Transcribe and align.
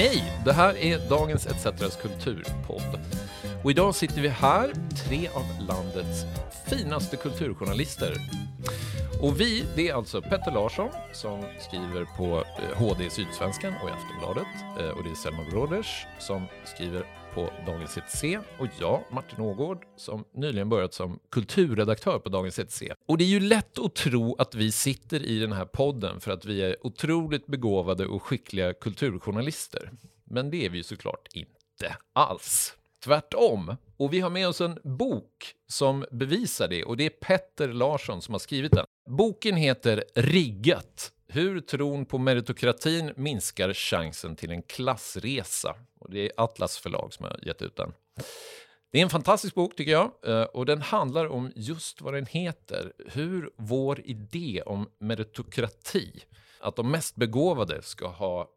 Hej! 0.00 0.32
Det 0.44 0.52
här 0.52 0.76
är 0.76 1.08
dagens 1.08 1.46
ETCetras 1.46 1.96
kulturpodd. 1.96 3.00
Och 3.64 3.70
idag 3.70 3.94
sitter 3.94 4.20
vi 4.20 4.28
här, 4.28 4.72
tre 5.06 5.28
av 5.28 5.44
landets 5.68 6.24
finaste 6.66 7.16
kulturjournalister. 7.16 8.16
Och 9.22 9.40
vi, 9.40 9.64
det 9.76 9.88
är 9.88 9.94
alltså 9.94 10.22
Petter 10.22 10.52
Larsson 10.52 10.88
som 11.12 11.44
skriver 11.58 12.04
på 12.16 12.44
eh, 12.62 12.78
HD 12.78 13.10
Sydsvenskan 13.10 13.74
och 13.82 13.88
i 13.88 13.92
Aftonbladet. 13.92 14.52
Eh, 14.78 14.98
och 14.98 15.04
det 15.04 15.10
är 15.10 15.14
Selma 15.14 15.44
Broders 15.50 16.06
som 16.18 16.46
skriver 16.64 17.04
på 17.34 17.50
Dagens 17.66 17.96
ETC 17.96 18.24
och 18.58 18.66
jag, 18.80 19.04
Martin 19.10 19.40
Ågård, 19.40 19.84
som 19.96 20.24
nyligen 20.34 20.68
börjat 20.68 20.94
som 20.94 21.18
kulturredaktör 21.30 22.18
på 22.18 22.28
Dagens 22.28 22.58
ETC. 22.58 22.82
Och 23.08 23.18
det 23.18 23.24
är 23.24 23.28
ju 23.28 23.40
lätt 23.40 23.78
att 23.78 23.94
tro 23.94 24.36
att 24.38 24.54
vi 24.54 24.72
sitter 24.72 25.22
i 25.22 25.38
den 25.38 25.52
här 25.52 25.64
podden 25.64 26.20
för 26.20 26.30
att 26.30 26.44
vi 26.44 26.62
är 26.62 26.86
otroligt 26.86 27.46
begåvade 27.46 28.06
och 28.06 28.22
skickliga 28.22 28.74
kulturjournalister. 28.74 29.90
Men 30.24 30.50
det 30.50 30.66
är 30.66 30.70
vi 30.70 30.76
ju 30.76 30.84
såklart 30.84 31.28
inte 31.32 31.96
alls. 32.12 32.76
Tvärtom. 33.04 33.76
Och 33.96 34.12
vi 34.12 34.20
har 34.20 34.30
med 34.30 34.48
oss 34.48 34.60
en 34.60 34.78
bok 34.84 35.54
som 35.66 36.04
bevisar 36.10 36.68
det 36.68 36.84
och 36.84 36.96
det 36.96 37.06
är 37.06 37.10
Petter 37.10 37.68
Larsson 37.68 38.22
som 38.22 38.34
har 38.34 38.38
skrivit 38.38 38.72
den. 38.72 38.86
Boken 39.10 39.56
heter 39.56 40.04
Riggat 40.14 41.12
hur 41.32 41.60
tron 41.60 42.06
på 42.06 42.18
meritokratin 42.18 43.12
minskar 43.16 43.72
chansen 43.72 44.36
till 44.36 44.50
en 44.50 44.62
klassresa. 44.62 45.76
Och 45.98 46.10
det 46.10 46.26
är 46.26 46.32
Atlas 46.36 46.78
förlag 46.78 47.12
som 47.12 47.24
har 47.24 47.38
gett 47.42 47.62
ut 47.62 47.76
den. 47.76 47.92
Det 48.92 48.98
är 48.98 49.02
en 49.02 49.10
fantastisk 49.10 49.54
bok 49.54 49.76
tycker 49.76 49.92
jag 49.92 50.10
eh, 50.26 50.42
och 50.42 50.66
den 50.66 50.82
handlar 50.82 51.26
om 51.26 51.52
just 51.56 52.00
vad 52.00 52.14
den 52.14 52.26
heter. 52.26 52.92
Hur 53.06 53.50
vår 53.56 54.00
idé 54.00 54.62
om 54.66 54.90
meritokrati, 54.98 56.22
att 56.60 56.76
de 56.76 56.90
mest 56.90 57.16
begåvade 57.16 57.82
ska 57.82 58.08
ha 58.08 58.48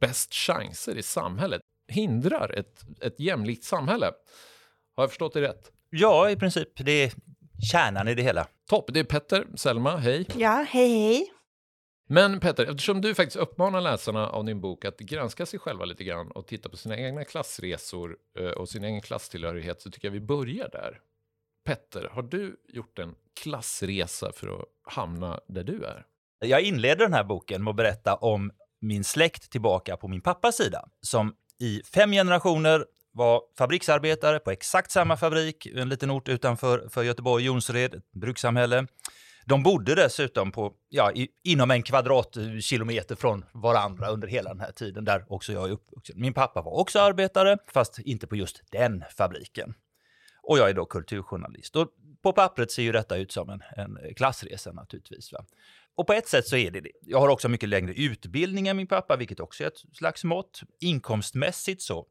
bäst 0.00 0.34
chanser 0.34 0.98
i 0.98 1.02
samhället, 1.02 1.62
hindrar 1.88 2.50
ett, 2.50 2.84
ett 3.00 3.20
jämlikt 3.20 3.64
samhälle. 3.64 4.06
Har 4.96 5.02
jag 5.02 5.10
förstått 5.10 5.32
det 5.32 5.40
rätt? 5.40 5.72
Ja, 5.90 6.30
i 6.30 6.36
princip. 6.36 6.68
Det 6.76 6.92
är 6.92 7.12
kärnan 7.72 8.08
i 8.08 8.14
det 8.14 8.22
hela. 8.22 8.46
Topp, 8.68 8.90
det 8.92 9.00
är 9.00 9.04
Petter, 9.04 9.46
Selma, 9.54 9.96
hej. 9.96 10.26
Ja, 10.36 10.66
hej 10.68 10.88
hej. 10.88 11.30
Men 12.06 12.40
Petter, 12.40 12.64
eftersom 12.64 13.00
du 13.00 13.14
faktiskt 13.14 13.36
uppmanar 13.36 13.80
läsarna 13.80 14.28
av 14.28 14.44
din 14.44 14.60
bok 14.60 14.84
att 14.84 14.98
granska 14.98 15.46
sig 15.46 15.58
själva 15.58 15.84
lite 15.84 16.04
grann 16.04 16.30
och 16.30 16.46
titta 16.46 16.68
på 16.68 16.76
sina 16.76 16.96
egna 16.96 17.24
klassresor 17.24 18.16
eh, 18.38 18.46
och 18.46 18.68
sin 18.68 18.84
egen 18.84 19.00
klasstillhörighet 19.00 19.82
så 19.82 19.90
tycker 19.90 20.08
jag 20.08 20.12
vi 20.12 20.20
börjar 20.20 20.68
där. 20.68 21.00
Petter, 21.64 22.08
har 22.12 22.22
du 22.22 22.56
gjort 22.68 22.98
en 22.98 23.14
klassresa 23.42 24.32
för 24.32 24.48
att 24.48 24.66
hamna 24.82 25.40
där 25.46 25.64
du 25.64 25.84
är? 25.84 26.06
Jag 26.38 26.62
inleder 26.62 26.96
den 26.96 27.12
här 27.12 27.24
boken 27.24 27.64
med 27.64 27.70
att 27.70 27.76
berätta 27.76 28.14
om 28.14 28.52
min 28.80 29.04
släkt 29.04 29.50
tillbaka 29.50 29.96
på 29.96 30.08
min 30.08 30.20
pappas 30.20 30.56
sida 30.56 30.88
som 31.00 31.34
i 31.60 31.82
fem 31.94 32.12
generationer 32.12 32.86
var 33.12 33.42
fabriksarbetare 33.58 34.38
på 34.38 34.50
exakt 34.50 34.90
samma 34.90 35.16
fabrik, 35.16 35.66
en 35.66 35.88
liten 35.88 36.10
ort 36.10 36.28
utanför 36.28 36.88
för 36.88 37.02
Göteborg, 37.02 37.44
Jonsered, 37.44 37.94
ett 37.94 38.12
brukssamhälle. 38.12 38.86
De 39.46 39.62
bodde 39.62 39.94
dessutom 39.94 40.52
på, 40.52 40.74
ja, 40.88 41.12
i, 41.12 41.28
inom 41.42 41.70
en 41.70 41.82
kvadratkilometer 41.82 43.14
eh, 43.14 43.18
från 43.18 43.44
varandra 43.52 44.08
under 44.08 44.28
hela 44.28 44.50
den 44.50 44.60
här 44.60 44.72
tiden, 44.72 45.04
där 45.04 45.24
också 45.28 45.52
jag 45.52 45.68
är 45.68 45.72
uppvuxen. 45.72 46.20
Min 46.20 46.34
pappa 46.34 46.62
var 46.62 46.72
också 46.72 47.00
arbetare, 47.00 47.58
fast 47.72 47.98
inte 47.98 48.26
på 48.26 48.36
just 48.36 48.62
den 48.70 49.04
fabriken. 49.16 49.74
Och 50.42 50.58
jag 50.58 50.70
är 50.70 50.74
då 50.74 50.86
kulturjournalist. 50.86 51.76
Och 51.76 51.88
på 52.22 52.32
pappret 52.32 52.70
ser 52.70 52.82
ju 52.82 52.92
detta 52.92 53.16
ut 53.16 53.32
som 53.32 53.50
en, 53.50 53.62
en 53.76 54.14
klassresa 54.14 54.72
naturligtvis. 54.72 55.32
Va? 55.32 55.44
Och 55.94 56.06
på 56.06 56.12
ett 56.12 56.28
sätt 56.28 56.46
så 56.46 56.56
är 56.56 56.70
det 56.70 56.80
det. 56.80 56.90
Jag 57.02 57.20
har 57.20 57.28
också 57.28 57.48
mycket 57.48 57.68
längre 57.68 57.94
utbildning 57.94 58.68
än 58.68 58.76
min 58.76 58.86
pappa, 58.86 59.16
vilket 59.16 59.40
också 59.40 59.64
är 59.64 59.68
ett 59.68 59.82
slags 59.92 60.24
mått. 60.24 60.62
Inkomstmässigt 60.80 61.82
så 61.82 62.06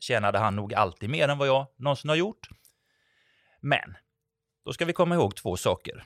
tjänade 0.00 0.38
han 0.38 0.56
nog 0.56 0.74
alltid 0.74 1.10
mer 1.10 1.28
än 1.28 1.38
vad 1.38 1.48
jag 1.48 1.66
någonsin 1.76 2.08
har 2.08 2.16
gjort. 2.16 2.48
Men 3.60 3.96
då 4.64 4.72
ska 4.72 4.84
vi 4.84 4.92
komma 4.92 5.14
ihåg 5.14 5.36
två 5.36 5.56
saker. 5.56 6.04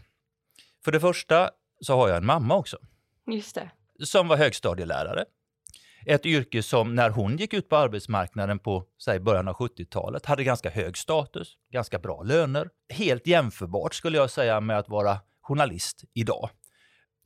För 0.85 0.93
det 0.93 1.01
första 1.01 1.51
så 1.81 1.97
har 1.97 2.09
jag 2.09 2.17
en 2.17 2.27
mamma 2.27 2.57
också. 2.57 2.77
Just 3.27 3.55
det. 3.55 3.71
Som 4.05 4.29
var 4.29 4.37
högstadielärare. 4.37 5.25
Ett 6.07 6.27
yrke 6.27 6.63
som 6.63 6.95
när 6.95 7.11
hon 7.11 7.37
gick 7.37 7.55
ut 7.55 7.69
på 7.69 7.77
arbetsmarknaden 7.77 8.59
på 8.59 8.85
säg, 9.05 9.21
början 9.21 9.49
av 9.49 9.55
70-talet 9.55 10.27
hade 10.27 10.45
ganska 10.45 10.71
hög 10.71 10.99
status, 10.99 11.57
ganska 11.73 11.99
bra 11.99 12.23
löner. 12.23 12.69
Helt 12.89 13.27
jämförbart 13.27 13.95
skulle 13.95 14.19
jag 14.19 14.31
säga 14.31 14.61
med 14.61 14.79
att 14.79 14.89
vara 14.89 15.19
journalist 15.43 16.05
idag. 16.15 16.51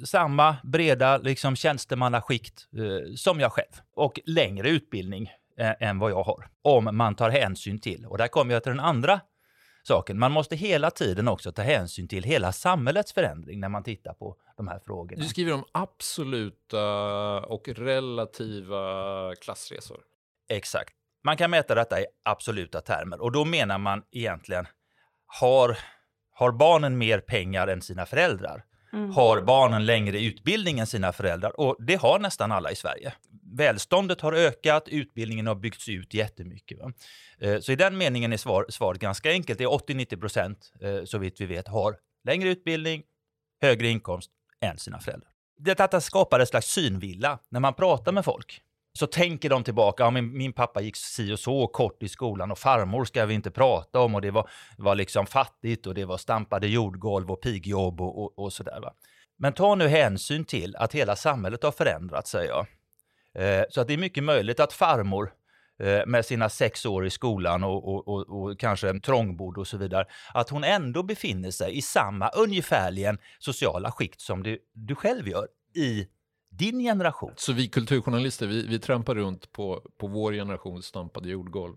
Samma 0.05 0.57
breda 0.65 1.19
liksom, 1.19 1.57
tjänstemannaskikt 1.57 2.67
eh, 2.77 3.15
som 3.17 3.41
jag 3.41 3.53
själv 3.53 3.73
och 3.95 4.21
längre 4.25 4.69
utbildning 4.69 5.31
eh, 5.59 5.73
än 5.89 5.99
vad 5.99 6.11
jag 6.11 6.23
har. 6.23 6.49
Om 6.63 6.89
man 6.93 7.15
tar 7.15 7.31
hänsyn 7.31 7.79
till, 7.79 8.07
och 8.07 8.19
där 8.19 8.29
kommer 8.29 8.55
jag 8.55 8.63
till 8.63 8.71
den 8.71 8.81
andra 8.81 9.21
saken. 9.87 10.19
Man 10.19 10.33
måste 10.33 10.57
hela 10.57 10.91
tiden 10.91 11.29
också 11.29 11.53
ta 11.53 11.63
hänsyn 11.63 12.09
till 12.09 12.25
hela 12.25 12.53
samhällets 12.53 13.13
förändring 13.13 13.61
när 13.61 13.69
man 13.69 13.85
tittar 13.85 14.15
på 14.15 14.37
de 14.57 14.69
här 14.69 14.79
frågorna. 14.79 15.23
Du 15.23 15.29
skriver 15.29 15.53
om 15.53 15.65
absoluta 15.73 16.83
och 17.41 17.69
relativa 17.69 19.35
klassresor. 19.35 20.01
Exakt. 20.49 20.95
Man 21.25 21.37
kan 21.37 21.51
mäta 21.51 21.75
detta 21.75 22.01
i 22.01 22.07
absoluta 22.25 22.81
termer 22.81 23.21
och 23.23 23.33
då 23.33 23.45
menar 23.45 23.79
man 23.79 24.03
egentligen 24.13 24.67
har, 25.27 25.79
har 26.31 26.53
barnen 26.53 26.99
mer 26.99 27.21
pengar 27.21 27.69
än 27.69 27.83
sina 27.83 28.07
föräldrar? 28.07 28.65
Mm. 28.93 29.11
Har 29.11 29.41
barnen 29.41 29.87
längre 29.87 30.21
utbildning 30.21 30.79
än 30.79 30.87
sina 30.87 31.13
föräldrar? 31.13 31.61
Och 31.61 31.77
det 31.79 31.95
har 31.95 32.19
nästan 32.19 32.53
alla 32.53 32.71
i 32.71 32.77
Sverige. 32.77 33.13
Välståndet 33.57 34.21
har 34.21 34.33
ökat, 34.33 34.89
utbildningen 34.89 35.47
har 35.47 35.55
byggts 35.55 35.89
ut 35.89 36.15
jättemycket. 36.15 36.79
Va? 36.79 36.93
Eh, 37.39 37.61
så 37.61 37.73
i 37.73 37.77
den 37.77 37.99
meningen 37.99 38.33
är 38.33 38.37
svar, 38.37 38.67
svaret 38.69 39.01
ganska 39.01 39.31
enkelt. 39.31 39.59
Det 39.59 39.65
är 39.65 39.69
80-90 39.69 40.21
procent, 40.21 40.73
eh, 40.81 41.05
så 41.05 41.19
vitt 41.19 41.41
vi 41.41 41.47
vet, 41.47 41.69
har 41.69 41.97
längre 42.25 42.49
utbildning, 42.49 43.03
högre 43.63 43.89
inkomst 43.89 44.31
än 44.61 44.79
sina 44.79 45.01
föräldrar. 45.01 45.31
Detta 45.59 46.01
skapar 46.01 46.41
ett 46.41 46.49
slags 46.49 46.67
synvilla 46.67 47.39
när 47.49 47.61
man 47.61 47.75
pratar 47.75 48.13
med 48.13 48.25
folk 48.25 48.63
så 48.97 49.07
tänker 49.07 49.51
de 49.51 49.65
tillbaka, 49.65 50.03
ja, 50.03 50.11
min, 50.11 50.37
min 50.37 50.53
pappa 50.53 50.81
gick 50.81 50.97
si 50.97 51.33
och 51.33 51.39
så 51.39 51.67
kort 51.67 52.03
i 52.03 52.09
skolan 52.09 52.51
och 52.51 52.59
farmor 52.59 53.05
ska 53.05 53.27
vi 53.27 53.35
inte 53.35 53.51
prata 53.51 54.01
om 54.01 54.15
och 54.15 54.23
det 54.23 54.31
var, 54.31 54.51
var 54.79 54.95
liksom 54.95 55.27
fattigt 55.27 55.87
och 55.87 55.95
det 55.95 56.05
var 56.05 56.17
stampade 56.17 56.67
jordgolv 56.67 57.31
och 57.31 57.41
pigjobb 57.41 58.01
och, 58.01 58.23
och, 58.23 58.39
och 58.39 58.53
sådär. 58.53 58.81
Va? 58.81 58.93
Men 59.39 59.53
ta 59.53 59.75
nu 59.75 59.89
hänsyn 59.89 60.45
till 60.45 60.77
att 60.77 60.95
hela 60.95 61.17
samhället 61.17 61.63
har 61.63 61.73
förändrats, 61.73 62.31
säger 62.31 62.49
jag. 62.49 62.67
Eh, 63.35 63.65
så 63.71 63.81
att 63.81 63.87
det 63.87 63.95
är 63.95 63.99
mycket 63.99 64.25
möjligt 64.25 64.61
att 64.61 64.73
farmor 64.73 65.33
eh, 65.83 66.07
med 66.07 66.25
sina 66.27 66.49
sex 66.49 66.87
år 66.87 67.07
i 67.07 67.11
skolan 67.11 67.65
och, 67.65 67.89
och, 67.89 68.09
och, 68.09 68.43
och 68.43 68.61
kanske 68.61 68.89
en 68.89 69.01
trångbord 69.01 69.59
och 69.59 69.67
så 69.67 69.77
vidare, 69.77 70.05
att 70.35 70.51
hon 70.51 70.65
ändå 70.65 71.03
befinner 71.03 71.51
sig 71.51 71.79
i 71.79 71.83
samma 71.83 72.29
ungefärligen 72.29 73.19
sociala 73.39 73.93
skikt 73.93 74.21
som 74.21 74.43
du, 74.43 74.59
du 74.75 74.95
själv 74.95 75.29
gör 75.29 75.49
i 75.75 76.07
din 76.59 76.79
generation. 76.81 77.33
Så 77.37 77.53
vi 77.53 77.69
kulturjournalister, 77.69 78.47
vi, 78.47 78.67
vi 78.67 78.79
trampar 78.79 79.15
runt 79.15 79.53
på, 79.53 79.83
på 79.99 80.07
vår 80.07 80.33
generations 80.33 80.87
stampade 80.87 81.29
jordgolv? 81.29 81.77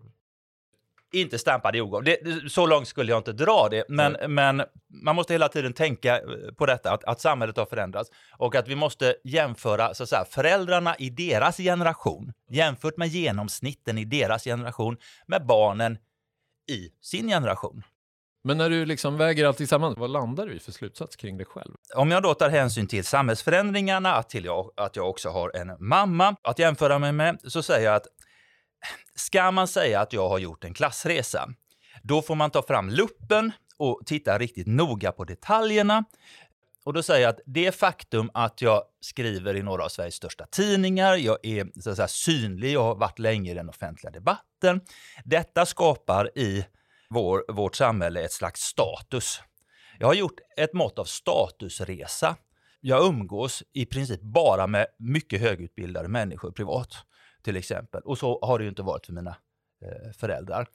Inte 1.12 1.40
stampade 1.40 1.78
jordgolv. 1.78 2.04
Det, 2.04 2.52
så 2.52 2.66
långt 2.66 2.88
skulle 2.88 3.12
jag 3.12 3.20
inte 3.20 3.34
dra 3.34 3.68
det, 3.72 3.84
men, 3.90 4.18
men 4.28 4.64
man 5.04 5.16
måste 5.16 5.34
hela 5.34 5.48
tiden 5.50 5.74
tänka 5.74 6.18
eh, 6.18 6.24
på 6.58 6.66
detta, 6.66 6.92
att, 6.92 7.04
att 7.04 7.22
samhället 7.22 7.58
har 7.58 7.66
förändrats 7.66 8.12
och 8.38 8.56
att 8.56 8.68
vi 8.68 8.76
måste 8.76 9.16
jämföra 9.24 9.94
så 9.94 10.04
att 10.04 10.10
säga, 10.10 10.26
föräldrarna 10.30 10.96
i 10.96 11.10
deras 11.10 11.58
generation 11.58 12.34
jämfört 12.50 12.98
med 12.98 13.08
genomsnitten 13.08 13.98
i 13.98 14.06
deras 14.06 14.44
generation 14.44 14.98
med 15.28 15.46
barnen 15.46 15.98
i 16.70 16.90
sin 17.02 17.28
generation. 17.28 17.84
Men 18.44 18.58
när 18.58 18.70
du 18.70 18.86
liksom 18.86 19.18
väger 19.18 19.46
allt 19.46 19.58
tillsammans, 19.58 19.98
vad 19.98 20.10
landar 20.10 20.46
du 20.46 20.54
i 20.54 20.60
för 20.60 20.72
slutsats 20.72 21.16
kring 21.16 21.38
dig 21.38 21.46
själv? 21.46 21.74
Om 21.96 22.12
jag 22.12 22.24
då 22.24 22.34
tar 22.34 22.50
hänsyn 22.50 22.88
till 22.88 23.04
samhällsförändringarna, 23.06 24.24
till 24.24 24.46
jag, 24.46 24.72
att 24.76 24.96
jag 24.96 25.10
också 25.10 25.30
har 25.30 25.56
en 25.56 25.88
mamma 25.88 26.36
att 26.44 26.60
jämföra 26.60 27.00
mig 27.00 27.12
med, 27.12 27.40
så 27.44 27.64
säger 27.64 27.86
jag 27.86 27.96
att 27.96 28.08
ska 29.16 29.52
man 29.52 29.68
säga 29.68 30.02
att 30.02 30.14
jag 30.14 30.30
har 30.30 30.40
gjort 30.40 30.64
en 30.64 30.74
klassresa, 30.74 31.50
då 32.04 32.22
får 32.22 32.36
man 32.36 32.52
ta 32.52 32.62
fram 32.62 32.90
luppen 32.90 33.52
och 33.78 34.02
titta 34.06 34.38
riktigt 34.38 34.68
noga 34.68 35.12
på 35.12 35.24
detaljerna. 35.24 36.04
Och 36.86 36.94
då 36.94 37.04
säger 37.04 37.22
jag 37.22 37.30
att 37.30 37.42
det 37.46 37.76
faktum 37.76 38.32
att 38.34 38.62
jag 38.62 38.84
skriver 39.02 39.56
i 39.56 39.64
några 39.64 39.84
av 39.86 39.90
Sveriges 39.90 40.16
största 40.16 40.46
tidningar, 40.46 41.16
jag 41.16 41.38
är 41.44 41.82
så 41.82 41.90
att 41.90 41.96
säga, 41.96 42.08
synlig, 42.08 42.74
jag 42.74 42.84
har 42.84 42.96
varit 42.96 43.20
länge 43.20 43.52
i 43.52 43.54
den 43.54 43.70
offentliga 43.70 44.12
debatten. 44.12 44.82
Detta 45.24 45.66
skapar 45.66 46.38
i 46.38 46.66
vår, 47.10 47.46
vårt 47.54 47.76
samhälle 47.76 48.24
ett 48.24 48.32
slags 48.32 48.62
status. 48.62 49.42
Jag 50.00 50.08
har 50.08 50.14
gjort 50.14 50.40
ett 50.58 50.74
mått 50.74 51.00
av 51.00 51.06
statusresa. 51.06 52.36
Jag 52.82 53.06
umgås 53.06 53.64
i 53.74 53.86
princip 53.86 54.22
bara 54.22 54.68
med 54.68 54.88
mycket 55.00 55.42
högutbildade 55.42 56.08
människor 56.08 56.52
privat, 56.52 56.90
till 57.44 57.58
exempel. 57.58 58.02
Och 58.02 58.18
så 58.18 58.40
har 58.42 58.60
det 58.60 58.64
ju 58.64 58.70
inte 58.70 58.82
varit 58.82 59.06
för 59.06 59.14
mina 59.14 59.36
eh, 59.82 60.12
föräldrar. 60.20 60.68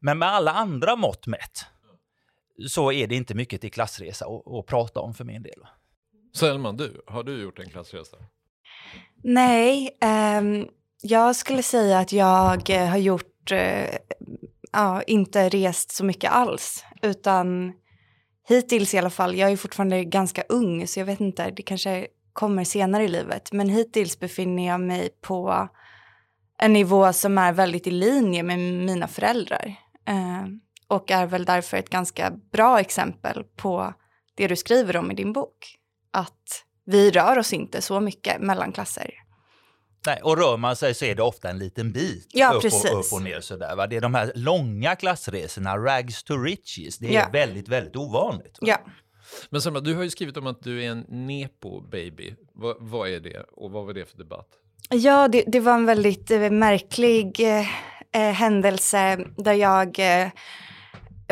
Men 0.00 0.18
med 0.18 0.28
alla 0.28 0.52
andra 0.52 0.96
mått 0.96 1.26
mätt 1.26 1.66
så 2.68 2.92
är 2.92 3.06
det 3.06 3.14
inte 3.14 3.34
mycket 3.34 3.60
till 3.60 3.72
klassresa 3.72 4.26
att, 4.26 4.66
prata 4.66 5.00
om 5.00 5.14
för 5.14 5.24
min 5.24 5.42
del. 5.42 5.60
Selman, 6.34 6.76
du, 6.76 7.02
har 7.06 7.22
du 7.22 7.42
gjort 7.42 7.58
en 7.58 7.70
klassresa? 7.70 8.16
Nej, 9.22 9.98
um, 10.40 10.68
Jag 11.02 11.36
skulle 11.36 11.62
säga 11.62 11.98
att 11.98 12.12
jag 12.12 12.70
eh, 12.70 12.86
har 12.86 12.98
gjort, 12.98 13.52
eh, 13.52 13.94
ja, 14.72 15.02
inte 15.02 15.48
rest 15.48 15.90
så 15.90 16.04
mycket 16.04 16.32
alls. 16.32 16.84
Utan 17.02 17.72
hittills 18.48 18.94
i 18.94 18.98
alla 18.98 19.10
fall, 19.10 19.36
jag 19.36 19.52
är 19.52 19.56
fortfarande 19.56 20.04
ganska 20.04 20.42
ung 20.48 20.86
så 20.86 21.00
jag 21.00 21.06
vet 21.06 21.20
inte, 21.20 21.50
det 21.50 21.62
kanske 21.62 22.06
kommer 22.32 22.64
senare 22.64 23.04
i 23.04 23.08
livet. 23.08 23.52
Men 23.52 23.68
hittills 23.68 24.18
befinner 24.18 24.66
jag 24.66 24.80
mig 24.80 25.08
på 25.20 25.68
en 26.58 26.72
nivå 26.72 27.12
som 27.12 27.38
är 27.38 27.52
väldigt 27.52 27.86
i 27.86 27.90
linje 27.90 28.42
med 28.42 28.58
mina 28.58 29.08
föräldrar. 29.08 29.74
Eh, 30.08 30.46
och 30.88 31.10
är 31.10 31.26
väl 31.26 31.44
därför 31.44 31.76
ett 31.76 31.90
ganska 31.90 32.30
bra 32.52 32.80
exempel 32.80 33.44
på 33.56 33.94
det 34.34 34.48
du 34.48 34.56
skriver 34.56 34.96
om 34.96 35.10
i 35.10 35.14
din 35.14 35.32
bok. 35.32 35.76
Att 36.10 36.64
vi 36.84 37.10
rör 37.10 37.38
oss 37.38 37.52
inte 37.52 37.82
så 37.82 38.00
mycket 38.00 38.40
mellan 38.40 38.72
klasser. 38.72 39.10
Nej, 40.06 40.20
och 40.22 40.36
rör 40.38 40.56
man 40.56 40.76
sig 40.76 40.94
så 40.94 41.04
är 41.04 41.14
det 41.14 41.22
ofta 41.22 41.50
en 41.50 41.58
liten 41.58 41.92
bit 41.92 42.26
Ja, 42.32 42.52
upp, 42.52 42.62
precis. 42.62 42.92
och, 42.92 42.98
upp 43.00 43.12
och 43.12 43.22
ner. 43.22 43.40
Sådär, 43.40 43.76
va? 43.76 43.86
Det 43.86 43.96
är 43.96 44.00
de 44.00 44.14
här 44.14 44.32
långa 44.34 44.96
klassresorna, 44.96 45.76
rags 45.78 46.22
to 46.24 46.36
riches, 46.36 46.98
det 46.98 47.06
är 47.08 47.12
Ja. 47.12 47.28
väldigt, 47.32 47.68
väldigt 47.68 47.96
ovanligt. 47.96 48.58
Va? 48.60 48.68
Ja. 48.68 48.78
Men 49.50 49.62
Selma, 49.62 49.80
du 49.80 49.94
har 49.94 50.02
ju 50.02 50.10
skrivit 50.10 50.36
om 50.36 50.46
att 50.46 50.62
du 50.62 50.84
är 50.84 50.90
en 50.90 51.04
nepo-baby. 51.08 52.34
Vad, 52.54 52.76
vad 52.80 53.08
är 53.08 53.20
det 53.20 53.44
och 53.56 53.70
vad 53.70 53.86
var 53.86 53.92
det 53.92 54.04
för 54.10 54.18
debatt? 54.18 54.46
Ja, 54.90 55.28
det, 55.28 55.44
det 55.46 55.60
var 55.60 55.74
en 55.74 55.86
väldigt 55.86 56.30
eh, 56.30 56.50
märklig 56.50 57.40
eh, 57.40 57.60
eh, 58.12 58.32
händelse 58.32 59.18
där 59.36 59.52
jag 59.52 59.98
eh, 60.22 60.28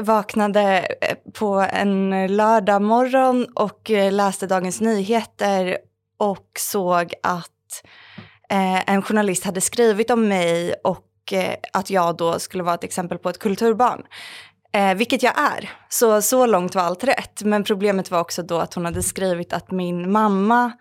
vaknade 0.00 0.96
eh, 1.00 1.16
på 1.32 1.54
en 1.72 2.26
lördag 2.36 2.82
morgon 2.82 3.46
och 3.54 3.90
eh, 3.90 4.12
läste 4.12 4.46
Dagens 4.46 4.80
Nyheter 4.80 5.78
och 6.18 6.46
såg 6.58 7.14
att 7.22 7.48
eh, 8.50 8.90
en 8.94 9.02
journalist 9.02 9.44
hade 9.44 9.60
skrivit 9.60 10.10
om 10.10 10.28
mig 10.28 10.74
och 10.84 11.32
eh, 11.32 11.54
att 11.72 11.90
jag 11.90 12.16
då 12.16 12.38
skulle 12.38 12.62
vara 12.62 12.74
ett 12.74 12.84
exempel 12.84 13.18
på 13.18 13.28
ett 13.28 13.38
kulturbarn. 13.38 14.02
Eh, 14.72 14.94
vilket 14.94 15.22
jag 15.22 15.38
är. 15.38 15.70
Så, 15.88 16.22
så 16.22 16.46
långt 16.46 16.74
var 16.74 16.82
allt 16.82 17.04
rätt. 17.04 17.42
Men 17.42 17.64
problemet 17.64 18.10
var 18.10 18.20
också 18.20 18.42
då 18.42 18.58
att 18.58 18.74
hon 18.74 18.84
hade 18.84 19.02
skrivit 19.02 19.52
att 19.52 19.70
min 19.70 20.12
mamma 20.12 20.72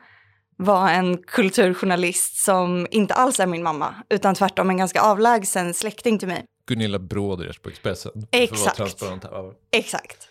var 0.58 0.90
en 0.90 1.18
kulturjournalist 1.18 2.36
som 2.36 2.88
inte 2.92 3.14
alls 3.14 3.40
är 3.40 3.48
min 3.48 3.64
mamma, 3.64 3.96
utan 4.10 4.36
tvärtom 4.36 4.70
en 4.70 4.78
ganska 4.78 5.02
avlägsen 5.02 5.74
släkting 5.74 6.20
till 6.20 6.28
mig. 6.28 6.46
Gunilla 6.68 7.00
Bråders 7.00 7.60
på 7.60 7.70
Expressen. 7.70 8.12
Exakt. 8.32 9.04
Exakt. 9.72 10.28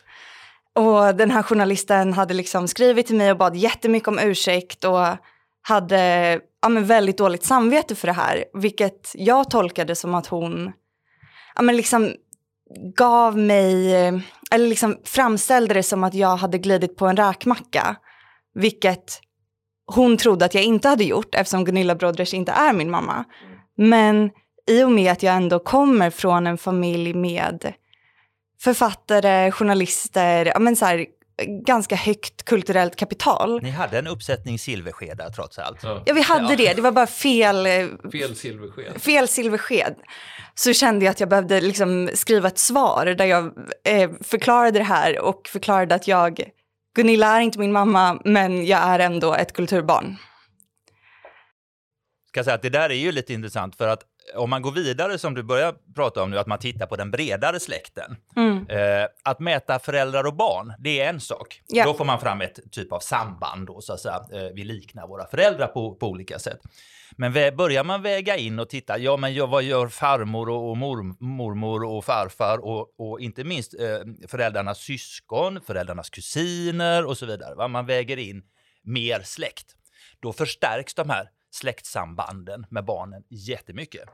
Och 0.75 1.15
den 1.15 1.31
här 1.31 1.43
journalisten 1.43 2.13
hade 2.13 2.35
liksom 2.35 2.69
skrivit 2.69 3.07
till 3.07 3.17
mig 3.17 3.31
och 3.31 3.39
bad 3.39 3.57
jättemycket 3.57 4.09
om 4.09 4.19
ursäkt 4.19 4.85
och 4.85 5.07
hade 5.69 6.41
ja, 6.63 6.69
men 6.69 6.85
väldigt 6.85 7.19
dåligt 7.19 7.45
samvete 7.45 7.95
för 7.95 8.07
det 8.07 8.13
här, 8.13 8.45
vilket 8.55 9.13
jag 9.15 9.51
tolkade 9.51 9.95
som 9.95 10.15
att 10.15 10.27
hon 10.27 10.73
ja, 11.55 11.63
men 11.63 11.77
liksom 11.77 12.15
gav 12.97 13.39
mig, 13.39 13.95
eh, 13.95 14.15
eller 14.51 14.69
liksom 14.69 14.97
framställde 15.05 15.75
det 15.75 15.83
som 15.83 16.05
att 16.05 16.15
jag 16.15 16.37
hade 16.37 16.59
glidit 16.59 16.97
på 16.97 17.07
en 17.07 17.17
räkmacka, 17.17 17.97
vilket 18.55 19.21
hon 19.87 20.17
trodde 20.17 20.45
att 20.45 20.55
jag 20.55 20.65
inte 20.65 20.89
hade 20.89 21.05
gjort 21.05 21.35
eftersom 21.35 21.65
Gunilla 21.65 21.95
Brodres 21.95 22.35
inte 22.35 22.53
är 22.53 22.73
min 22.73 22.91
mamma. 22.91 23.25
Men 23.77 24.31
i 24.67 24.83
och 24.83 24.93
med 24.93 25.13
att 25.13 25.23
jag 25.23 25.35
ändå 25.35 25.59
kommer 25.59 26.11
från 26.11 26.47
en 26.47 26.59
familj 26.59 27.15
med 27.15 27.73
författare, 28.61 29.51
journalister, 29.51 30.47
ja, 30.47 30.59
men 30.59 30.77
så 30.77 30.85
här, 30.85 31.07
ganska 31.45 31.97
högt 31.97 32.43
kulturellt 32.45 32.97
kapital. 32.97 33.63
Ni 33.63 33.71
hade 33.71 33.99
en 33.99 34.07
uppsättning 34.07 34.59
silverskedar 34.59 35.31
trots 35.31 35.59
allt. 35.59 35.83
Ja. 35.83 36.03
Ja, 36.07 36.15
vi 36.15 36.23
hade 36.23 36.57
det. 36.57 36.75
Det 36.75 36.83
var 36.83 36.93
bara 36.93 37.07
fel, 37.07 37.67
eh, 37.67 37.87
Fel 38.13 38.37
silversked. 38.37 39.03
fel 39.03 39.29
silversked. 39.29 39.95
Så 40.55 40.73
kände 40.73 41.05
jag 41.05 41.13
att 41.13 41.21
jag 41.21 41.29
behövde 41.29 41.61
liksom 41.61 42.11
skriva 42.15 42.49
ett 42.49 42.59
svar 42.59 43.07
där 43.07 43.25
jag 43.25 43.45
eh, 43.85 44.11
förklarade 44.23 44.79
det 44.79 44.85
här 44.85 45.19
och 45.19 45.49
förklarade 45.49 45.95
att 45.95 46.09
jag, 46.09 46.41
Gunilla 46.97 47.37
är 47.37 47.41
inte 47.41 47.59
min 47.59 47.73
mamma, 47.73 48.21
men 48.25 48.67
jag 48.67 48.81
är 48.81 48.99
ändå 48.99 49.35
ett 49.35 49.53
kulturbarn. 49.53 50.17
Ska 52.29 52.45
säga 52.45 52.55
att 52.55 52.63
det 52.63 52.71
där 52.71 52.91
är 52.91 52.95
ju 52.95 53.13
lite 53.13 53.33
intressant 53.33 53.77
för 53.77 53.89
att 53.89 54.01
om 54.35 54.51
man 54.51 54.63
går 54.63 54.73
vidare 54.73 55.19
som 55.19 55.35
du 55.35 55.43
börjar 55.43 55.75
prata 55.95 56.23
om 56.23 56.31
nu, 56.31 56.39
att 56.39 56.47
man 56.47 56.59
tittar 56.59 56.87
på 56.87 56.97
den 56.97 57.11
bredare 57.11 57.61
släkten. 57.61 58.17
Mm. 58.37 58.69
Eh, 58.69 59.09
att 59.25 59.41
mäta 59.41 59.79
föräldrar 59.79 60.25
och 60.25 60.35
barn, 60.35 60.73
det 60.79 61.01
är 61.01 61.09
en 61.09 61.21
sak. 61.21 61.63
Ja. 61.67 61.85
Då 61.85 61.95
får 61.95 62.05
man 62.05 62.21
fram 62.21 62.41
ett 62.41 62.73
typ 62.73 62.93
av 62.93 63.01
samband 63.01 63.67
då, 63.67 63.81
så 63.81 63.93
att 63.93 64.01
säga. 64.01 64.21
Eh, 64.33 64.53
vi 64.55 64.65
liknar 64.65 65.07
våra 65.07 65.27
föräldrar 65.27 65.67
på, 65.67 65.95
på 65.95 66.09
olika 66.09 66.39
sätt. 66.39 66.61
Men 67.17 67.33
börjar 67.33 67.85
man 67.85 68.03
väga 68.03 68.37
in 68.37 68.59
och 68.59 68.69
titta, 68.69 68.99
ja 68.99 69.17
men 69.17 69.51
vad 69.51 69.63
gör 69.63 69.89
farmor 69.89 70.49
och, 70.49 70.71
och 70.71 70.77
mor, 70.77 71.25
mormor 71.25 71.85
och 71.85 72.05
farfar 72.05 72.59
och, 72.65 73.01
och 73.01 73.21
inte 73.21 73.45
minst 73.45 73.75
eh, 73.75 74.29
föräldrarnas 74.29 74.79
syskon, 74.79 75.61
föräldrarnas 75.67 76.11
kusiner 76.11 77.05
och 77.05 77.19
så 77.19 77.27
vidare. 77.27 77.55
Va? 77.55 77.69
Man 77.69 77.87
väger 77.87 78.17
in 78.17 78.43
mer 78.83 79.21
släkt. 79.25 79.67
Då 80.21 80.33
förstärks 80.33 80.95
de 80.95 81.11
här 81.11 81.29
släktsambanden 81.51 82.67
med 82.71 82.85
barnen 82.85 83.25
jättemycket. 83.29 84.09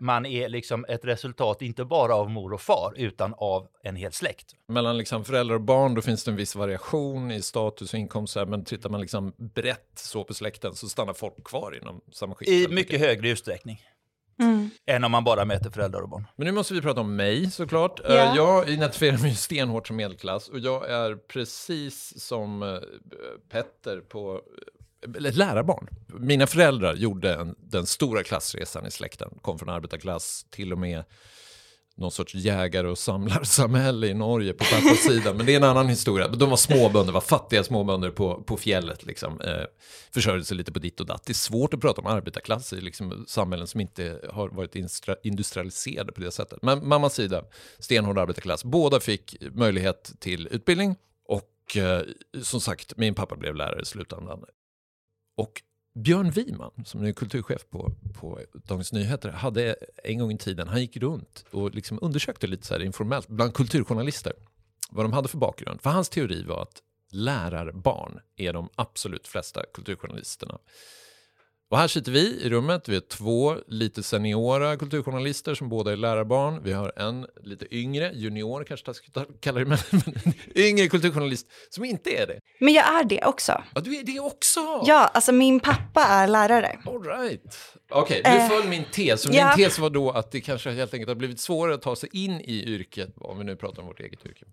Man 0.00 0.26
är 0.26 0.48
liksom 0.48 0.84
ett 0.88 1.04
resultat 1.04 1.62
inte 1.62 1.84
bara 1.84 2.14
av 2.14 2.30
mor 2.30 2.52
och 2.52 2.60
far 2.60 2.92
utan 2.96 3.34
av 3.38 3.68
en 3.82 3.96
hel 3.96 4.12
släkt. 4.12 4.54
Mellan 4.68 4.98
liksom 4.98 5.24
föräldrar 5.24 5.54
och 5.54 5.60
barn 5.60 5.94
då 5.94 6.02
finns 6.02 6.24
det 6.24 6.30
en 6.30 6.36
viss 6.36 6.54
variation 6.56 7.30
i 7.30 7.42
status 7.42 7.92
och 7.92 7.98
inkomst. 7.98 8.36
Men 8.46 8.64
tittar 8.64 8.90
man 8.90 9.00
liksom 9.00 9.32
brett 9.36 9.90
så 9.94 10.24
på 10.24 10.34
släkten 10.34 10.74
så 10.74 10.88
stannar 10.88 11.14
folk 11.14 11.44
kvar 11.44 11.78
inom 11.82 12.00
samma 12.12 12.34
skikt. 12.34 12.50
I 12.50 12.68
mycket 12.68 13.00
högre 13.00 13.28
utsträckning 13.28 13.82
Mm. 14.40 14.70
än 14.86 15.04
om 15.04 15.12
man 15.12 15.24
bara 15.24 15.44
mäter 15.44 15.70
föräldrar 15.70 16.00
och 16.00 16.08
barn. 16.08 16.24
Men 16.36 16.46
nu 16.46 16.52
måste 16.52 16.74
vi 16.74 16.80
prata 16.80 17.00
om 17.00 17.16
mig 17.16 17.50
såklart. 17.50 18.00
Eh, 18.00 18.14
Jag 18.14 18.68
identifierar 18.68 19.18
mig 19.18 19.34
stenhårt 19.34 19.86
som 19.86 19.96
medelklass 19.96 20.48
och 20.48 20.58
jag 20.58 20.90
är 20.90 21.14
precis 21.16 22.20
som 22.24 22.62
eh, 22.62 22.78
Petter 23.50 24.00
på 24.00 24.40
ett 25.26 25.36
lärarbarn. 25.36 25.88
Mina 26.06 26.46
föräldrar 26.46 26.94
gjorde 26.94 27.34
en, 27.34 27.54
den 27.58 27.86
stora 27.86 28.22
klassresan 28.22 28.86
i 28.86 28.90
släkten. 28.90 29.30
Kom 29.42 29.58
från 29.58 29.68
arbetarklass, 29.68 30.46
till 30.50 30.72
och 30.72 30.78
med 30.78 31.04
någon 31.98 32.10
sorts 32.10 32.34
jägare 32.34 32.88
och 32.88 32.98
samlarsamhälle 32.98 34.06
i 34.06 34.14
Norge 34.14 34.52
på 34.52 34.64
pappas 34.64 34.98
sida. 34.98 35.34
Men 35.34 35.46
det 35.46 35.52
är 35.52 35.56
en 35.56 35.64
annan 35.64 35.88
historia. 35.88 36.28
De 36.28 36.50
var 36.50 36.56
småbönder, 36.56 37.12
var 37.12 37.20
fattiga 37.20 37.64
småbönder 37.64 38.10
på, 38.10 38.42
på 38.42 38.56
fjället. 38.56 39.06
Liksom. 39.06 39.40
Eh, 39.40 39.64
försörjde 40.14 40.44
sig 40.44 40.56
lite 40.56 40.72
på 40.72 40.78
ditt 40.78 41.00
och 41.00 41.06
datt. 41.06 41.24
Det 41.26 41.32
är 41.32 41.34
svårt 41.34 41.74
att 41.74 41.80
prata 41.80 42.00
om 42.00 42.06
arbetarklass 42.06 42.72
i 42.72 42.80
liksom, 42.80 43.24
samhällen 43.28 43.66
som 43.66 43.80
inte 43.80 44.20
har 44.32 44.48
varit 44.48 44.76
industrialiserade 45.22 46.12
på 46.12 46.20
det 46.20 46.30
sättet. 46.30 46.58
Men 46.62 46.88
mammas 46.88 47.14
sida, 47.14 47.44
stenhård 47.78 48.18
arbetarklass. 48.18 48.64
Båda 48.64 49.00
fick 49.00 49.36
möjlighet 49.52 50.12
till 50.18 50.48
utbildning. 50.50 50.96
Och 51.24 51.76
eh, 51.76 52.02
som 52.42 52.60
sagt, 52.60 52.96
min 52.96 53.14
pappa 53.14 53.36
blev 53.36 53.54
lärare 53.54 53.82
i 53.82 53.84
slutändan. 53.84 54.44
Och 55.38 55.62
Björn 55.94 56.30
Wiman, 56.30 56.72
som 56.84 57.00
nu 57.00 57.08
är 57.08 57.12
kulturchef 57.12 57.68
på, 57.70 57.92
på 58.14 58.40
Dagens 58.52 58.92
Nyheter, 58.92 59.30
hade 59.30 59.76
en 60.04 60.18
gång 60.18 60.32
i 60.32 60.38
tiden, 60.38 60.68
han 60.68 60.80
gick 60.80 60.96
runt 60.96 61.44
och 61.50 61.74
liksom 61.74 61.98
undersökte 62.02 62.46
lite 62.46 62.66
så 62.66 62.74
här 62.74 62.82
informellt 62.82 63.28
bland 63.28 63.54
kulturjournalister 63.54 64.32
vad 64.90 65.04
de 65.04 65.12
hade 65.12 65.28
för 65.28 65.38
bakgrund. 65.38 65.80
För 65.80 65.90
hans 65.90 66.08
teori 66.08 66.42
var 66.42 66.62
att 66.62 66.82
lärarbarn 67.10 68.20
är 68.36 68.52
de 68.52 68.68
absolut 68.74 69.26
flesta 69.26 69.64
kulturjournalisterna. 69.74 70.58
Och 71.70 71.78
här 71.78 71.88
sitter 71.88 72.12
vi 72.12 72.40
i 72.42 72.50
rummet, 72.50 72.88
vi 72.88 72.96
är 72.96 73.00
två 73.00 73.56
lite 73.66 74.02
seniora 74.02 74.76
kulturjournalister 74.76 75.54
som 75.54 75.68
båda 75.68 75.92
är 75.92 75.96
lärarbarn. 75.96 76.62
Vi 76.64 76.72
har 76.72 76.92
en 76.96 77.26
lite 77.42 77.74
yngre, 77.74 78.12
junior 78.14 78.64
kanske 78.64 78.88
jag 78.88 78.96
ska 78.96 79.24
kalla 79.40 79.58
det, 79.58 79.66
men 79.66 79.78
men 80.24 80.34
yngre 80.54 80.88
kulturjournalist 80.88 81.46
som 81.70 81.84
inte 81.84 82.10
är 82.10 82.26
det. 82.26 82.40
Men 82.60 82.74
jag 82.74 83.00
är 83.00 83.04
det 83.04 83.24
också. 83.24 83.62
Ja, 83.74 83.80
du 83.80 83.96
är 83.96 84.02
det 84.02 84.20
också! 84.20 84.60
Ja, 84.86 85.06
alltså 85.06 85.32
min 85.32 85.60
pappa 85.60 86.04
är 86.04 86.28
lärare. 86.28 86.78
All 86.86 87.02
right. 87.02 87.56
Okej, 87.90 88.20
du 88.24 88.30
Eh, 88.30 88.48
föll 88.48 88.68
min 88.68 88.84
tes. 88.84 89.22
Så 89.22 89.28
ja. 89.32 89.54
Min 89.56 89.64
tes 89.64 89.78
var 89.78 89.90
då 89.90 90.10
att 90.10 90.30
det 90.30 90.40
kanske 90.40 90.70
helt 90.70 90.94
enkelt 90.94 91.08
har 91.08 91.14
blivit 91.14 91.40
svårare 91.40 91.74
att 91.74 91.82
ta 91.82 91.96
sig 91.96 92.08
in 92.12 92.40
i 92.40 92.64
yrket, 92.66 93.14
om 93.16 93.38
vi 93.38 93.44
nu 93.44 93.56
pratar 93.56 93.82
om 93.82 93.88
vårt 93.88 94.00
eget 94.00 94.26
yrke. 94.26 94.44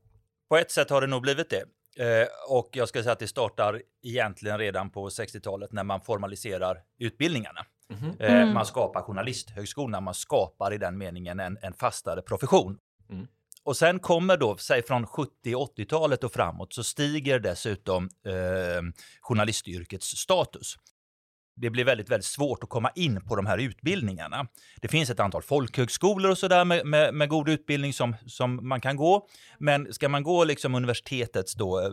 På 0.49 0.57
ett 0.57 0.71
sätt 0.71 0.89
har 0.89 1.01
det 1.01 1.07
nog 1.07 1.21
blivit 1.21 1.49
det. 1.49 1.63
Eh, 1.99 2.27
och 2.49 2.69
jag 2.71 2.89
ska 2.89 3.03
säga 3.03 3.13
att 3.13 3.19
det 3.19 3.27
startar 3.27 3.81
egentligen 4.03 4.57
redan 4.57 4.89
på 4.89 5.09
60-talet 5.09 5.71
när 5.71 5.83
man 5.83 6.01
formaliserar 6.01 6.81
utbildningarna. 6.99 7.65
Eh, 8.19 8.35
Mm. 8.35 8.53
Man 8.53 8.65
skapar 8.65 9.01
journalisthögskolorna, 9.01 10.01
man 10.01 10.13
skapar 10.13 10.73
i 10.73 10.77
den 10.77 10.97
meningen 10.97 11.39
en, 11.39 11.57
en 11.61 11.73
fastare 11.73 12.21
profession. 12.21 12.77
Mm. 13.09 13.27
Och 13.63 13.77
sen 13.77 13.99
kommer 13.99 14.37
då, 14.37 14.57
säg 14.57 14.83
från 14.83 15.05
70-80-talet 15.05 16.23
och 16.23 16.33
framåt, 16.33 16.73
så 16.73 16.83
stiger 16.83 17.39
dessutom 17.39 18.09
eh, 18.25 18.81
journalistyrkets 19.21 20.07
status. 20.07 20.77
Det 21.55 21.69
blir 21.69 21.85
väldigt, 21.85 22.09
väldigt 22.09 22.25
svårt 22.25 22.63
att 22.63 22.69
komma 22.69 22.91
in 22.95 23.21
på 23.21 23.35
de 23.35 23.45
här 23.45 23.57
utbildningarna. 23.57 24.47
Det 24.81 24.87
finns 24.87 25.09
ett 25.09 25.19
antal 25.19 25.41
folkhögskolor 25.41 26.31
och 26.31 26.37
sådär 26.37 26.65
med, 26.65 26.85
med, 26.85 27.13
med 27.13 27.29
god 27.29 27.49
utbildning 27.49 27.93
som, 27.93 28.15
som 28.25 28.67
man 28.67 28.81
kan 28.81 28.95
gå. 28.95 29.27
Men 29.57 29.93
ska 29.93 30.09
man 30.09 30.23
gå 30.23 30.43
liksom 30.43 30.75
universitetets 30.75 31.53
då, 31.53 31.79
eh, 31.79 31.91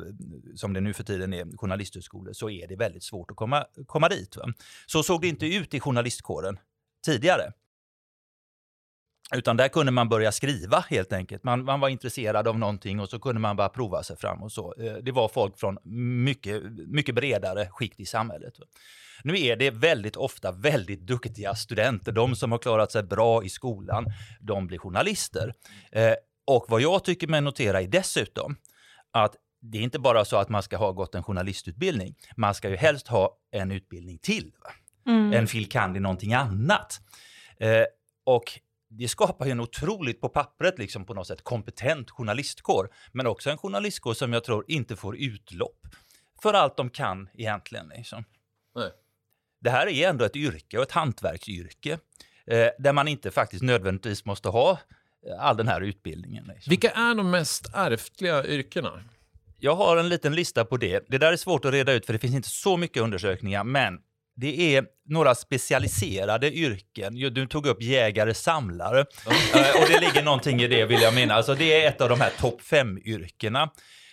som 0.55 0.73
det 0.73 0.81
nu 0.81 0.93
för 0.93 1.05
tiden 1.05 1.35
är, 1.35 1.57
journalisthögskolor, 1.57 2.33
så 2.33 2.51
är 2.51 2.69
det 2.69 2.77
väldigt 2.77 3.05
svårt 3.05 3.31
att 3.31 3.37
komma, 3.37 3.65
komma 3.87 4.09
dit. 4.09 4.37
Va? 4.37 4.53
Så 4.87 5.03
såg 5.03 5.21
det 5.21 5.29
inte 5.29 5.47
ut 5.47 5.75
i 5.75 5.81
journalistkåren 5.81 6.59
tidigare. 7.05 7.53
Utan 9.35 9.57
där 9.57 9.69
kunde 9.69 9.93
man 9.93 10.09
börja 10.09 10.33
skriva 10.33 10.85
helt 10.91 11.13
enkelt. 11.13 11.45
Man, 11.45 11.65
man 11.65 11.81
var 11.81 11.89
intresserad 11.89 12.49
av 12.49 12.59
någonting 12.59 13.01
och 13.01 13.09
så 13.09 13.19
kunde 13.19 13.41
man 13.41 13.57
bara 13.57 13.69
prova 13.69 14.03
sig 14.03 14.17
fram 14.17 14.43
och 14.43 14.53
så. 14.53 14.75
Eh, 14.79 14.95
det 14.95 15.13
var 15.13 15.29
folk 15.29 15.59
från 15.59 15.79
mycket, 16.25 16.63
mycket 16.87 17.15
bredare 17.15 17.69
skikt 17.71 18.01
i 18.01 18.07
samhället. 18.07 18.55
Nu 19.25 19.41
är 19.41 19.57
det 19.57 19.71
väldigt 19.71 20.17
ofta 20.17 20.53
väldigt 20.53 21.01
duktiga 21.01 21.55
studenter, 21.55 22.13
de 22.13 22.37
som 22.37 22.53
har 22.53 22.59
klarat 22.59 22.93
sig 22.93 23.03
bra 23.03 23.45
i 23.45 23.49
skolan, 23.49 24.07
de 24.41 24.67
blir 24.67 24.79
journalister. 24.79 25.55
Eh, 25.93 26.15
och 26.47 26.67
vad 26.69 26.81
jag 26.81 27.05
tycker 27.05 27.27
mig 27.27 27.41
notera 27.41 27.83
är 27.83 27.89
dessutom 27.89 28.57
att 29.11 29.37
det 29.61 29.79
är 29.79 29.83
inte 29.83 29.99
bara 29.99 30.25
så 30.25 30.37
att 30.37 30.49
man 30.49 30.63
ska 30.63 30.77
ha 30.77 30.93
gått 30.93 31.15
en 31.15 31.23
journalistutbildning, 31.23 32.15
man 32.37 32.55
ska 32.55 32.69
ju 32.69 32.77
helst 32.77 33.09
ha 33.09 33.37
en 33.51 33.71
utbildning 33.71 34.19
till. 34.19 34.53
Mm. 35.07 35.33
En 35.33 35.47
fil. 35.47 35.69
kand. 35.69 35.97
i 35.97 36.01
någonting 36.01 36.35
annat. 36.35 37.01
Eh, 37.57 37.85
och 38.25 38.61
det 38.99 39.09
skapar 39.09 39.47
ju 39.47 39.53
en 39.53 39.61
otroligt 39.61 40.21
på 40.21 40.29
pappret 40.29 40.79
liksom 40.79 41.05
på 41.05 41.15
något 41.15 41.27
sätt 41.27 41.45
kompetent 41.45 42.11
journalistkår, 42.11 42.89
men 43.13 43.27
också 43.27 43.51
en 43.51 43.59
journalistkår 43.59 44.15
som 44.15 44.33
jag 44.33 44.45
tror 44.45 44.65
inte 44.69 44.97
får 44.97 45.17
utlopp 45.17 45.87
för 46.43 46.55
allt 46.55 46.77
de 46.77 46.91
kan 46.91 47.29
egentligen. 47.35 47.89
Liksom. 47.97 48.25
Nej. 48.75 48.91
Det 49.61 49.71
här 49.71 49.87
är 49.87 50.09
ändå 50.09 50.25
ett 50.25 50.37
yrke 50.37 50.77
och 50.77 50.83
ett 50.83 50.93
hantverksyrke 50.93 51.99
eh, 52.47 52.69
där 52.79 52.93
man 52.93 53.09
inte 53.09 53.31
faktiskt 53.31 53.63
nödvändigtvis 53.63 54.25
måste 54.25 54.49
ha 54.49 54.71
eh, 55.27 55.45
all 55.45 55.57
den 55.57 55.69
här 55.69 55.81
utbildningen. 55.81 56.45
Liksom. 56.45 56.71
Vilka 56.71 56.91
är 56.91 57.15
de 57.15 57.31
mest 57.31 57.71
ärftliga 57.75 58.47
yrkena? 58.47 59.03
Jag 59.59 59.75
har 59.75 59.97
en 59.97 60.09
liten 60.09 60.35
lista 60.35 60.65
på 60.65 60.77
det. 60.77 61.05
Det 61.09 61.19
där 61.19 61.33
är 61.33 61.37
svårt 61.37 61.65
att 61.65 61.73
reda 61.73 61.93
ut 61.93 62.07
för 62.07 62.13
det 62.13 62.19
finns 62.19 62.35
inte 62.35 62.49
så 62.49 62.77
mycket 62.77 63.03
undersökningar, 63.03 63.65
men 63.65 64.01
det 64.37 64.77
är 64.77 64.85
några 65.09 65.35
specialiserade 65.35 66.53
yrken. 66.53 67.15
Du 67.15 67.47
tog 67.47 67.67
upp 67.67 67.83
jägare, 67.83 68.35
samlare 68.35 69.01
eh, 69.55 69.83
och 69.83 69.89
det 69.89 70.01
ligger 70.01 70.23
någonting 70.23 70.63
i 70.63 70.69
det 70.69 70.85
vill 70.85 71.03
jag 71.03 71.15
minnas. 71.15 71.37
Alltså 71.37 71.55
det 71.55 71.83
är 71.83 71.89
ett 71.89 72.01
av 72.01 72.09
de 72.09 72.21
här 72.21 72.33
topp 72.41 72.63
fem-yrkena. 72.63 73.71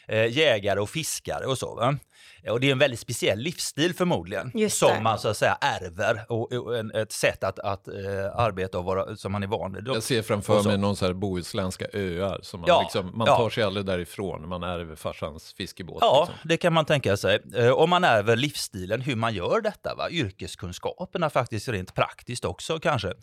Eh, 0.08 0.38
jägare 0.38 0.80
och 0.80 0.90
fiskare 0.90 1.46
och 1.46 1.58
så. 1.58 1.76
Va? 1.76 1.98
Och 2.50 2.60
det 2.60 2.68
är 2.68 2.72
en 2.72 2.80
väldigt 2.80 3.00
speciell 3.00 3.40
livsstil 3.40 3.94
förmodligen, 3.94 4.70
som 4.70 5.04
man 5.04 5.20
så 5.20 5.28
att 5.28 5.38
säga 5.38 5.58
ärver 5.62 6.26
och, 6.30 6.54
och 6.54 6.78
en, 6.78 6.92
ett 6.92 7.12
sätt 7.12 7.44
att, 7.44 7.60
att 7.60 7.88
uh, 7.88 7.96
arbeta 8.36 8.80
och 8.80 8.86
vara, 8.86 9.16
som 9.16 9.32
man 9.32 9.44
är 9.44 9.48
van 9.48 9.74
vid. 9.74 9.88
Jag 9.88 10.04
ser 10.04 10.22
framför 10.22 10.64
mig 10.64 10.78
någon 10.78 10.96
så 10.96 11.06
här 11.06 11.14
bohuslänska 11.14 11.86
öar, 11.94 12.40
som 12.42 12.60
man, 12.60 12.68
ja, 12.68 12.82
liksom, 12.82 13.18
man 13.18 13.28
ja. 13.28 13.38
tar 13.38 13.50
sig 13.50 13.64
aldrig 13.64 13.86
därifrån, 13.86 14.50
man 14.50 14.64
ärver 14.64 14.96
farsans 14.96 15.54
fiskebåt. 15.54 15.98
Ja, 16.02 16.28
liksom. 16.30 16.50
det 16.50 16.58
kan 16.58 16.74
man 16.74 16.86
tänka 16.86 17.18
sig. 17.18 17.40
Uh, 17.58 17.70
och 17.70 17.90
man 17.90 18.04
ärver 18.04 18.36
livsstilen, 18.36 19.02
hur 19.02 19.16
man 19.16 19.34
gör 19.34 19.62
detta, 19.62 19.96
va? 19.96 20.10
yrkeskunskaperna 20.10 21.30
faktiskt 21.30 21.68
rent 21.68 21.94
praktiskt 21.94 22.46
också 22.46 22.80
kanske. 22.80 23.14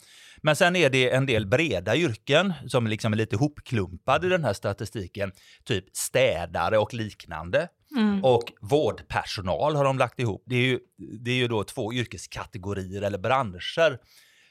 Men 0.43 0.57
sen 0.57 0.77
är 0.77 0.91
det 0.91 1.11
en 1.11 1.27
del 1.27 1.47
breda 1.47 1.97
yrken 1.97 2.53
som 2.69 2.87
liksom 2.87 3.13
är 3.13 3.17
lite 3.17 3.37
hopklumpade 3.37 4.27
i 4.27 4.31
den 4.31 4.45
här 4.45 4.53
statistiken, 4.53 5.33
typ 5.65 5.85
städare 5.97 6.79
och 6.79 6.95
liknande. 6.95 7.69
Mm. 7.97 8.25
Och 8.25 8.53
vårdpersonal 8.61 9.77
har 9.77 9.85
de 9.85 9.99
lagt 9.99 10.21
ihop. 10.21 10.43
Det 10.47 10.57
är 10.57 10.67
ju, 10.67 10.79
det 11.25 11.31
är 11.31 11.35
ju 11.35 11.49
då 11.49 11.65
två 11.65 11.93
yrkeskategorier 11.93 13.03
eller 13.03 13.19
branscher 13.19 13.99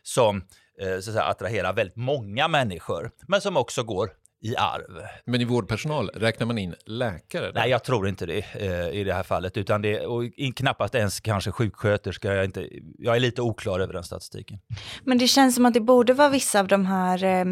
som 0.03 0.37
eh, 0.81 0.87
så 0.87 0.95
att 0.97 1.03
säga, 1.03 1.23
attraherar 1.23 1.73
väldigt 1.73 1.95
många 1.95 2.47
människor, 2.47 3.11
men 3.27 3.41
som 3.41 3.57
också 3.57 3.83
går 3.83 4.09
i 4.41 4.55
arv. 4.55 5.01
Men 5.25 5.41
i 5.41 5.45
vårdpersonal, 5.45 6.09
räknar 6.09 6.47
man 6.47 6.57
in 6.57 6.75
läkare? 6.85 7.51
Nej, 7.53 7.69
jag 7.69 7.83
tror 7.83 8.07
inte 8.07 8.25
det 8.25 8.45
eh, 8.53 8.99
i 8.99 9.03
det 9.03 9.13
här 9.13 9.23
fallet. 9.23 9.57
Utan 9.57 9.81
det, 9.81 10.05
och 10.05 10.23
knappast 10.55 10.95
ens 10.95 11.19
kanske 11.19 11.51
sjuksköterska. 11.51 12.33
Jag, 12.33 12.45
inte, 12.45 12.69
jag 12.97 13.15
är 13.15 13.19
lite 13.19 13.41
oklar 13.41 13.79
över 13.79 13.93
den 13.93 14.03
statistiken. 14.03 14.59
Men 15.03 15.17
det 15.17 15.27
känns 15.27 15.55
som 15.55 15.65
att 15.65 15.73
det 15.73 15.81
borde 15.81 16.13
vara 16.13 16.29
vissa 16.29 16.59
av 16.59 16.67
de 16.67 16.85
här 16.85 17.23
eh, 17.23 17.45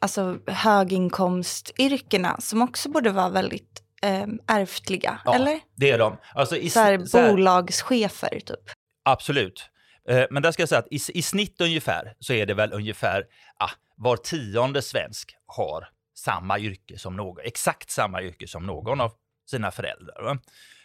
alltså, 0.00 0.38
höginkomstyrkena 0.46 2.36
som 2.40 2.62
också 2.62 2.90
borde 2.90 3.10
vara 3.10 3.28
väldigt 3.28 3.82
eh, 4.02 4.26
ärftliga, 4.46 5.20
ja, 5.24 5.34
eller? 5.34 5.60
det 5.76 5.90
är 5.90 5.98
de. 5.98 6.16
Alltså 6.34 6.56
i, 6.56 6.70
så 6.70 6.80
här, 6.80 7.04
så 7.04 7.18
här, 7.18 7.30
bolagschefer, 7.30 8.40
typ. 8.40 8.70
Absolut. 9.04 9.70
Eh, 10.08 10.24
men 10.30 10.42
där 10.42 10.52
ska 10.52 10.62
jag 10.62 10.68
säga 10.68 10.78
att 10.78 10.92
i, 10.92 11.00
i 11.14 11.22
snitt 11.22 11.60
ungefär 11.60 12.14
så 12.18 12.32
är 12.32 12.46
det 12.46 12.54
väl 12.54 12.72
ungefär 12.72 13.24
ah, 13.58 13.70
var 13.96 14.16
tionde 14.16 14.82
svensk 14.82 15.36
har 15.46 15.88
samma 16.14 16.58
yrke 16.58 16.98
som 16.98 17.16
någon, 17.16 17.44
exakt 17.44 17.90
samma 17.90 18.22
yrke 18.22 18.48
som 18.48 18.66
någon 18.66 19.00
av 19.00 19.12
sina 19.50 19.70
föräldrar. 19.70 20.22
Va? 20.22 20.38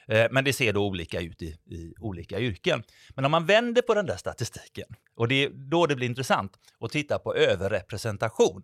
Eh, 0.08 0.28
men 0.32 0.44
det 0.44 0.54
ser 0.54 0.74
då 0.74 0.88
olika 0.88 1.22
ut 1.22 1.42
i, 1.42 1.46
i, 1.46 1.94
olika 2.00 2.40
yrken. 2.40 2.84
Men 3.10 3.26
om 3.26 3.32
man 3.32 3.46
vänder 3.46 3.82
på 3.82 3.94
den 3.94 4.06
där 4.06 4.18
statistiken, 4.18 4.88
och 5.16 5.28
det 5.28 5.44
är 5.44 5.50
då 5.50 5.86
det 5.86 5.96
blir 5.96 6.08
intressant 6.08 6.52
att 6.80 6.92
titta 6.92 7.20
på 7.20 7.36
överrepresentation. 7.36 8.64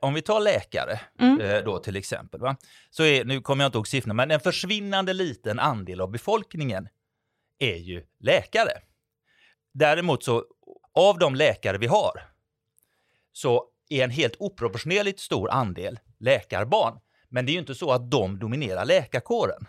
Om 0.00 0.14
vi 0.14 0.22
tar 0.22 0.40
läkare 0.40 1.00
mm. 1.20 1.40
Eh, 1.40 1.64
då 1.64 1.78
till 1.78 1.96
exempel, 1.96 2.40
va? 2.40 2.56
så 2.90 3.04
är, 3.04 3.24
nu 3.24 3.40
kommer 3.40 3.64
jag 3.64 3.68
inte 3.68 3.78
ihåg 3.78 3.88
siffrorna, 3.88 4.14
men 4.14 4.30
en 4.30 4.40
försvinnande 4.40 5.12
liten 5.12 5.58
andel 5.58 6.00
av 6.00 6.10
befolkningen 6.10 6.88
är 7.58 7.76
ju 7.76 8.04
läkare. 8.20 8.72
Däremot 9.74 10.24
så, 10.24 10.44
av 10.94 11.18
de 11.18 11.34
läkare 11.34 11.78
vi 11.78 11.86
har, 11.86 12.22
så 13.32 13.64
är 13.88 14.04
en 14.04 14.10
helt 14.10 14.34
oproportionerligt 14.38 15.20
stor 15.20 15.50
andel 15.50 15.98
läkarbarn. 16.18 16.98
Men 17.28 17.46
det 17.46 17.50
är 17.50 17.54
ju 17.54 17.58
inte 17.58 17.74
så 17.74 17.92
att 17.92 18.10
de 18.10 18.38
dominerar 18.38 18.84
läkarkåren. 18.84 19.66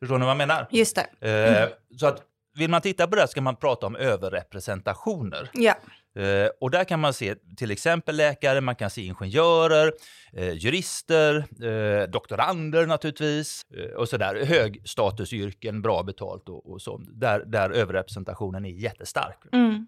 Förstår 0.00 0.18
ni 0.18 0.24
vad 0.24 0.30
jag 0.30 0.38
menar? 0.38 0.68
Just 0.70 0.96
det. 0.96 1.28
Eh, 1.28 1.62
mm. 1.62 1.70
så 1.96 2.06
att 2.06 2.22
vill 2.54 2.70
man 2.70 2.80
titta 2.80 3.06
på 3.06 3.16
det 3.16 3.28
ska 3.28 3.40
man 3.40 3.56
prata 3.56 3.86
om 3.86 3.96
överrepresentationer. 3.96 5.50
Ja. 5.52 5.74
Eh, 6.14 6.50
och 6.60 6.70
där 6.70 6.84
kan 6.84 7.00
man 7.00 7.14
se 7.14 7.34
till 7.56 7.70
exempel 7.70 8.16
läkare, 8.16 8.60
man 8.60 8.76
kan 8.76 8.90
se 8.90 9.02
ingenjörer, 9.02 9.92
eh, 10.32 10.52
jurister, 10.52 11.36
eh, 11.62 12.08
doktorander 12.08 12.86
naturligtvis 12.86 13.66
och 13.96 14.08
sådär. 14.08 14.44
Högstatusyrken, 14.44 15.82
bra 15.82 16.02
betalt 16.02 16.48
och, 16.48 16.72
och 16.72 16.82
så. 16.82 16.98
Där, 16.98 17.44
där 17.46 17.70
överrepresentationen 17.70 18.64
är 18.64 18.70
jättestark. 18.70 19.38
Mm. 19.52 19.86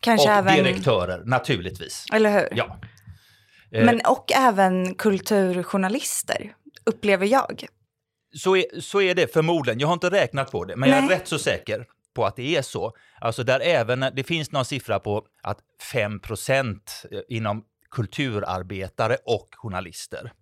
Kanske 0.00 0.28
och 0.28 0.34
även... 0.34 0.56
direktörer 0.56 1.22
naturligtvis. 1.24 2.06
Eller 2.12 2.30
hur? 2.30 2.48
Ja. 2.52 2.80
Men 3.70 4.00
och 4.06 4.32
även 4.32 4.94
kulturjournalister, 4.94 6.54
upplever 6.84 7.26
jag. 7.26 7.66
Så 8.34 8.56
är, 8.56 8.80
så 8.80 9.00
är 9.00 9.14
det 9.14 9.32
förmodligen. 9.32 9.80
Jag 9.80 9.88
har 9.88 9.94
inte 9.94 10.10
räknat 10.10 10.50
på 10.50 10.64
det, 10.64 10.76
men 10.76 10.90
Nej. 10.90 10.98
jag 10.98 11.12
är 11.12 11.18
rätt 11.18 11.28
så 11.28 11.38
säker 11.38 11.86
på 12.18 12.26
att 12.26 12.36
det 12.36 12.56
är 12.56 12.62
så. 12.62 12.92
Alltså 13.20 13.44
där 13.44 13.60
även, 13.60 14.00
det 14.14 14.24
finns 14.24 14.52
någon 14.52 14.64
siffra 14.64 15.00
på 15.00 15.26
att 15.42 15.58
5% 15.92 16.78
inom 17.28 17.64
kulturarbetare 17.90 19.16
och 19.24 19.48
journalister 19.52 20.32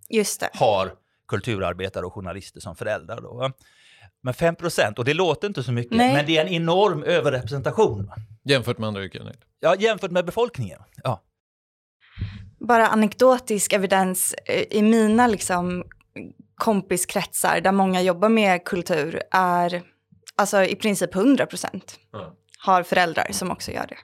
har 0.53 0.93
kulturarbetare 1.29 2.07
och 2.07 2.13
journalister 2.13 2.61
som 2.61 2.77
föräldrar. 2.77 3.21
Då, 3.21 3.53
Men 4.23 4.35
5% 4.35 4.99
och 4.99 5.05
det 5.05 5.15
låter 5.15 5.49
inte 5.49 5.63
så 5.63 5.73
mycket, 5.73 5.97
Nej. 5.97 6.15
men 6.15 6.27
det 6.27 6.37
är 6.37 6.47
en 6.47 6.53
enorm 6.53 7.03
överrepresentation. 7.03 8.11
Jämfört 8.45 8.79
med 8.79 8.89
andra 8.89 9.05
yrken? 9.05 9.33
Ja, 9.61 9.77
jämfört 9.79 10.11
med 10.11 10.25
befolkningen. 10.25 10.81
Ja. 11.05 11.23
Bara 12.61 12.87
anekdotisk 12.87 13.73
evidens 13.73 14.35
eh, 14.45 14.65
i 14.71 14.83
mina 14.83 15.27
liksom, 15.27 15.85
kompiskretsar 16.55 17.61
där 17.61 17.73
många 17.73 18.03
jobbar 18.03 18.29
med 18.29 18.65
kultur 18.65 19.23
är 19.31 19.83
alltså 20.37 20.65
i 20.65 20.77
princip 20.77 21.15
100 21.15 21.47
procent 21.47 21.99
mm. 22.15 22.31
har 22.59 22.83
föräldrar 22.83 23.29
som 23.31 23.51
också 23.51 23.71
gör 23.71 23.87
det. 23.87 23.97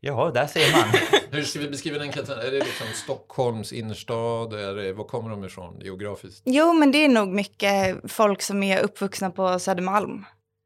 Ja, 0.00 0.30
där 0.34 0.46
ser 0.46 0.72
man. 0.72 1.00
Hur 1.30 1.42
ska 1.42 1.58
vi 1.58 1.68
beskriva 1.68 1.98
den 1.98 2.12
kretsen? 2.12 2.38
Är 2.38 2.50
det 2.50 2.58
liksom 2.58 2.86
Stockholms 2.94 3.72
innerstad? 3.72 4.52
Är 4.52 4.74
det, 4.74 4.92
var 4.92 5.04
kommer 5.04 5.30
de 5.30 5.44
ifrån 5.44 5.80
geografiskt? 5.80 6.42
Jo, 6.44 6.72
men 6.72 6.92
det 6.92 6.98
är 6.98 7.08
nog 7.08 7.28
mycket 7.28 8.12
folk 8.12 8.42
som 8.42 8.62
är 8.62 8.80
uppvuxna 8.80 9.30
på 9.30 9.58
Södermalm. 9.58 10.24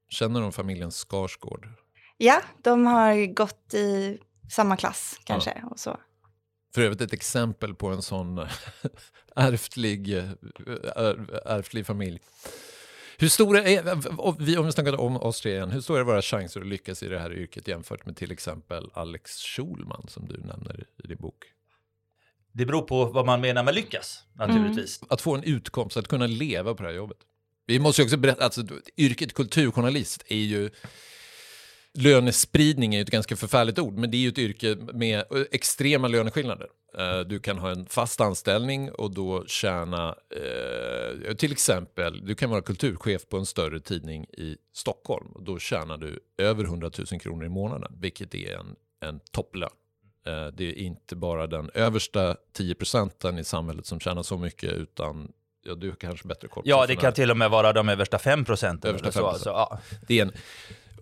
Känner 0.09 0.41
de 0.41 0.53
familjen 0.53 0.91
Skarsgård? 0.91 1.69
Ja, 2.17 2.43
de 2.63 2.87
har 2.87 3.35
gått 3.35 3.75
i 3.75 4.19
samma 4.51 4.77
klass 4.77 5.21
kanske. 5.25 5.59
Ja. 5.63 5.69
Och 5.69 5.79
så. 5.79 5.97
För 6.75 6.83
övrigt 6.83 7.01
ett 7.01 7.13
exempel 7.13 7.75
på 7.75 7.89
en 7.89 8.03
sån 8.03 8.39
ärftlig, 9.37 10.23
ärftlig 11.45 11.87
familj. 11.87 12.21
Hur 13.21 13.29
stora 13.29 13.63
är, 13.63 14.21
om 14.21 14.37
vi 14.39 14.73
snackar 14.73 15.01
om 15.01 15.33
igen, 15.45 15.71
hur 15.71 15.81
stora 15.81 16.01
är 16.01 16.05
våra 16.05 16.23
chanser 16.23 16.61
att 16.61 16.67
lyckas 16.67 17.03
i 17.03 17.09
det 17.09 17.19
här 17.19 17.33
yrket 17.33 17.69
jämfört 17.69 18.07
med 18.07 18.17
till 18.17 18.33
exempel 18.33 18.91
Alex 18.95 19.43
Schulman 19.43 20.07
som 20.09 20.29
du 20.29 20.37
nämner 20.37 20.85
i 21.05 21.07
din 21.07 21.17
bok? 21.17 21.45
Det 22.53 22.67
beror 22.67 22.83
på 22.83 23.05
vad 23.05 23.27
man 23.27 23.41
menar 23.41 23.65
med 23.65 23.75
lyckas, 23.75 24.25
naturligtvis. 24.35 25.03
Mm. 25.03 25.09
Att 25.11 25.21
få 25.21 25.35
en 25.35 25.43
utkomst, 25.43 25.97
att 25.97 26.09
kunna 26.09 26.27
leva 26.27 26.75
på 26.75 26.83
det 26.83 26.89
här 26.89 26.97
jobbet. 26.97 27.19
Vi 27.67 27.79
måste 27.79 28.03
ju 28.03 28.07
också 28.07 28.17
berätta, 28.17 28.45
alltså, 28.45 28.63
yrket 28.97 29.35
kulturjournalist 29.35 30.25
är 30.29 30.37
ju 30.37 30.71
lönespridning 31.95 32.95
är 32.95 33.03
ett 33.03 33.11
ganska 33.11 33.37
förfärligt 33.37 33.79
ord, 33.79 33.95
men 33.95 34.11
det 34.11 34.17
är 34.17 34.21
ju 34.21 34.29
ett 34.29 34.39
yrke 34.39 34.77
med 34.93 35.25
extrema 35.51 36.09
löneskillnader. 36.09 36.69
Eh, 36.99 37.21
du 37.21 37.41
kan 37.41 37.59
ha 37.59 37.71
en 37.71 37.87
fast 37.87 38.21
anställning 38.21 38.91
och 38.91 39.11
då 39.11 39.45
tjäna, 39.47 40.17
eh, 40.31 41.35
till 41.35 41.53
exempel, 41.53 42.27
du 42.27 42.35
kan 42.35 42.51
vara 42.51 42.63
kulturchef 42.63 43.29
på 43.29 43.37
en 43.37 43.47
större 43.47 43.81
tidning 43.81 44.25
i 44.25 44.57
Stockholm 44.73 45.27
och 45.35 45.43
då 45.43 45.59
tjänar 45.59 45.97
du 45.97 46.21
över 46.39 46.65
100 46.65 46.91
000 47.13 47.21
kronor 47.21 47.45
i 47.45 47.49
månaden, 47.49 47.93
vilket 48.01 48.35
är 48.35 48.57
en 48.57 48.77
en 49.01 49.21
topplön. 49.31 49.71
Eh, 50.27 50.47
det 50.47 50.65
är 50.65 50.75
inte 50.75 51.17
bara 51.17 51.47
den 51.47 51.71
översta 51.75 52.37
10 52.53 52.75
procenten 52.75 53.39
i 53.39 53.45
samhället 53.45 53.87
som 53.87 54.01
tjänar 54.01 54.23
så 54.23 54.39
mycket, 54.39 54.73
utan 54.73 55.33
ja, 55.65 55.75
du 55.75 55.89
har 55.89 55.97
kanske 55.97 56.29
bättre 56.29 56.49
koll 56.49 56.63
Ja, 56.67 56.87
det 56.87 56.97
kan 56.97 57.13
till 57.13 57.31
och 57.31 57.37
med 57.37 57.51
vara 57.51 57.73
de 57.73 57.89
översta 57.89 58.19
5 58.19 58.45
procenten. 58.45 58.89
Översta 58.89 59.09
eller 59.09 59.13
så, 59.13 59.27
5%. 59.27 59.29
alltså, 59.29 59.49
ja. 59.49 59.79
Det 60.09 60.19
är 60.19 60.23
en, 60.23 60.33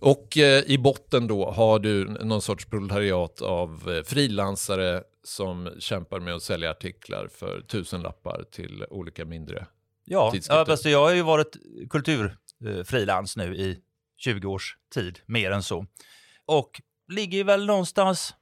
och 0.01 0.39
eh, 0.39 0.63
i 0.67 0.79
botten 0.79 1.27
då 1.27 1.51
har 1.51 1.79
du 1.79 2.05
någon 2.05 2.43
sorts 2.43 2.65
proletariat 2.65 3.43
av 3.43 3.97
eh, 3.97 4.03
frilansare 4.03 5.03
som 5.27 5.71
kämpar 5.79 6.21
med 6.21 6.35
att 6.35 6.43
sälja 6.43 6.71
artiklar 6.71 7.29
för 7.29 7.61
tusenlappar 7.61 8.45
till 8.53 8.85
olika 8.91 9.25
mindre. 9.25 9.67
Ja, 10.05 10.31
tidskrifter. 10.31 10.59
ja 10.59 10.67
fast 10.67 10.85
jag 10.85 10.99
har 11.05 11.13
ju 11.15 11.23
varit 11.23 11.57
kulturfrilans 11.91 13.37
nu 13.37 13.57
i 13.57 13.79
20 14.17 14.49
års 14.49 14.77
tid, 14.95 15.19
mer 15.27 15.51
än 15.51 15.63
så. 15.63 15.87
Och 16.47 16.81
ligger 17.13 17.45
väl 17.45 17.67
någonstans 17.67 18.35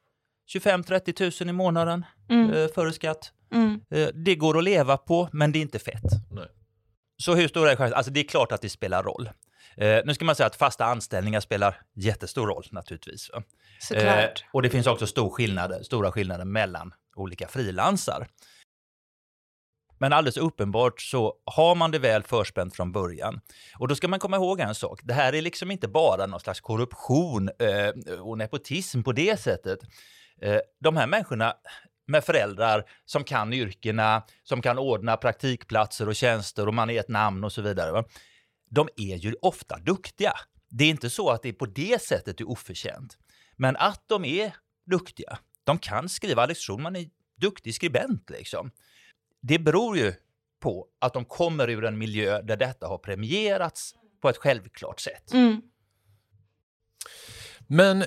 25-30 0.54 1.42
000 1.44 1.50
i 1.50 1.52
månaden 1.52 2.04
Mm. 2.30 2.50
eh, 2.50 2.68
före 2.68 2.92
skatt. 2.92 3.32
Mm. 3.54 3.80
Eh, 3.90 4.08
det 4.14 4.34
går 4.36 4.58
att 4.58 4.64
leva 4.64 4.96
på, 4.96 5.28
men 5.32 5.52
det 5.52 5.58
är 5.58 5.60
inte 5.60 5.78
fett. 5.78 6.02
Nej. 6.30 6.48
Så 7.22 7.34
hur 7.34 7.48
stor 7.48 7.68
är 7.68 7.76
chansen? 7.76 7.96
Alltså 7.96 8.12
det 8.12 8.20
är 8.20 8.24
klart 8.28 8.52
att 8.52 8.62
det 8.62 8.68
spelar 8.70 9.02
roll. 9.02 9.30
Eh, 9.76 10.00
nu 10.04 10.14
ska 10.14 10.24
man 10.24 10.36
säga 10.36 10.46
att 10.46 10.56
fasta 10.56 10.84
anställningar 10.84 11.40
spelar 11.40 11.80
jättestor 11.94 12.46
roll 12.46 12.64
naturligtvis. 12.70 13.30
Såklart. 13.80 14.44
och 14.52 14.62
det 14.62 14.70
finns 14.70 14.86
också 14.86 15.06
stor 15.06 15.30
skillnader, 15.30 15.82
stora 15.82 16.12
skillnader 16.12 16.44
mellan 16.44 16.94
olika 17.16 17.48
frilansar. 17.48 18.26
Men 19.98 20.12
alldeles 20.12 20.36
uppenbart 20.36 21.00
så 21.00 21.34
har 21.44 21.74
man 21.74 21.90
det 21.90 21.98
väl 21.98 22.22
förspänt 22.22 22.76
från 22.76 22.92
början. 22.92 23.40
Och 23.78 23.88
då 23.88 23.94
ska 23.94 24.08
man 24.08 24.18
komma 24.18 24.36
ihåg 24.36 24.60
en 24.60 24.74
sak. 24.74 25.00
Det 25.02 25.14
här 25.14 25.32
är 25.32 25.42
liksom 25.42 25.70
inte 25.70 25.88
bara 25.88 26.26
någon 26.26 26.40
slags 26.40 26.60
korruption 26.60 27.50
eh, 27.58 28.20
och 28.20 28.38
nepotism 28.38 29.02
på 29.02 29.12
det 29.12 29.40
sättet. 29.40 29.78
Eh, 30.40 30.58
de 30.80 30.96
här 30.96 31.06
människorna 31.06 31.54
med 32.06 32.24
föräldrar 32.24 32.84
som 33.04 33.24
kan 33.24 33.52
yrkena, 33.52 34.22
som 34.42 34.62
kan 34.62 34.78
ordna 34.78 35.16
praktikplatser 35.16 36.08
och 36.08 36.16
tjänster 36.16 36.68
och 36.68 36.74
man 36.74 36.90
är 36.90 37.00
ett 37.00 37.08
namn 37.08 37.44
och 37.44 37.52
så 37.52 37.62
vidare. 37.62 37.92
Va? 37.92 38.04
De 38.74 38.88
är 38.96 39.16
ju 39.16 39.34
ofta 39.42 39.78
duktiga. 39.78 40.32
Det 40.70 40.84
är 40.84 40.90
inte 40.90 41.10
så 41.10 41.30
att 41.30 41.42
det 41.42 41.48
är 41.48 41.52
på 41.52 41.66
det 41.66 42.02
sättet 42.02 42.40
är 42.40 42.48
oförtjänt. 42.48 43.18
Men 43.56 43.76
att 43.76 44.04
de 44.06 44.24
är 44.24 44.56
duktiga, 44.86 45.38
de 45.64 45.78
kan 45.78 46.08
skriva, 46.08 46.42
Alex 46.42 46.60
Schulman 46.60 46.96
är 46.96 47.06
duktig 47.40 47.74
skribent 47.74 48.30
liksom. 48.30 48.70
Det 49.42 49.58
beror 49.58 49.96
ju 49.98 50.14
på 50.60 50.86
att 50.98 51.12
de 51.12 51.24
kommer 51.24 51.70
ur 51.70 51.84
en 51.84 51.98
miljö 51.98 52.42
där 52.42 52.56
detta 52.56 52.86
har 52.86 52.98
premierats 52.98 53.94
på 54.22 54.28
ett 54.28 54.36
självklart 54.36 55.00
sätt. 55.00 55.32
Mm. 55.32 55.62
Men 57.66 58.02
eh, 58.02 58.06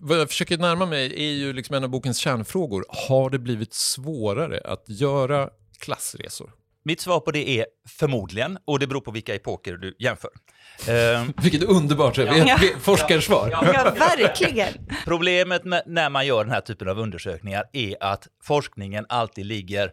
vad 0.00 0.18
jag 0.20 0.28
försöker 0.28 0.58
närma 0.58 0.86
mig 0.86 1.14
är 1.14 1.32
ju 1.32 1.52
liksom 1.52 1.76
en 1.76 1.84
av 1.84 1.90
bokens 1.90 2.18
kärnfrågor. 2.18 2.84
Har 2.88 3.30
det 3.30 3.38
blivit 3.38 3.74
svårare 3.74 4.60
att 4.64 4.84
göra 4.88 5.50
klassresor? 5.78 6.52
Mitt 6.84 7.00
svar 7.00 7.20
på 7.20 7.30
det 7.30 7.48
är 7.60 7.66
förmodligen, 7.88 8.58
och 8.64 8.78
det 8.78 8.86
beror 8.86 9.00
på 9.00 9.10
vilka 9.10 9.34
epoker 9.34 9.72
du 9.76 9.96
jämför. 9.98 10.30
Ehm, 10.88 11.32
Vilket 11.42 11.62
underbart 11.62 12.18
ja. 12.18 12.36
Ja. 12.36 12.58
forskarsvar. 12.80 13.48
Ja, 13.52 13.92
verkligen. 13.98 14.72
Problemet 15.04 15.64
med, 15.64 15.82
när 15.86 16.10
man 16.10 16.26
gör 16.26 16.44
den 16.44 16.52
här 16.52 16.60
typen 16.60 16.88
av 16.88 16.98
undersökningar 16.98 17.64
är 17.72 17.96
att 18.00 18.28
forskningen 18.42 19.06
alltid 19.08 19.46
ligger 19.46 19.92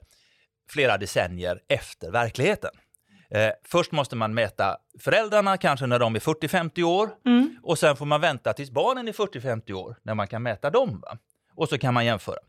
flera 0.69 0.97
decennier 0.97 1.59
efter 1.69 2.11
verkligheten. 2.11 2.71
Eh, 3.29 3.49
först 3.65 3.91
måste 3.91 4.15
man 4.15 4.33
mäta 4.33 4.77
föräldrarna, 4.99 5.57
kanske 5.57 5.85
när 5.87 5.99
de 5.99 6.15
är 6.15 6.19
40-50 6.19 6.83
år, 6.83 7.09
Mm. 7.25 7.55
och 7.63 7.79
sen 7.79 7.95
får 7.95 8.05
man 8.05 8.21
vänta 8.21 8.53
tills 8.53 8.71
barnen 8.71 9.07
är 9.07 9.11
40-50 9.13 9.73
år, 9.73 9.95
när 10.03 10.13
man 10.15 10.27
kan 10.27 10.43
mäta 10.43 10.69
dem. 10.69 10.99
Va? 11.01 11.17
Och 11.55 11.69
så 11.69 11.77
kan 11.77 11.93
man 11.93 12.05
jämföra. 12.05 12.39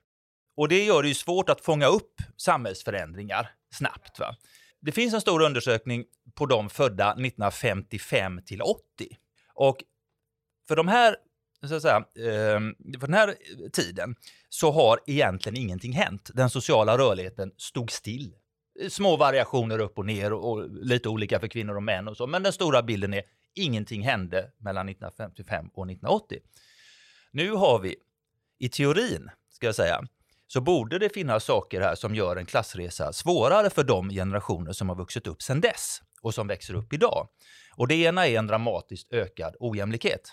Och 0.57 0.69
det 0.69 0.85
gör 0.85 1.03
det 1.03 1.09
ju 1.09 1.14
svårt 1.14 1.49
att 1.51 1.61
fånga 1.61 1.87
upp 1.87 2.14
samhällsförändringar 2.37 3.51
snabbt. 3.73 4.19
Va? 4.19 4.37
Det 4.81 4.93
finns 4.93 5.15
en 5.15 5.21
stor 5.21 5.43
undersökning 5.43 6.05
på 6.35 6.47
de 6.47 6.71
födda 6.71 7.11
1955 7.11 8.41
till 8.47 8.63
80. 8.63 8.83
Och 9.55 9.77
för 10.69 10.77
de 10.77 10.89
här 10.89 11.17
så 11.69 11.75
att 11.75 11.83
säga, 11.83 11.97
ehm, 11.97 12.75
för 13.01 13.07
den 13.07 13.15
här 13.15 13.35
tiden 13.73 14.15
så 14.49 14.71
har 14.71 15.01
egentligen 15.07 15.59
ingenting 15.59 15.93
hänt. 15.93 16.31
Den 16.35 16.51
sociala 16.51 16.99
rörligheten 16.99 17.53
stod 17.57 17.91
still. 17.91 18.35
Små 18.89 19.17
variationer 19.17 19.79
upp 19.79 19.99
och 19.99 20.07
ner 20.07 20.33
och 20.33 20.71
lite 20.71 21.09
olika 21.09 21.41
för 21.41 21.49
kvinnor 21.49 21.77
och 21.77 21.83
män 21.83 22.09
och 22.09 22.17
så. 22.17 22.27
Men 22.27 22.43
den 22.43 22.53
stora 22.53 22.83
bilden 22.83 23.15
är 23.15 23.23
ingenting 23.55 24.03
hände 24.03 24.51
mellan 24.59 24.89
1955 24.89 25.67
och 25.75 25.87
1980. 25.87 26.39
Nu 27.31 27.51
har 27.51 27.79
vi, 27.79 27.97
i 28.59 28.69
teorin, 28.69 29.31
ska 29.51 29.67
jag 29.67 29.75
säga, 29.75 30.01
så 30.53 30.61
borde 30.61 30.99
det 30.99 31.09
finnas 31.09 31.45
saker 31.45 31.81
här 31.81 31.95
som 31.95 32.15
gör 32.15 32.37
en 32.37 32.47
klassresa 32.47 33.12
svårare 33.12 33.71
för 33.71 33.85
de 33.85 34.11
generationer 34.11 34.73
som 34.73 34.88
har 34.88 34.97
vuxit 34.97 35.27
upp 35.27 35.43
sedan 35.43 35.61
dess 35.61 36.03
och 36.23 36.35
som 36.35 36.47
växer 36.47 36.75
upp 36.75 36.93
idag. 36.93 37.29
Och 37.77 37.88
det 37.88 37.95
ena 37.95 38.27
är 38.27 38.38
en 38.38 38.47
dramatiskt 38.47 39.12
ökad 39.12 39.57
ojämlikhet. 39.61 40.33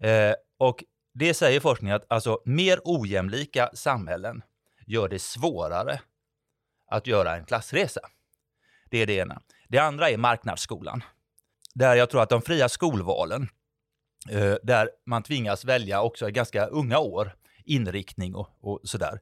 Eh, 0.00 0.34
och 0.58 0.84
det 1.14 1.34
säger 1.34 1.60
forskningen 1.60 1.96
att 1.96 2.04
alltså, 2.08 2.40
mer 2.44 2.80
ojämlika 2.84 3.70
samhällen 3.74 4.42
gör 4.86 5.08
det 5.08 5.18
svårare 5.18 6.00
att 6.90 7.06
göra 7.06 7.36
en 7.36 7.44
klassresa. 7.44 8.00
Det 8.90 8.98
är 8.98 9.06
det 9.06 9.14
ena. 9.14 9.42
Det 9.68 9.78
andra 9.78 10.10
är 10.10 10.16
marknadsskolan. 10.16 11.04
Där 11.74 11.96
jag 11.96 12.10
tror 12.10 12.22
att 12.22 12.30
de 12.30 12.42
fria 12.42 12.68
skolvalen, 12.68 13.48
eh, 14.30 14.54
där 14.62 14.90
man 15.06 15.22
tvingas 15.22 15.64
välja 15.64 16.02
också 16.02 16.28
i 16.28 16.32
ganska 16.32 16.66
unga 16.66 16.98
år 16.98 17.32
inriktning 17.66 18.34
och, 18.34 18.48
och 18.60 18.80
sådär. 18.84 19.20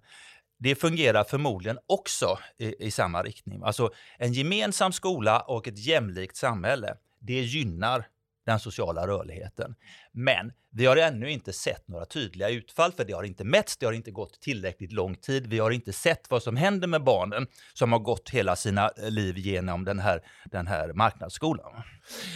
Det 0.59 0.75
fungerar 0.75 1.25
förmodligen 1.25 1.79
också 1.87 2.39
i, 2.59 2.87
i 2.87 2.91
samma 2.91 3.23
riktning. 3.23 3.63
Alltså 3.63 3.91
en 4.19 4.33
gemensam 4.33 4.93
skola 4.93 5.41
och 5.41 5.69
ett 5.69 5.79
jämlikt 5.79 6.37
samhälle, 6.37 6.97
det 7.19 7.41
gynnar 7.41 8.07
den 8.47 8.61
sociala 8.61 9.07
rörligheten. 9.07 9.75
Men 10.13 10.53
vi 10.73 10.87
har 10.87 10.97
ännu 10.97 11.31
inte 11.31 11.53
sett 11.53 11.89
några 11.89 12.07
tydliga 12.07 12.49
utfall, 12.49 12.93
för 12.93 13.05
det 13.05 13.13
har 13.13 13.23
inte 13.23 13.45
mätts, 13.45 13.77
det 13.77 13.87
har 13.87 13.93
inte 13.93 14.11
gått 14.11 14.41
tillräckligt 14.41 14.93
lång 14.93 15.17
tid. 15.17 15.47
Vi 15.47 15.59
har 15.59 15.71
inte 15.71 15.93
sett 15.93 16.31
vad 16.31 16.43
som 16.43 16.57
händer 16.57 16.89
med 16.89 17.05
barnen 17.05 17.47
som 17.75 17.93
har 17.93 17.99
gått 17.99 18.31
hela 18.31 18.57
sina 18.57 18.91
eh, 18.97 19.11
liv 19.11 19.39
genom 19.39 19.85
den 19.85 19.99
här, 19.99 20.21
den 20.45 20.67
här 20.67 20.93
marknadsskolan. 20.93 21.73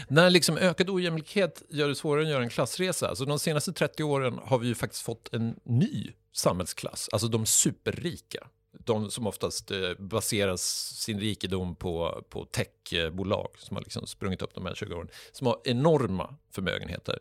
När 0.09 0.31
liksom 0.31 0.59
ökad 0.59 0.91
ojämlikhet 0.91 1.63
gör 1.71 1.89
det 1.89 1.95
svårare 1.95 2.23
att 2.23 2.31
göra 2.31 2.43
en 2.43 2.51
klassresa, 2.51 3.15
så 3.15 3.25
de 3.25 3.39
senaste 3.39 3.73
30 3.73 4.03
åren 4.03 4.39
har 4.45 4.59
vi 4.59 4.69
ju 4.69 4.75
faktiskt 4.75 5.03
fått 5.03 5.35
en 5.35 5.61
ny 5.65 6.13
samhällsklass, 6.33 7.09
alltså 7.13 7.29
de 7.29 7.47
superrika. 7.47 8.47
De 8.73 9.11
som 9.11 9.27
oftast 9.27 9.71
eh, 9.71 9.95
baserar 9.99 10.57
sin 10.57 11.21
rikedom 11.21 11.77
på, 11.77 12.25
på 12.29 12.45
techbolag 12.45 13.49
som 13.59 13.77
har 13.77 13.83
liksom 13.83 14.07
sprungit 14.07 14.43
upp 14.43 14.55
de 14.55 14.67
här 14.67 14.75
20 14.75 14.95
åren, 14.95 15.09
som 15.33 15.47
har 15.47 15.61
enorma 15.65 16.35
förmögenheter, 16.51 17.19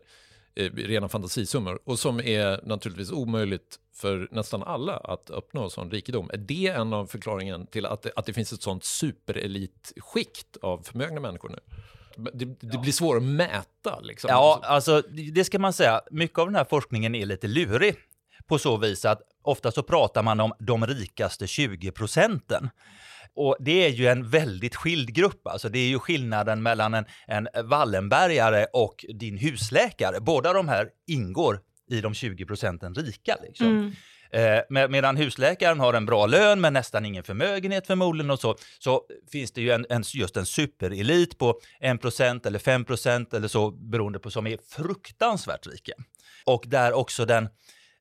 eh, 0.54 0.72
rena 0.72 1.08
fantasisummor, 1.08 1.80
och 1.84 1.98
som 1.98 2.20
är 2.20 2.60
naturligtvis 2.66 3.12
omöjligt 3.12 3.78
för 3.94 4.28
nästan 4.30 4.62
alla 4.62 4.96
att 4.96 5.30
uppnå 5.30 5.70
sån 5.70 5.90
rikedom. 5.90 6.30
Är 6.32 6.36
det 6.36 6.66
en 6.66 6.92
av 6.92 7.06
förklaringen 7.06 7.66
till 7.66 7.86
att 7.86 8.02
det, 8.02 8.12
att 8.16 8.26
det 8.26 8.32
finns 8.32 8.52
ett 8.52 8.62
sånt 8.62 8.84
superelitskikt 8.84 10.56
av 10.62 10.82
förmögna 10.82 11.20
människor 11.20 11.48
nu? 11.48 11.58
Det, 12.32 12.44
det 12.44 12.78
blir 12.78 12.92
svårare 12.92 13.18
att 13.18 13.22
mäta. 13.22 14.00
Liksom. 14.00 14.28
Ja, 14.30 14.60
alltså 14.62 15.02
det 15.34 15.44
ska 15.44 15.58
man 15.58 15.72
säga. 15.72 16.00
Mycket 16.10 16.38
av 16.38 16.46
den 16.46 16.54
här 16.54 16.64
forskningen 16.64 17.14
är 17.14 17.26
lite 17.26 17.46
lurig 17.46 17.96
på 18.48 18.58
så 18.58 18.76
vis 18.76 19.04
att 19.04 19.22
ofta 19.42 19.72
så 19.72 19.82
pratar 19.82 20.22
man 20.22 20.40
om 20.40 20.52
de 20.58 20.86
rikaste 20.86 21.46
20 21.46 21.90
procenten. 21.90 22.70
Och 23.34 23.56
det 23.60 23.86
är 23.86 23.88
ju 23.88 24.06
en 24.06 24.30
väldigt 24.30 24.76
skild 24.76 25.14
grupp. 25.14 25.46
Alltså 25.46 25.68
det 25.68 25.78
är 25.78 25.88
ju 25.88 25.98
skillnaden 25.98 26.62
mellan 26.62 26.94
en, 26.94 27.04
en 27.26 27.48
Wallenbergare 27.64 28.66
och 28.72 29.04
din 29.14 29.38
husläkare. 29.38 30.20
Båda 30.20 30.52
de 30.52 30.68
här 30.68 30.88
ingår 31.06 31.60
i 31.90 32.00
de 32.00 32.14
20 32.14 32.44
procenten 32.44 32.94
rika. 32.94 33.36
Liksom. 33.42 33.66
Mm. 33.66 33.92
Eh, 34.30 34.62
med, 34.68 34.90
medan 34.90 35.16
husläkaren 35.16 35.80
har 35.80 35.94
en 35.94 36.06
bra 36.06 36.26
lön 36.26 36.60
men 36.60 36.72
nästan 36.72 37.06
ingen 37.06 37.22
förmögenhet 37.22 37.86
förmodligen 37.86 38.30
och 38.30 38.40
så, 38.40 38.56
så 38.78 39.02
finns 39.32 39.52
det 39.52 39.60
ju 39.60 39.70
en, 39.70 39.86
en, 39.88 40.02
just 40.14 40.36
en 40.36 40.46
superelit 40.46 41.38
på 41.38 41.60
1% 41.80 42.46
eller 42.46 42.58
5% 42.58 43.36
eller 43.36 43.48
så 43.48 43.70
beroende 43.70 44.18
på 44.18 44.30
som 44.30 44.46
är 44.46 44.58
fruktansvärt 44.68 45.66
rika. 45.66 45.92
Och 46.44 46.64
där 46.66 46.92
också 46.92 47.24
den 47.24 47.48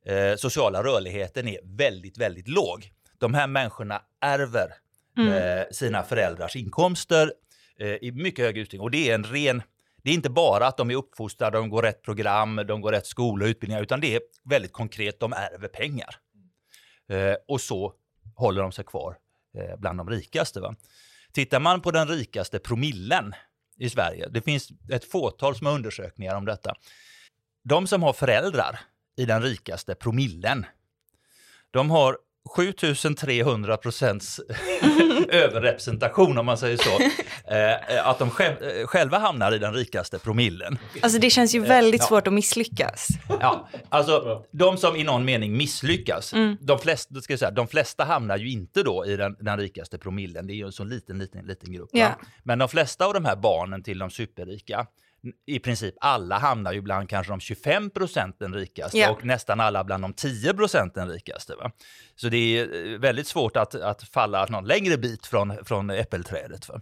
eh, 0.07 0.35
sociala 0.35 0.83
rörligheten 0.83 1.47
är 1.47 1.59
väldigt, 1.63 2.17
väldigt 2.17 2.47
låg. 2.47 2.91
De 3.17 3.33
här 3.33 3.47
människorna 3.47 4.01
ärver 4.21 4.73
eh, 5.17 5.65
sina 5.71 6.03
föräldrars 6.03 6.55
inkomster 6.55 7.33
eh, 7.79 7.87
i 7.87 8.11
mycket 8.11 8.45
hög 8.45 8.57
utsträckning 8.57 8.81
och 8.81 8.91
det 8.91 9.09
är 9.09 9.15
en 9.15 9.23
ren 9.23 9.61
det 10.07 10.11
är 10.11 10.15
inte 10.15 10.29
bara 10.29 10.67
att 10.67 10.77
de 10.77 10.91
är 10.91 10.95
uppfostrade, 10.95 11.57
de 11.57 11.69
går 11.69 11.81
rätt 11.81 12.01
program, 12.01 12.55
de 12.67 12.81
går 12.81 12.91
rätt 12.91 13.05
skola 13.05 13.45
och 13.45 13.49
utbildningar, 13.49 13.83
utan 13.83 13.99
det 14.01 14.15
är 14.15 14.21
väldigt 14.43 14.73
konkret, 14.73 15.19
de 15.19 15.33
ärver 15.33 15.67
pengar. 15.67 16.15
Eh, 17.09 17.35
och 17.47 17.61
så 17.61 17.93
håller 18.35 18.61
de 18.61 18.71
sig 18.71 18.85
kvar 18.85 19.17
eh, 19.57 19.77
bland 19.77 19.99
de 19.99 20.09
rikaste. 20.09 20.59
Va? 20.59 20.75
Tittar 21.31 21.59
man 21.59 21.81
på 21.81 21.91
den 21.91 22.07
rikaste 22.07 22.59
promillen 22.59 23.33
i 23.77 23.89
Sverige, 23.89 24.27
det 24.29 24.41
finns 24.41 24.69
ett 24.91 25.11
fåtal 25.11 25.55
som 25.55 25.67
har 25.67 25.73
undersökningar 25.73 26.35
om 26.35 26.45
detta. 26.45 26.73
De 27.63 27.87
som 27.87 28.03
har 28.03 28.13
föräldrar 28.13 28.79
i 29.17 29.25
den 29.25 29.41
rikaste 29.41 29.95
promillen. 29.95 30.65
De 31.71 31.89
har 31.89 32.17
7300 32.55 33.77
procents 33.77 34.39
överrepresentation 35.29 36.37
om 36.37 36.45
man 36.45 36.57
säger 36.57 36.77
så. 36.77 36.89
Eh, 37.53 38.07
att 38.07 38.19
de 38.19 38.29
själv, 38.29 38.55
själva 38.85 39.17
hamnar 39.17 39.51
i 39.51 39.57
den 39.57 39.73
rikaste 39.73 40.19
promillen. 40.19 40.77
Alltså 41.01 41.19
det 41.19 41.29
känns 41.29 41.55
ju 41.55 41.59
väldigt 41.59 42.01
ja. 42.01 42.07
svårt 42.07 42.27
att 42.27 42.33
misslyckas. 42.33 43.07
Ja, 43.29 43.69
alltså 43.89 44.43
de 44.51 44.77
som 44.77 44.95
i 44.95 45.03
någon 45.03 45.25
mening 45.25 45.57
misslyckas, 45.57 46.33
mm. 46.33 46.57
de, 46.61 46.79
flesta, 46.79 47.21
ska 47.21 47.33
jag 47.33 47.39
säga, 47.39 47.51
de 47.51 47.67
flesta 47.67 48.03
hamnar 48.03 48.37
ju 48.37 48.51
inte 48.51 48.83
då 48.83 49.05
i 49.05 49.17
den, 49.17 49.35
den 49.39 49.59
rikaste 49.59 49.97
promillen. 49.97 50.47
Det 50.47 50.53
är 50.53 50.55
ju 50.55 50.65
en 50.65 50.71
så 50.71 50.83
liten, 50.83 51.19
liten, 51.19 51.45
liten 51.45 51.73
grupp. 51.73 51.89
Ja. 51.93 52.19
Men 52.43 52.59
de 52.59 52.69
flesta 52.69 53.05
av 53.05 53.13
de 53.13 53.25
här 53.25 53.35
barnen 53.35 53.83
till 53.83 53.99
de 53.99 54.09
superrika, 54.09 54.87
i 55.45 55.59
princip 55.59 55.95
alla 56.01 56.37
hamnar 56.37 56.73
ju 56.73 56.81
bland 56.81 57.09
kanske 57.09 57.33
de 57.33 57.39
25 57.39 57.89
procenten 57.89 58.53
rikaste 58.53 58.97
yeah. 58.97 59.11
och 59.11 59.25
nästan 59.25 59.59
alla 59.59 59.83
bland 59.83 60.03
de 60.03 60.13
10 60.13 60.53
procenten 60.53 61.09
rikaste. 61.09 61.55
Va? 61.55 61.71
Så 62.15 62.29
det 62.29 62.37
är 62.37 62.93
eh, 62.93 62.99
väldigt 62.99 63.27
svårt 63.27 63.57
att, 63.57 63.75
att 63.75 64.03
falla 64.03 64.45
någon 64.45 64.65
längre 64.65 64.97
bit 64.97 65.25
från, 65.25 65.65
från 65.65 65.89
äppelträdet. 65.89 66.69
Va? 66.69 66.81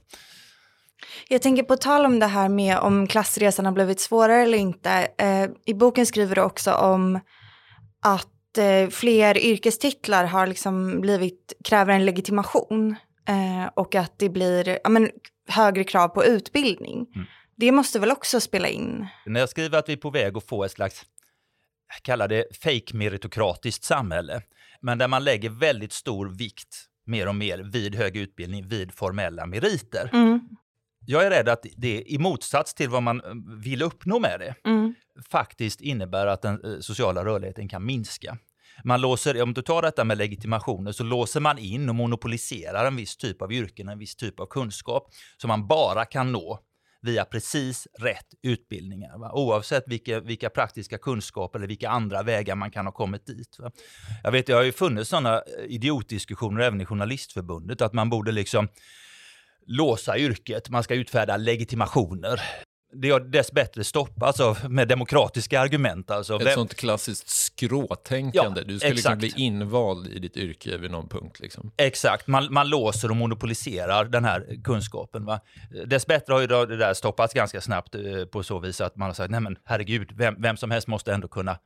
Jag 1.27 1.41
tänker 1.41 1.63
på 1.63 1.77
tal 1.77 2.05
om 2.05 2.19
det 2.19 2.25
här 2.25 2.49
med 2.49 2.79
om 2.79 3.07
klassresan 3.07 3.65
har 3.65 3.73
blivit 3.73 3.99
svårare 3.99 4.41
eller 4.41 4.57
inte. 4.57 5.07
Eh, 5.17 5.49
I 5.65 5.73
boken 5.73 6.05
skriver 6.05 6.35
du 6.35 6.41
också 6.41 6.73
om 6.73 7.19
att 8.01 8.57
eh, 8.57 8.89
fler 8.89 9.37
yrkestitlar 9.37 10.25
har 10.25 10.47
liksom 10.47 11.01
blivit, 11.01 11.53
kräver 11.63 11.93
en 11.93 12.05
legitimation 12.05 12.95
eh, 13.27 13.69
och 13.73 13.95
att 13.95 14.19
det 14.19 14.29
blir 14.29 14.79
ja, 14.83 14.89
men, 14.89 15.09
högre 15.47 15.83
krav 15.83 16.07
på 16.07 16.25
utbildning. 16.25 17.07
Mm. 17.15 17.27
Det 17.57 17.71
måste 17.71 17.99
väl 17.99 18.11
också 18.11 18.39
spela 18.39 18.67
in? 18.67 19.07
När 19.25 19.39
jag 19.39 19.49
skriver 19.49 19.79
att 19.79 19.89
vi 19.89 19.93
är 19.93 19.97
på 19.97 20.09
väg 20.09 20.37
att 20.37 20.47
få 20.47 20.63
ett 20.63 20.71
slags, 20.71 21.05
jag 21.95 22.03
kallar 22.03 22.27
det 22.27 22.45
fake 22.61 22.93
meritokratiskt 22.93 23.83
samhälle, 23.83 24.41
men 24.81 24.97
där 24.97 25.07
man 25.07 25.23
lägger 25.23 25.49
väldigt 25.49 25.93
stor 25.93 26.25
vikt 26.37 26.85
mer 27.05 27.27
och 27.27 27.35
mer 27.35 27.57
vid 27.57 27.95
hög 27.95 28.17
utbildning, 28.17 28.67
vid 28.67 28.91
formella 28.91 29.45
meriter. 29.45 30.09
Mm. 30.13 30.39
Jag 31.07 31.25
är 31.25 31.29
rädd 31.29 31.49
att 31.49 31.65
det, 31.77 32.03
i 32.11 32.17
motsats 32.17 32.73
till 32.73 32.89
vad 32.89 33.03
man 33.03 33.21
eh, 33.21 33.31
vill 33.63 33.81
uppnå 33.81 34.19
med 34.19 34.39
det, 34.39 34.55
mm. 34.69 34.95
faktiskt 35.31 35.81
innebär 35.81 36.27
att 36.27 36.41
den 36.41 36.63
eh, 36.65 36.79
sociala 36.79 37.25
rörligheten 37.25 37.69
kan 37.69 37.85
minska. 37.85 38.37
Man 38.83 39.01
låser, 39.01 39.41
om 39.41 39.53
du 39.53 39.61
tar 39.61 39.81
detta 39.81 40.03
med 40.03 40.17
legitimationer, 40.17 40.91
så 40.91 41.03
låser 41.03 41.39
man 41.39 41.57
in 41.57 41.89
och 41.89 41.95
monopoliserar 41.95 42.85
en 42.85 42.95
viss 42.95 43.17
typ 43.17 43.41
av 43.41 43.53
yrken, 43.53 43.89
en 43.89 43.99
viss 43.99 44.15
typ 44.15 44.39
av 44.39 44.45
kunskap 44.45 45.13
som 45.37 45.47
man 45.47 45.67
bara 45.67 46.05
kan 46.05 46.31
nå 46.31 46.59
via 47.05 47.25
precis 47.25 47.87
rätt 47.99 48.27
utbildningar. 48.43 49.17
Va? 49.17 49.31
Oavsett 49.33 49.83
vilka, 49.87 50.19
vilka 50.19 50.49
praktiska 50.49 50.97
kunskaper 50.97 51.59
eller 51.59 51.67
vilka 51.67 51.89
andra 51.89 52.23
vägar 52.23 52.55
man 52.55 52.71
kan 52.71 52.85
ha 52.85 52.93
kommit 52.93 53.25
dit. 53.25 53.59
Va? 53.59 53.71
Jag 54.23 54.31
vet, 54.31 54.47
det 54.47 54.53
har 54.53 54.63
ju 54.63 54.71
funnits 54.71 55.09
sådana 55.09 55.35
eh, 55.35 55.65
idiotdiskussioner 55.67 56.61
även 56.61 56.81
i 56.81 56.85
Journalistförbundet, 56.85 57.81
att 57.81 57.93
man 57.93 58.09
borde 58.09 58.31
liksom 58.31 58.67
låsa 59.67 60.17
yrket, 60.17 60.69
man 60.69 60.83
ska 60.83 60.95
utfärda 60.95 61.37
legitimationer 61.37 62.41
det 63.01 63.09
har 63.09 63.19
dessbättre 63.19 63.83
stoppats 63.83 64.39
av, 64.39 64.71
med 64.71 64.87
demokratiska 64.87 65.59
argument. 65.59 66.11
Alltså, 66.11 66.35
Ett 66.35 66.45
vem... 66.45 66.53
sånt 66.53 66.75
klassiskt 66.75 67.29
skråtänkande. 67.29 68.61
Ja, 68.61 68.67
du 68.67 68.79
ska 68.79 68.87
liksom 68.87 69.17
bli 69.17 69.33
invald 69.35 70.07
i 70.07 70.19
ditt 70.19 70.37
yrke 70.37 70.77
vid 70.77 70.91
någon 70.91 71.07
punkt. 71.07 71.39
Liksom. 71.39 71.71
Exakt, 71.77 72.27
man, 72.27 72.53
man 72.53 72.69
låser 72.69 73.09
och 73.09 73.15
monopoliserar 73.15 74.05
den 74.05 74.25
här 74.25 74.63
kunskapen. 74.63 75.25
Va? 75.25 75.39
Dessbättre 75.85 76.33
har 76.33 76.41
ju 76.41 76.47
det 76.47 76.77
där 76.77 76.93
stoppats 76.93 77.33
ganska 77.33 77.61
snabbt 77.61 77.95
eh, 77.95 78.25
på 78.25 78.43
så 78.43 78.59
vis 78.59 78.81
att 78.81 78.95
man 78.95 79.09
har 79.09 79.13
sagt, 79.13 79.31
nej 79.31 79.39
men 79.39 79.57
herregud, 79.63 80.11
vem, 80.15 80.35
vem 80.41 80.57
som 80.57 80.71
helst 80.71 80.87
måste 80.87 81.13
ändå 81.13 81.27
kunna 81.27 81.57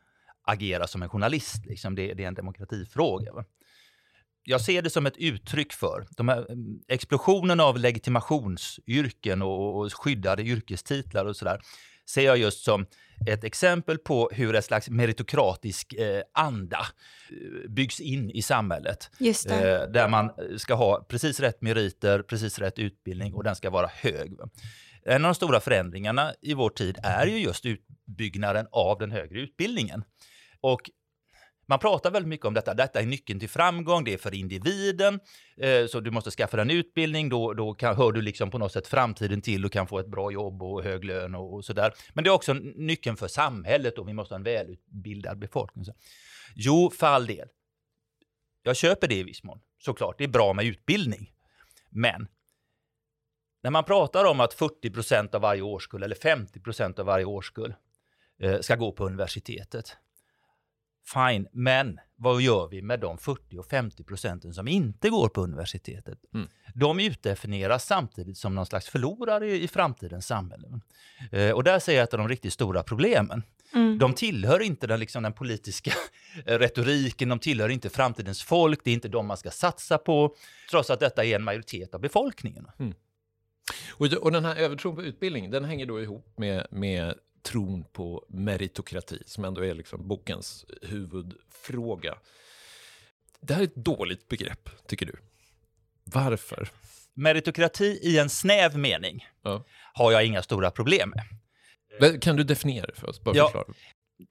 agera 0.44 0.88
som 0.88 1.02
en 1.02 1.10
journalist. 1.10 1.65
Liksom. 1.65 1.96
Det, 1.96 2.13
det 2.13 2.24
är 2.24 2.28
en 2.28 2.34
demokratifråga. 2.34 3.34
Va? 3.34 3.44
Jag 4.50 4.62
ser 4.62 4.82
det 4.82 4.90
som 4.90 5.06
ett 5.06 5.18
uttryck 5.18 5.74
för 5.74 6.08
de 6.18 6.28
här 6.28 6.52
mm, 6.52 6.80
explosionen 6.88 7.60
av 7.60 7.78
legitimationsyrken 7.78 9.42
och, 9.42 9.80
och 9.80 9.94
skyddade 9.94 10.44
yrkestitlar 10.44 11.26
och 11.26 11.36
sådär 11.36 11.62
ser 12.10 12.22
jag 12.22 12.38
just 12.38 12.64
som 12.64 12.86
ett 13.28 13.44
exempel 13.44 13.98
på 13.98 14.30
hur 14.34 14.56
ett 14.56 14.66
slags 14.66 14.90
meritokratisk 14.90 15.94
eh, 15.94 16.22
anda 16.34 16.80
eh, 17.30 17.70
byggs 17.70 18.00
in 18.00 18.30
i 18.30 18.42
samhället. 18.42 19.12
Eh, 19.62 19.92
där 19.92 20.08
man 20.08 20.32
ska 20.58 20.74
ha 20.74 21.06
precis 21.10 21.40
rätt 21.40 21.62
meriter, 21.62 22.22
precis 22.22 22.60
rätt 22.60 22.80
utbildning 22.80 23.34
och 23.34 23.44
den 23.44 23.56
ska 23.56 23.70
vara 23.70 23.88
hög. 23.88 24.38
En 25.06 25.26
av 25.26 25.30
de 25.30 25.36
stora 25.36 25.60
förändringarna 25.60 26.34
i 26.42 26.54
vår 26.54 26.70
tid 26.70 26.98
är 27.04 27.26
ju 27.26 27.38
just 27.38 27.66
utbyggnaden 27.66 28.68
av 28.72 29.00
den 29.00 29.12
högre 29.12 29.40
utbildningen. 29.40 30.04
Och 30.62 30.82
man 31.70 31.80
pratar 31.80 32.12
väldigt 32.12 32.30
mycket 32.30 32.46
om 32.46 32.54
detta. 32.54 32.74
Detta 32.74 33.00
är 33.00 33.06
nyckeln 33.06 33.40
till 33.40 33.50
framgång, 33.50 34.04
det 34.04 34.14
är 34.14 34.18
för 34.18 34.36
individen. 34.36 35.20
Eh, 35.58 35.86
så 35.86 36.00
du 36.00 36.12
måste 36.12 36.32
skaffa 36.32 36.58
dig 36.58 36.62
en 36.62 36.70
utbildning, 36.70 37.30
då, 37.30 37.54
då 37.54 37.74
kan, 37.74 37.96
hör 37.96 38.12
du 38.12 38.22
liksom 38.22 38.52
på 38.52 38.58
något 38.58 38.72
sätt 38.72 38.88
framtiden 38.88 39.42
till 39.42 39.66
och 39.66 39.72
kan 39.72 39.88
få 39.88 40.00
ett 40.00 40.08
bra 40.08 40.32
jobb 40.32 40.64
och 40.64 40.84
hög 40.84 41.04
lön 41.04 41.36
och, 41.36 41.54
och 41.54 41.66
sådär. 41.66 41.94
Men 42.14 42.24
det 42.24 42.30
är 42.30 42.34
också 42.34 42.54
nyckeln 42.54 43.18
för 43.18 43.28
samhället 43.28 43.98
och 43.98 44.08
vi 44.08 44.14
måste 44.14 44.34
ha 44.34 44.38
en 44.38 44.44
välutbildad 44.44 45.40
befolkning. 45.40 45.86
Så. 45.86 45.94
Jo, 46.56 46.92
för 47.00 47.08
all 47.08 47.26
del. 47.26 47.48
Jag 48.64 48.76
köper 48.76 49.08
det 49.08 49.16
i 49.16 49.24
viss 49.24 49.44
mån, 49.44 49.60
såklart. 49.80 50.18
Det 50.18 50.24
är 50.24 50.28
bra 50.28 50.54
med 50.54 50.66
utbildning. 50.66 51.32
Men 51.90 52.28
när 53.64 53.72
man 53.72 53.84
pratar 53.84 54.26
om 54.26 54.40
att 54.40 54.54
40 54.54 54.90
procent 54.90 55.36
av 55.36 55.42
varje 55.42 55.62
årskull 55.62 56.04
eller 56.04 56.16
50 56.16 56.60
procent 56.60 57.00
av 57.00 57.06
varje 57.06 57.26
årskull 57.26 57.74
eh, 58.40 58.60
ska 58.60 58.76
gå 58.76 58.92
på 58.92 59.06
universitetet 59.06 59.98
Fine, 61.13 61.48
men 61.52 62.00
vad 62.15 62.41
gör 62.41 62.67
vi 62.67 62.82
med 62.82 63.00
de 63.00 63.17
40 63.17 63.58
och 63.58 63.65
50 63.65 64.04
procenten 64.04 64.54
som 64.54 64.67
inte 64.67 65.10
går 65.10 65.30
på 65.30 65.41
universitetet? 65.41 66.19
Mm. 66.34 66.48
De 66.74 67.00
utdefinieras 67.00 67.86
samtidigt 67.86 68.38
som 68.38 68.56
någon 68.56 68.65
slags 68.65 68.89
förlorare 68.89 69.56
i, 69.56 69.67
framtidens 69.67 70.28
samhälle. 70.28 70.67
Eh, 71.32 71.52
och 71.52 71.63
där 71.63 71.80
ser 71.80 71.95
jag 71.95 72.04
ett 72.04 72.13
av 72.13 72.17
de 72.17 72.28
riktigt 72.28 72.54
stora 72.54 72.84
problemen. 72.84 73.43
Mm. 73.74 73.98
De 73.98 74.13
tillhör 74.13 74.62
inte 74.62 74.88
den, 74.88 75.00
liksom, 75.00 75.24
den 75.24 75.34
politiska 75.34 75.91
retoriken, 76.45 77.30
de 77.30 77.39
tillhör 77.39 77.69
inte 77.69 77.89
framtidens 77.89 78.43
folk, 78.43 78.80
det 78.84 78.89
är 78.89 78.93
inte 78.93 79.08
de 79.08 79.28
man 79.28 79.38
ska 79.38 79.52
satsa 79.52 79.98
på, 79.98 80.36
trots 80.72 80.89
att 80.89 81.00
detta 81.00 81.26
är 81.26 81.36
en 81.36 81.43
majoritet 81.43 81.93
av 81.93 82.02
befolkningen. 82.02 82.67
Mm. 82.80 82.93
Och, 83.91 84.06
och 84.06 84.32
den 84.32 84.45
här 84.45 84.56
övertron 84.56 84.95
på 84.95 85.04
utbildning, 85.04 85.52
den 85.52 85.65
hänger 85.65 85.86
då 85.86 86.02
ihop 86.02 86.34
med, 86.38 86.67
med 86.72 87.15
tron 87.43 87.84
på 87.84 88.25
meritokrati, 88.30 89.23
som 89.25 89.45
ändå 89.45 89.65
är 89.65 89.73
liksom 89.73 90.08
bokens 90.08 90.65
huvudfråga. 90.82 92.17
Det 93.41 93.54
här 93.54 93.62
är 93.62 93.65
ett 93.65 93.75
dåligt 93.75 94.28
begrepp, 94.28 94.69
tycker 94.88 95.06
du. 95.06 95.15
Varför? 96.04 96.69
Meritokrati 97.13 97.99
i 98.02 98.19
en 98.19 98.30
snäv 98.30 98.78
mening 98.78 99.28
ja. 99.41 99.65
har 99.93 100.12
jag 100.12 100.25
inga 100.25 100.41
stora 100.41 100.71
problem 100.71 101.13
med. 101.15 102.21
Kan 102.21 102.36
du 102.36 102.43
definiera 102.43 102.86
det 102.86 102.95
för 102.95 103.10
oss? 103.10 103.23
Bara 103.23 103.36
ja, 103.36 103.65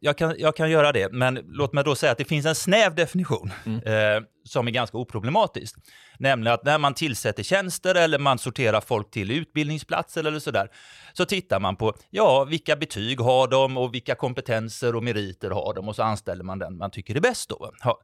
jag 0.01 0.18
kan, 0.18 0.35
jag 0.38 0.57
kan 0.57 0.70
göra 0.70 0.92
det, 0.92 1.12
men 1.12 1.35
låt 1.35 1.72
mig 1.72 1.85
då 1.85 1.94
säga 1.94 2.12
att 2.12 2.18
det 2.18 2.24
finns 2.24 2.46
en 2.46 2.55
snäv 2.55 2.94
definition 2.94 3.53
mm. 3.66 3.83
eh, 3.83 4.22
som 4.44 4.66
är 4.66 4.70
ganska 4.70 4.98
oproblematisk. 4.98 5.77
Nämligen 6.18 6.55
att 6.55 6.64
när 6.64 6.79
man 6.79 6.94
tillsätter 6.94 7.42
tjänster 7.42 7.94
eller 7.94 8.18
man 8.18 8.38
sorterar 8.38 8.81
folk 8.81 9.11
till 9.11 9.31
utbildningsplatser 9.31 10.24
eller 10.24 10.38
sådär, 10.38 10.70
så 11.12 11.24
tittar 11.24 11.61
man 11.61 11.77
på 11.77 11.94
ja, 12.11 12.44
vilka 12.44 12.77
betyg 12.77 13.20
har 13.20 13.48
de 13.48 13.77
och 13.77 13.94
vilka 13.94 14.14
kompetenser 14.14 14.96
och 14.96 15.05
meriter 15.05 15.51
har 15.51 15.74
de 15.74 15.88
och 15.88 15.96
så 15.96 16.03
anställer 16.03 16.44
man 16.44 16.59
den 16.59 16.77
man 16.77 16.90
tycker 16.90 17.14
är 17.14 17.20
bäst. 17.20 17.48
Då. 17.48 17.72
Ja. 17.85 18.01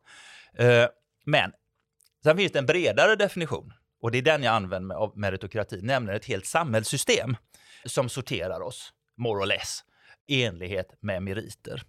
Eh, 0.58 0.86
men 1.26 1.52
sen 2.22 2.36
finns 2.36 2.52
det 2.52 2.58
en 2.58 2.66
bredare 2.66 3.16
definition 3.16 3.72
och 4.02 4.10
det 4.10 4.18
är 4.18 4.22
den 4.22 4.42
jag 4.42 4.54
använder 4.54 4.86
mig 4.86 4.96
av 4.96 5.18
meritokrati, 5.18 5.80
nämligen 5.82 6.16
ett 6.16 6.26
helt 6.26 6.46
samhällssystem 6.46 7.36
som 7.84 8.08
sorterar 8.08 8.60
oss, 8.60 8.92
more 9.16 9.42
or 9.42 9.46
less 9.46 9.84
i 10.26 10.44
enlighet 10.44 10.96
med 11.00 11.22
meriter. 11.22 11.82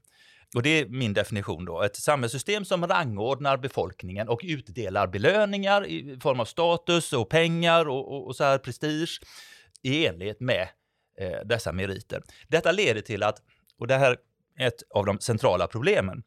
Och 0.55 0.63
det 0.63 0.69
är 0.69 0.85
min 0.85 1.13
definition 1.13 1.65
då, 1.65 1.81
ett 1.81 1.95
samhällssystem 1.95 2.65
som 2.65 2.87
rangordnar 2.87 3.57
befolkningen 3.57 4.29
och 4.29 4.41
utdelar 4.43 5.07
belöningar 5.07 5.85
i 5.85 6.19
form 6.21 6.39
av 6.39 6.45
status 6.45 7.13
och 7.13 7.29
pengar 7.29 7.89
och, 7.89 8.11
och, 8.11 8.27
och 8.27 8.35
så 8.35 8.43
här 8.43 8.57
prestige 8.57 9.21
i 9.81 10.05
enlighet 10.05 10.39
med 10.39 10.67
eh, 11.19 11.39
dessa 11.45 11.71
meriter. 11.71 12.21
Detta 12.47 12.71
leder 12.71 13.01
till 13.01 13.23
att, 13.23 13.41
och 13.79 13.87
det 13.87 13.95
här 13.95 14.17
är 14.57 14.67
ett 14.67 14.83
av 14.89 15.05
de 15.05 15.19
centrala 15.19 15.67
problemen, 15.67 16.23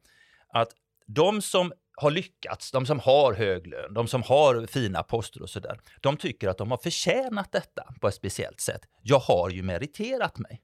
att 0.49 0.68
de 1.07 1.42
som 1.42 1.73
har 1.97 2.11
lyckats, 2.11 2.71
de 2.71 2.87
som 2.87 3.01
har 3.01 3.35
hög 3.35 3.66
lön, 3.66 3.94
de 3.94 4.09
som 4.09 4.23
har 4.23 4.66
fina 4.66 5.03
poster 5.03 5.42
och 5.42 5.51
sådär, 5.51 5.81
de 6.01 6.16
tycker 6.16 6.49
att 6.49 6.59
de 6.59 6.71
har 6.71 6.79
förtjänat 6.79 7.53
detta 7.53 7.94
på 8.01 8.09
ett 8.09 8.14
speciellt 8.14 8.61
sätt. 8.61 8.81
Jag 9.03 9.18
har 9.18 9.51
ju 9.51 9.62
meriterat 9.62 10.38
mig. 10.38 10.62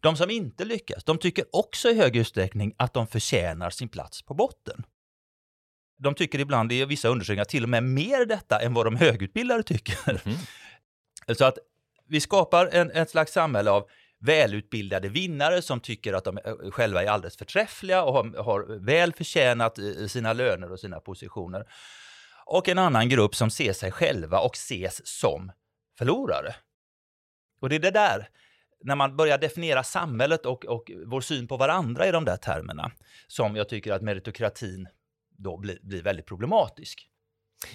De 0.00 0.16
som 0.16 0.30
inte 0.30 0.64
lyckas, 0.64 1.04
de 1.04 1.18
tycker 1.18 1.44
också 1.52 1.88
i 1.88 1.94
hög 1.94 2.16
utsträckning 2.16 2.74
att 2.76 2.94
de 2.94 3.06
förtjänar 3.06 3.70
sin 3.70 3.88
plats 3.88 4.22
på 4.22 4.34
botten. 4.34 4.84
De 5.98 6.14
tycker 6.14 6.38
ibland 6.38 6.72
i 6.72 6.84
vissa 6.84 7.08
undersökningar 7.08 7.44
till 7.44 7.62
och 7.62 7.68
med 7.68 7.82
mer 7.82 8.26
detta 8.26 8.60
än 8.60 8.74
vad 8.74 8.86
de 8.86 8.96
högutbildade 8.96 9.62
tycker. 9.62 10.20
Mm. 10.24 10.38
Så 11.38 11.44
att 11.44 11.58
vi 12.08 12.20
skapar 12.20 12.66
en, 12.66 12.90
ett 12.90 13.10
slags 13.10 13.32
samhälle 13.32 13.70
av 13.70 13.88
välutbildade 14.20 15.08
vinnare 15.08 15.62
som 15.62 15.80
tycker 15.80 16.12
att 16.12 16.24
de 16.24 16.38
eh, 16.38 16.70
själva 16.70 17.02
är 17.02 17.06
alldeles 17.06 17.36
förträffliga 17.36 18.02
och 18.02 18.12
har, 18.12 18.42
har 18.42 18.84
väl 18.84 19.12
förtjänat 19.12 19.78
sina 20.08 20.32
löner 20.32 20.72
och 20.72 20.80
sina 20.80 21.00
positioner. 21.00 21.66
Och 22.46 22.68
en 22.68 22.78
annan 22.78 23.08
grupp 23.08 23.34
som 23.34 23.50
ser 23.50 23.72
sig 23.72 23.92
själva 23.92 24.40
och 24.40 24.54
ses 24.54 25.06
som 25.06 25.52
förlorare. 25.98 26.54
Och 27.60 27.68
det 27.68 27.74
är 27.74 27.80
det 27.80 27.90
där, 27.90 28.28
när 28.84 28.96
man 28.96 29.16
börjar 29.16 29.38
definiera 29.38 29.84
samhället 29.84 30.46
och, 30.46 30.64
och 30.64 30.90
vår 31.06 31.20
syn 31.20 31.48
på 31.48 31.56
varandra 31.56 32.06
i 32.06 32.10
de 32.10 32.24
där 32.24 32.36
termerna, 32.36 32.90
som 33.26 33.56
jag 33.56 33.68
tycker 33.68 33.92
att 33.92 34.02
meritokratin 34.02 34.88
då 35.38 35.56
blir, 35.56 35.78
blir 35.82 36.02
väldigt 36.02 36.26
problematisk. 36.26 37.08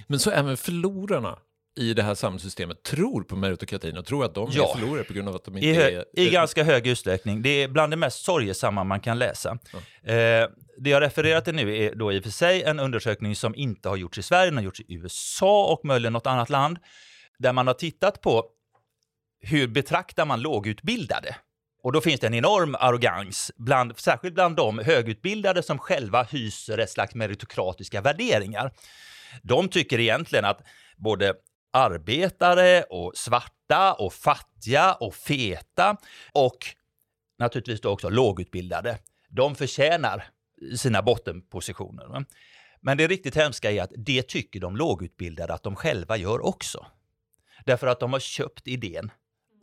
Men 0.07 0.19
så 0.19 0.31
även 0.31 0.57
förlorarna 0.57 1.39
i 1.75 1.93
det 1.93 2.03
här 2.03 2.15
samhällssystemet 2.15 2.83
tror 2.83 3.23
på 3.23 3.35
meritokratin 3.35 3.97
och 3.97 4.05
tror 4.05 4.25
att 4.25 4.35
de 4.35 4.49
ja. 4.51 4.69
är 4.69 4.79
förlorare 4.79 5.03
på 5.03 5.13
grund 5.13 5.29
av 5.29 5.35
att 5.35 5.45
de 5.45 5.57
inte 5.57 5.67
I 5.67 5.75
är... 5.75 6.05
I 6.13 6.29
ganska 6.29 6.63
hög 6.63 6.87
utsträckning. 6.87 7.41
Det 7.41 7.49
är 7.49 7.67
bland 7.67 7.91
det 7.93 7.97
mest 7.97 8.23
sorgesamma 8.23 8.83
man 8.83 8.99
kan 8.99 9.19
läsa. 9.19 9.57
Ja. 9.73 10.11
Eh, 10.11 10.49
det 10.77 10.89
jag 10.89 11.01
refererar 11.01 11.41
till 11.41 11.55
nu 11.55 11.77
är 11.77 11.95
då 11.95 12.13
i 12.13 12.19
och 12.19 12.23
för 12.23 12.31
sig 12.31 12.63
en 12.63 12.79
undersökning 12.79 13.35
som 13.35 13.55
inte 13.55 13.89
har 13.89 13.95
gjorts 13.95 14.17
i 14.17 14.23
Sverige, 14.23 14.45
den 14.45 14.57
har 14.57 14.63
gjorts 14.63 14.81
i 14.81 14.93
USA 14.93 15.65
och 15.65 15.85
möjligen 15.85 16.13
något 16.13 16.27
annat 16.27 16.49
land, 16.49 16.77
där 17.39 17.53
man 17.53 17.67
har 17.67 17.73
tittat 17.73 18.21
på 18.21 18.45
hur 19.43 19.67
betraktar 19.67 20.25
man 20.25 20.41
lågutbildade? 20.41 21.35
Och 21.83 21.91
då 21.91 22.01
finns 22.01 22.19
det 22.19 22.27
en 22.27 22.33
enorm 22.33 22.75
arrogans, 22.79 23.51
bland, 23.55 23.99
särskilt 23.99 24.33
bland 24.33 24.55
de 24.55 24.79
högutbildade 24.79 25.63
som 25.63 25.79
själva 25.79 26.23
hyser 26.23 26.77
ett 26.77 26.89
slags 26.89 27.15
meritokratiska 27.15 28.01
värderingar. 28.01 28.71
De 29.41 29.69
tycker 29.69 29.99
egentligen 29.99 30.45
att 30.45 30.61
både 30.97 31.33
arbetare 31.73 32.83
och 32.83 33.11
svarta 33.15 33.93
och 33.93 34.13
fattiga 34.13 34.93
och 34.93 35.15
feta 35.15 35.97
och 36.33 36.57
naturligtvis 37.39 37.81
då 37.81 37.89
också 37.89 38.09
lågutbildade, 38.09 38.97
de 39.29 39.55
förtjänar 39.55 40.23
sina 40.77 41.01
bottenpositioner. 41.01 42.25
Men 42.81 42.97
det 42.97 43.07
riktigt 43.07 43.35
hemska 43.35 43.71
är 43.71 43.83
att 43.83 43.91
det 43.97 44.27
tycker 44.27 44.59
de 44.59 44.75
lågutbildade 44.75 45.53
att 45.53 45.63
de 45.63 45.75
själva 45.75 46.17
gör 46.17 46.45
också. 46.45 46.85
Därför 47.65 47.87
att 47.87 47.99
de 47.99 48.13
har 48.13 48.19
köpt 48.19 48.67
idén 48.67 49.11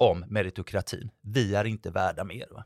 om 0.00 0.24
meritokratin. 0.28 1.10
Vi 1.20 1.54
är 1.54 1.64
inte 1.64 1.90
värda 1.90 2.24
mer. 2.24 2.48
Va? 2.50 2.64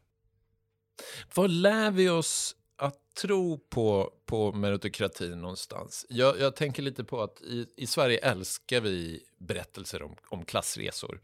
Vad 1.35 1.51
lär 1.51 1.91
vi 1.91 2.09
oss 2.09 2.57
att 2.77 3.15
tro 3.21 3.59
på, 3.59 4.13
på 4.27 4.53
meritokratin 4.53 5.41
någonstans? 5.41 6.07
Jag, 6.09 6.41
jag 6.41 6.57
tänker 6.57 6.83
lite 6.83 7.05
på 7.05 7.23
att 7.23 7.43
i, 7.43 7.67
i 7.77 7.87
Sverige 7.87 8.19
älskar 8.19 8.81
vi 8.81 9.25
berättelser 9.39 10.03
om, 10.03 10.17
om 10.29 10.45
klassresor. 10.45 11.21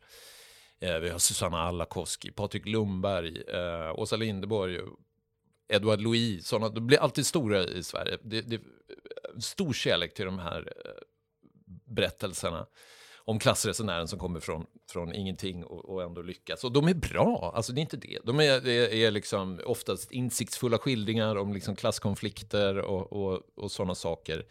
Eh, 0.81 0.99
vi 0.99 1.09
har 1.09 1.19
Susanna 1.19 1.59
Alakoski, 1.59 2.31
Patrik 2.31 2.67
Lundberg, 2.67 3.43
eh, 3.43 3.99
Åsa 3.99 4.17
Linderborg, 4.17 4.79
Edward 5.69 6.01
Louis, 6.01 6.47
sådana, 6.47 6.69
de 6.69 6.87
blir 6.87 6.99
alltid 6.99 7.27
stora 7.27 7.65
i 7.65 7.83
Sverige. 7.83 8.19
Det, 8.23 8.41
det, 8.41 8.61
stor 9.39 9.73
kärlek 9.73 10.15
till 10.15 10.25
de 10.25 10.39
här 10.39 10.73
eh, 10.85 10.91
berättelserna 11.85 12.67
om 13.25 13.39
klassresenären 13.39 14.09
som 14.09 14.19
kommer 14.19 14.41
från, 14.41 14.67
från 14.91 15.15
ingenting 15.15 15.65
och, 15.65 15.89
och 15.89 16.03
ändå 16.03 16.23
lyckas. 16.23 16.65
Och 16.65 16.73
de 16.73 16.89
är 16.89 16.95
bra, 16.95 17.53
alltså 17.57 17.73
det 17.73 17.79
är 17.79 17.83
inte 17.83 17.97
det. 17.97 18.19
De 18.25 18.41
är, 18.41 18.69
är, 18.69 18.93
är 18.95 19.11
liksom 19.11 19.61
oftast 19.67 20.13
insiktsfulla 20.13 20.79
skildringar 20.79 21.37
om 21.37 21.53
liksom 21.53 21.77
klasskonflikter 21.77 22.79
och, 22.79 23.13
och, 23.13 23.41
och 23.57 23.71
sådana 23.71 23.95
saker. 23.95 24.47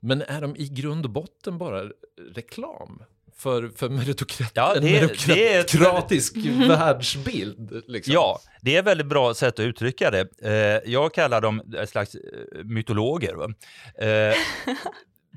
Men 0.00 0.22
är 0.22 0.40
de 0.40 0.56
i 0.56 0.68
grund 0.68 1.04
och 1.04 1.10
botten 1.10 1.58
bara 1.58 1.90
reklam? 2.34 3.02
för, 3.38 3.70
för 3.76 3.88
meritokrat 3.88 4.52
ja, 4.54 4.74
det, 4.74 4.78
en 4.78 4.92
meritokratisk 4.92 6.36
väldigt... 6.36 6.68
världsbild. 6.70 7.82
Liksom. 7.86 8.14
Ja, 8.14 8.40
det 8.60 8.74
är 8.74 8.78
ett 8.78 8.86
väldigt 8.86 9.06
bra 9.06 9.34
sätt 9.34 9.54
att 9.54 9.60
uttrycka 9.60 10.10
det. 10.10 10.28
Eh, 10.42 10.92
jag 10.92 11.14
kallar 11.14 11.40
dem 11.40 11.74
ett 11.78 11.90
slags 11.90 12.14
eh, 12.14 12.20
mytologer. 12.64 13.34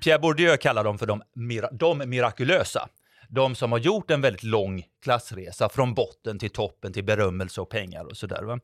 Pierre 0.04 0.20
Bourdieu 0.20 0.58
kallar 0.58 0.84
dem 0.84 0.98
för 0.98 1.06
de, 1.06 1.24
de 1.72 2.10
mirakulösa. 2.10 2.90
De 3.30 3.56
som 3.56 3.72
har 3.72 3.80
gjort 3.80 4.12
en 4.12 4.22
väldigt 4.22 4.44
lång 4.44 4.84
klassresa 5.04 5.70
från 5.70 5.94
botten 5.94 6.40
till 6.40 6.50
toppen 6.50 6.94
till 6.94 7.04
berömmelse 7.04 7.62
och 7.62 7.70
pengar 7.70 8.06
och 8.06 8.18
sådär. 8.18 8.60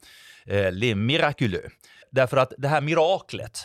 Eh, 0.46 0.72
les 0.72 0.96
miraculeux. 0.96 1.74
Därför 2.12 2.38
att 2.38 2.54
det 2.58 2.68
här 2.68 2.82
miraklet 2.82 3.60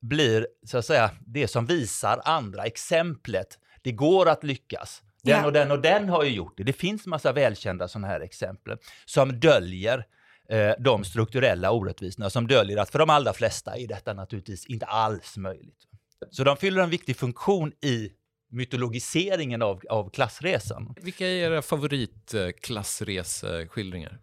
blir 0.00 0.46
så 0.66 0.78
att 0.78 0.84
säga 0.84 1.10
det 1.26 1.48
som 1.48 1.66
visar 1.66 2.20
andra 2.24 2.64
exemplet. 2.64 3.58
Det 3.82 3.92
går 3.92 4.28
att 4.28 4.44
lyckas. 4.44 5.02
Den 5.22 5.44
och 5.44 5.52
den 5.52 5.70
och 5.70 5.80
den 5.80 6.08
har 6.08 6.24
ju 6.24 6.30
gjort 6.30 6.56
det. 6.56 6.62
Det 6.62 6.72
finns 6.72 7.06
massa 7.06 7.32
välkända 7.32 7.88
sådana 7.88 8.08
här 8.08 8.20
exempel 8.20 8.78
som 9.04 9.40
döljer 9.40 10.06
eh, 10.48 10.72
de 10.78 11.04
strukturella 11.04 11.70
orättvisorna, 11.70 12.30
som 12.30 12.46
döljer 12.46 12.76
att 12.76 12.90
för 12.90 12.98
de 12.98 13.10
allra 13.10 13.32
flesta 13.32 13.76
är 13.76 13.86
detta 13.86 14.12
naturligtvis 14.12 14.66
inte 14.66 14.86
alls 14.86 15.36
möjligt. 15.36 15.87
Så 16.30 16.44
de 16.44 16.56
fyller 16.56 16.82
en 16.82 16.90
viktig 16.90 17.16
funktion 17.16 17.72
i 17.82 18.10
mytologiseringen 18.50 19.62
av, 19.62 19.82
av 19.90 20.10
klassresan. 20.10 20.94
Vilka 21.02 21.26
är 21.26 21.30
era 21.30 21.62
favoritklassreseskildringar? 21.62 24.18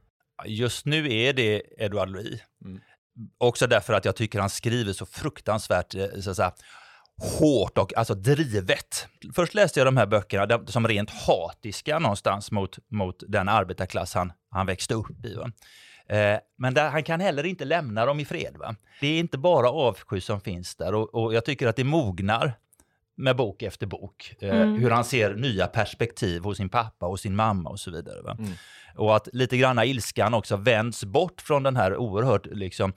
Just 0.45 0.85
nu 0.85 1.13
är 1.13 1.33
det 1.33 1.61
Edouard 1.77 2.09
Louis. 2.09 2.41
Mm. 2.65 2.81
Också 3.37 3.67
därför 3.67 3.93
att 3.93 4.05
jag 4.05 4.15
tycker 4.15 4.39
han 4.39 4.49
skriver 4.49 4.93
så 4.93 5.05
fruktansvärt 5.05 5.95
eh, 5.95 6.07
så 6.21 6.29
att 6.29 6.35
säga, 6.35 6.53
hårt 7.39 7.77
och 7.77 7.97
alltså 7.97 8.15
drivet. 8.15 9.07
Först 9.35 9.53
läste 9.53 9.79
jag 9.79 9.87
de 9.87 9.97
här 9.97 10.05
böckerna 10.05 10.67
som 10.67 10.87
rent 10.87 11.09
hatiska 11.09 11.99
någonstans 11.99 12.51
mot, 12.51 12.77
mot 12.91 13.23
den 13.27 13.49
arbetarklass 13.49 14.13
han, 14.13 14.33
han 14.49 14.65
växte 14.65 14.93
upp 14.93 15.25
i. 15.25 15.35
Va? 15.35 15.51
Eh, 16.09 16.39
men 16.57 16.73
där, 16.73 16.89
han 16.89 17.03
kan 17.03 17.19
heller 17.19 17.45
inte 17.45 17.65
lämna 17.65 18.05
dem 18.05 18.19
i 18.19 18.25
fred. 18.25 18.57
Va? 18.57 18.75
Det 19.01 19.07
är 19.07 19.19
inte 19.19 19.37
bara 19.37 19.69
avsky 19.69 20.21
som 20.21 20.41
finns 20.41 20.75
där 20.75 20.95
och, 20.95 21.15
och 21.15 21.33
jag 21.33 21.45
tycker 21.45 21.67
att 21.67 21.75
det 21.75 21.83
mognar 21.83 22.53
med 23.15 23.35
bok 23.35 23.61
efter 23.61 23.87
bok. 23.87 24.35
Eh, 24.39 24.61
mm. 24.61 24.79
Hur 24.79 24.91
han 24.91 25.05
ser 25.05 25.35
nya 25.35 25.67
perspektiv 25.67 26.43
hos 26.43 26.57
sin 26.57 26.69
pappa 26.69 27.05
och 27.05 27.19
sin 27.19 27.35
mamma 27.35 27.69
och 27.69 27.79
så 27.79 27.91
vidare. 27.91 28.21
Va? 28.21 28.35
Mm. 28.39 28.51
Och 28.95 29.15
att 29.15 29.27
lite 29.33 29.57
granna 29.57 29.85
ilskan 29.85 30.33
också 30.33 30.57
vänds 30.57 31.05
bort 31.05 31.41
från 31.41 31.63
den 31.63 31.75
här 31.75 31.97
oerhört, 31.97 32.45
liksom, 32.45 32.93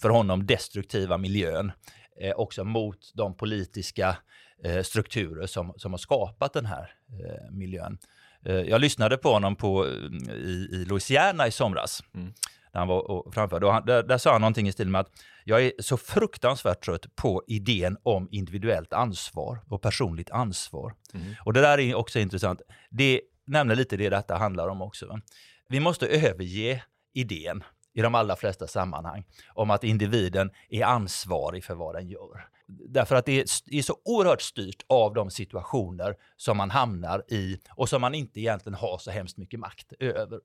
för 0.00 0.08
honom 0.08 0.46
destruktiva 0.46 1.18
miljön. 1.18 1.72
Eh, 2.20 2.32
också 2.36 2.64
mot 2.64 3.12
de 3.14 3.36
politiska 3.36 4.16
eh, 4.64 4.82
strukturer 4.82 5.46
som, 5.46 5.72
som 5.76 5.92
har 5.92 5.98
skapat 5.98 6.52
den 6.52 6.66
här 6.66 6.94
eh, 7.08 7.50
miljön. 7.50 7.98
Eh, 8.46 8.54
jag 8.54 8.80
lyssnade 8.80 9.16
på 9.16 9.32
honom 9.32 9.56
på, 9.56 9.86
eh, 9.86 9.92
i, 10.34 10.68
i 10.72 10.84
Louisiana 10.84 11.46
i 11.46 11.50
somras. 11.50 12.04
Mm. 12.14 12.32
När 12.74 12.78
han 12.78 12.88
var 12.88 13.10
och 13.10 13.34
framförde. 13.34 13.66
Och 13.66 13.72
han, 13.72 13.86
där, 13.86 14.02
där, 14.02 14.18
sa 14.18 14.32
han 14.32 14.40
någonting 14.40 14.68
i 14.68 14.72
stil 14.72 14.88
med 14.88 15.00
att 15.00 15.10
jag 15.44 15.64
är 15.64 15.72
så 15.78 15.96
fruktansvärt 15.96 16.84
trött 16.84 17.16
på 17.16 17.42
idén 17.46 17.96
om 18.02 18.28
individuellt 18.30 18.92
ansvar 18.92 19.60
och 19.68 19.82
personligt 19.82 20.30
ansvar. 20.30 20.94
Mm. 21.14 21.34
Och 21.44 21.52
det 21.52 21.60
där 21.60 21.78
är 21.78 21.94
också 21.94 22.18
intressant. 22.18 22.60
Det 22.90 23.20
nämner 23.46 23.74
lite 23.74 23.96
det 23.96 24.08
detta 24.08 24.36
handlar 24.36 24.68
om 24.68 24.82
också. 24.82 25.20
Vi 25.68 25.80
måste 25.80 26.06
överge 26.06 26.82
idén 27.14 27.62
i 27.94 28.02
de 28.02 28.14
allra 28.14 28.36
flesta 28.36 28.66
sammanhang 28.66 29.24
om 29.54 29.70
att 29.70 29.84
individen 29.84 30.50
är 30.68 30.84
ansvarig 30.84 31.64
för 31.64 31.74
vad 31.74 31.94
den 31.94 32.08
gör. 32.08 32.48
Därför 32.66 33.14
att 33.14 33.26
det 33.26 33.40
är 33.70 33.82
så 33.82 33.96
oerhört 34.04 34.42
styrt 34.42 34.84
av 34.86 35.14
de 35.14 35.30
situationer 35.30 36.14
som 36.36 36.56
man 36.56 36.70
hamnar 36.70 37.24
i 37.28 37.58
och 37.70 37.88
som 37.88 38.00
man 38.00 38.14
inte 38.14 38.40
egentligen 38.40 38.74
har 38.74 38.98
så 38.98 39.10
hemskt 39.10 39.36
mycket 39.36 39.60
makt 39.60 39.92
över. 39.98 40.40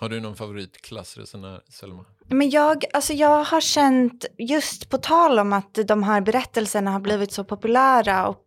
Har 0.00 0.08
du 0.08 0.20
någon 0.20 0.36
favoritklassresenär, 0.36 1.60
Selma? 1.68 2.04
Men 2.28 2.50
jag, 2.50 2.84
alltså 2.92 3.12
jag 3.12 3.44
har 3.44 3.60
känt, 3.60 4.24
just 4.38 4.90
på 4.90 4.98
tal 4.98 5.38
om 5.38 5.52
att 5.52 5.74
de 5.74 6.02
här 6.02 6.20
berättelserna 6.20 6.90
har 6.90 7.00
blivit 7.00 7.32
så 7.32 7.44
populära 7.44 8.28
och 8.28 8.44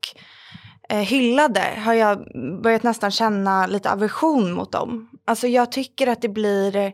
eh, 0.90 0.98
hyllade, 0.98 1.82
har 1.86 1.94
jag 1.94 2.26
börjat 2.64 2.84
nästan 2.84 3.12
känna 3.12 3.68
lite 3.68 3.92
aversion 3.92 4.52
mot 4.52 4.72
dem. 4.72 5.10
Alltså 5.26 5.48
jag 5.48 5.72
tycker 5.72 6.08
att 6.08 6.22
det 6.22 6.30
blir 6.30 6.94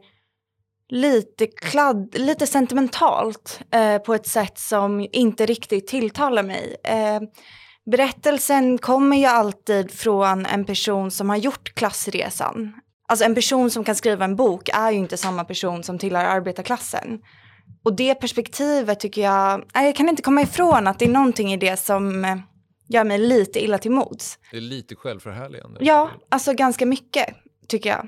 lite, 0.89 1.47
kladd, 1.47 2.15
lite 2.17 2.47
sentimentalt 2.47 3.59
eh, 3.71 3.97
på 3.97 4.13
ett 4.13 4.27
sätt 4.27 4.59
som 4.59 5.07
inte 5.11 5.45
riktigt 5.45 5.87
tilltalar 5.87 6.43
mig. 6.43 6.75
Eh, 6.83 7.21
berättelsen 7.91 8.77
kommer 8.77 9.17
ju 9.17 9.25
alltid 9.25 9.91
från 9.91 10.45
en 10.45 10.65
person 10.65 11.11
som 11.11 11.29
har 11.29 11.37
gjort 11.37 11.73
klassresan. 11.75 12.73
Alltså 13.07 13.25
en 13.25 13.35
person 13.35 13.71
som 13.71 13.83
kan 13.83 13.95
skriva 13.95 14.25
en 14.25 14.35
bok 14.35 14.69
är 14.73 14.91
ju 14.91 14.97
inte 14.97 15.17
samma 15.17 15.43
person 15.43 15.83
som 15.83 15.99
tillhör 15.99 16.25
arbetarklassen. 16.25 17.21
Och 17.83 17.95
det 17.95 18.15
perspektivet 18.15 18.99
tycker 18.99 19.21
jag, 19.21 19.65
jag 19.73 19.95
kan 19.95 20.09
inte 20.09 20.21
komma 20.21 20.41
ifrån 20.41 20.87
att 20.87 20.99
det 20.99 21.05
är 21.05 21.09
någonting 21.09 21.53
i 21.53 21.57
det 21.57 21.77
som 21.77 22.25
eh, 22.25 22.37
gör 22.87 23.03
mig 23.03 23.17
lite 23.17 23.63
illa 23.63 23.77
till 23.77 23.91
mods. 23.91 24.39
Det 24.51 24.57
är 24.57 24.61
lite 24.61 24.95
självförhärligande. 24.95 25.79
Ja, 25.83 26.09
alltså 26.29 26.53
ganska 26.53 26.85
mycket 26.85 27.35
tycker 27.67 27.89
jag. 27.89 28.07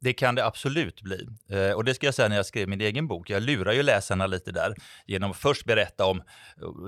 Det 0.00 0.12
kan 0.12 0.34
det 0.34 0.46
absolut 0.46 1.02
bli. 1.02 1.26
Eh, 1.50 1.72
och 1.72 1.84
det 1.84 1.94
ska 1.94 2.06
jag 2.06 2.14
säga 2.14 2.28
när 2.28 2.36
jag 2.36 2.46
skrev 2.46 2.68
min 2.68 2.80
egen 2.80 3.08
bok. 3.08 3.30
Jag 3.30 3.42
lurar 3.42 3.72
ju 3.72 3.82
läsarna 3.82 4.26
lite 4.26 4.52
där 4.52 4.74
genom 5.06 5.30
att 5.30 5.36
först 5.36 5.64
berätta 5.64 6.06
om, 6.06 6.22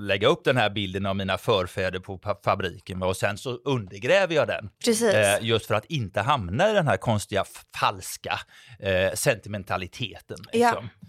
lägga 0.01 0.27
upp 0.27 0.43
den 0.43 0.57
här 0.57 0.69
bilden 0.69 1.05
av 1.05 1.15
mina 1.15 1.37
förfäder 1.37 1.99
på 1.99 2.19
fabriken 2.43 3.03
och 3.03 3.17
sen 3.17 3.37
så 3.37 3.55
undergräver 3.55 4.35
jag 4.35 4.47
den. 4.47 4.69
Precis. 4.85 5.13
Eh, 5.13 5.37
just 5.41 5.65
för 5.65 5.75
att 5.75 5.85
inte 5.85 6.21
hamna 6.21 6.69
i 6.69 6.73
den 6.73 6.87
här 6.87 6.97
konstiga, 6.97 7.45
falska 7.79 8.39
eh, 8.79 9.13
sentimentaliteten. 9.13 10.37
Liksom. 10.53 10.89
Ja. 11.01 11.07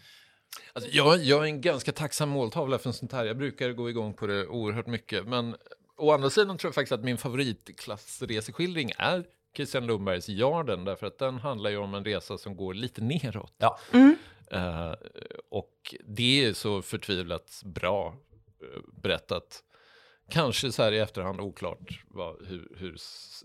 Alltså, 0.73 0.91
jag, 0.91 1.25
jag 1.25 1.41
är 1.41 1.45
en 1.45 1.61
ganska 1.61 1.93
tacksam 1.93 2.29
måltavla 2.29 2.79
för 2.79 2.93
sånt 2.93 3.13
här. 3.13 3.25
Jag 3.25 3.39
brukar 3.39 3.71
gå 3.71 3.91
igång 3.91 4.15
på 4.15 4.27
det 4.27 4.47
oerhört 4.47 4.87
mycket. 4.87 5.27
Men 5.27 5.57
å 5.97 6.13
andra 6.13 6.31
sidan 6.31 6.59
tror 6.59 6.69
jag 6.69 6.75
faktiskt 6.75 6.93
att 6.93 7.05
min 7.05 7.19
favoritklassreseskildring 7.19 8.93
är 8.99 9.25
Christian 9.55 9.87
Lundbergs 9.87 10.29
Jarden, 10.29 10.85
därför 10.85 11.07
att 11.07 11.19
den 11.19 11.39
handlar 11.39 11.71
ju 11.71 11.77
om 11.77 11.95
en 11.95 12.05
resa 12.05 12.39
som 12.39 12.57
går 12.57 12.75
lite 12.75 13.01
neråt. 13.03 13.55
Ja. 13.59 13.79
Mm. 13.93 14.17
Uh, 14.53 14.95
och 15.49 15.95
det 16.07 16.45
är 16.45 16.53
så 16.53 16.83
förtvivlat 16.83 17.63
bra 17.65 18.15
uh, 18.63 18.83
berättat. 19.03 19.63
Kanske 20.31 20.73
så 20.73 20.83
här 20.83 20.93
i 20.93 20.99
efterhand 20.99 21.41
oklart 21.41 22.03
vad, 22.09 22.47
hur, 22.47 22.77
hur 22.77 22.97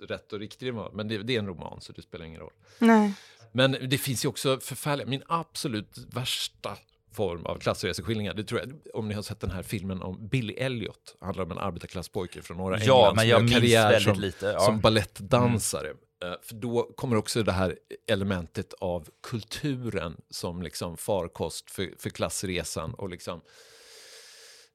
rätt 0.07 0.33
och 0.33 0.39
riktigt 0.39 0.59
det 0.59 0.71
var, 0.71 0.91
men 0.91 1.07
det, 1.07 1.17
det, 1.17 1.35
är 1.35 1.39
en 1.39 1.47
roman 1.47 1.81
så 1.81 1.93
det 1.93 2.01
spelar 2.01 2.25
ingen 2.25 2.39
roll. 2.39 2.53
Nej. 2.79 3.13
Men 3.51 3.77
det 3.89 3.97
finns 3.97 4.25
ju 4.25 4.29
också 4.29 4.59
förfärliga, 4.59 5.07
min 5.07 5.23
absolut 5.27 5.97
värsta 5.97 6.77
form 7.11 7.45
av 7.45 7.57
klassreseskildringar. 7.57 8.33
Det 8.33 8.43
tror 8.43 8.59
jag, 8.59 8.73
om 8.93 9.07
ni 9.07 9.13
har 9.13 9.21
sett 9.21 9.39
den 9.39 9.51
här 9.51 9.63
filmen 9.63 10.01
om 10.01 10.27
Billy 10.27 10.53
Elliot, 10.53 11.15
handlar 11.21 11.43
om 11.43 11.51
en 11.51 11.57
arbetarklasspojke 11.57 12.41
från 12.41 12.57
norra 12.57 12.79
ja, 12.79 12.97
England 12.97 13.15
men 13.15 13.27
jag 13.27 13.43
minns 13.43 13.73
väldigt 13.73 14.03
som, 14.03 14.19
lite. 14.19 14.45
Ja. 14.45 14.59
som 14.59 14.79
ballettdansare. 14.79 15.87
Mm. 15.87 16.37
För 16.41 16.55
då 16.55 16.93
kommer 16.95 17.15
också 17.15 17.43
det 17.43 17.51
här 17.51 17.77
elementet 18.07 18.73
av 18.73 19.09
kulturen 19.23 20.17
som 20.29 20.61
liksom 20.61 20.97
farkost 20.97 21.71
för, 21.71 21.93
för 21.97 22.09
klassresan 22.09 22.93
och 22.93 23.09
liksom 23.09 23.41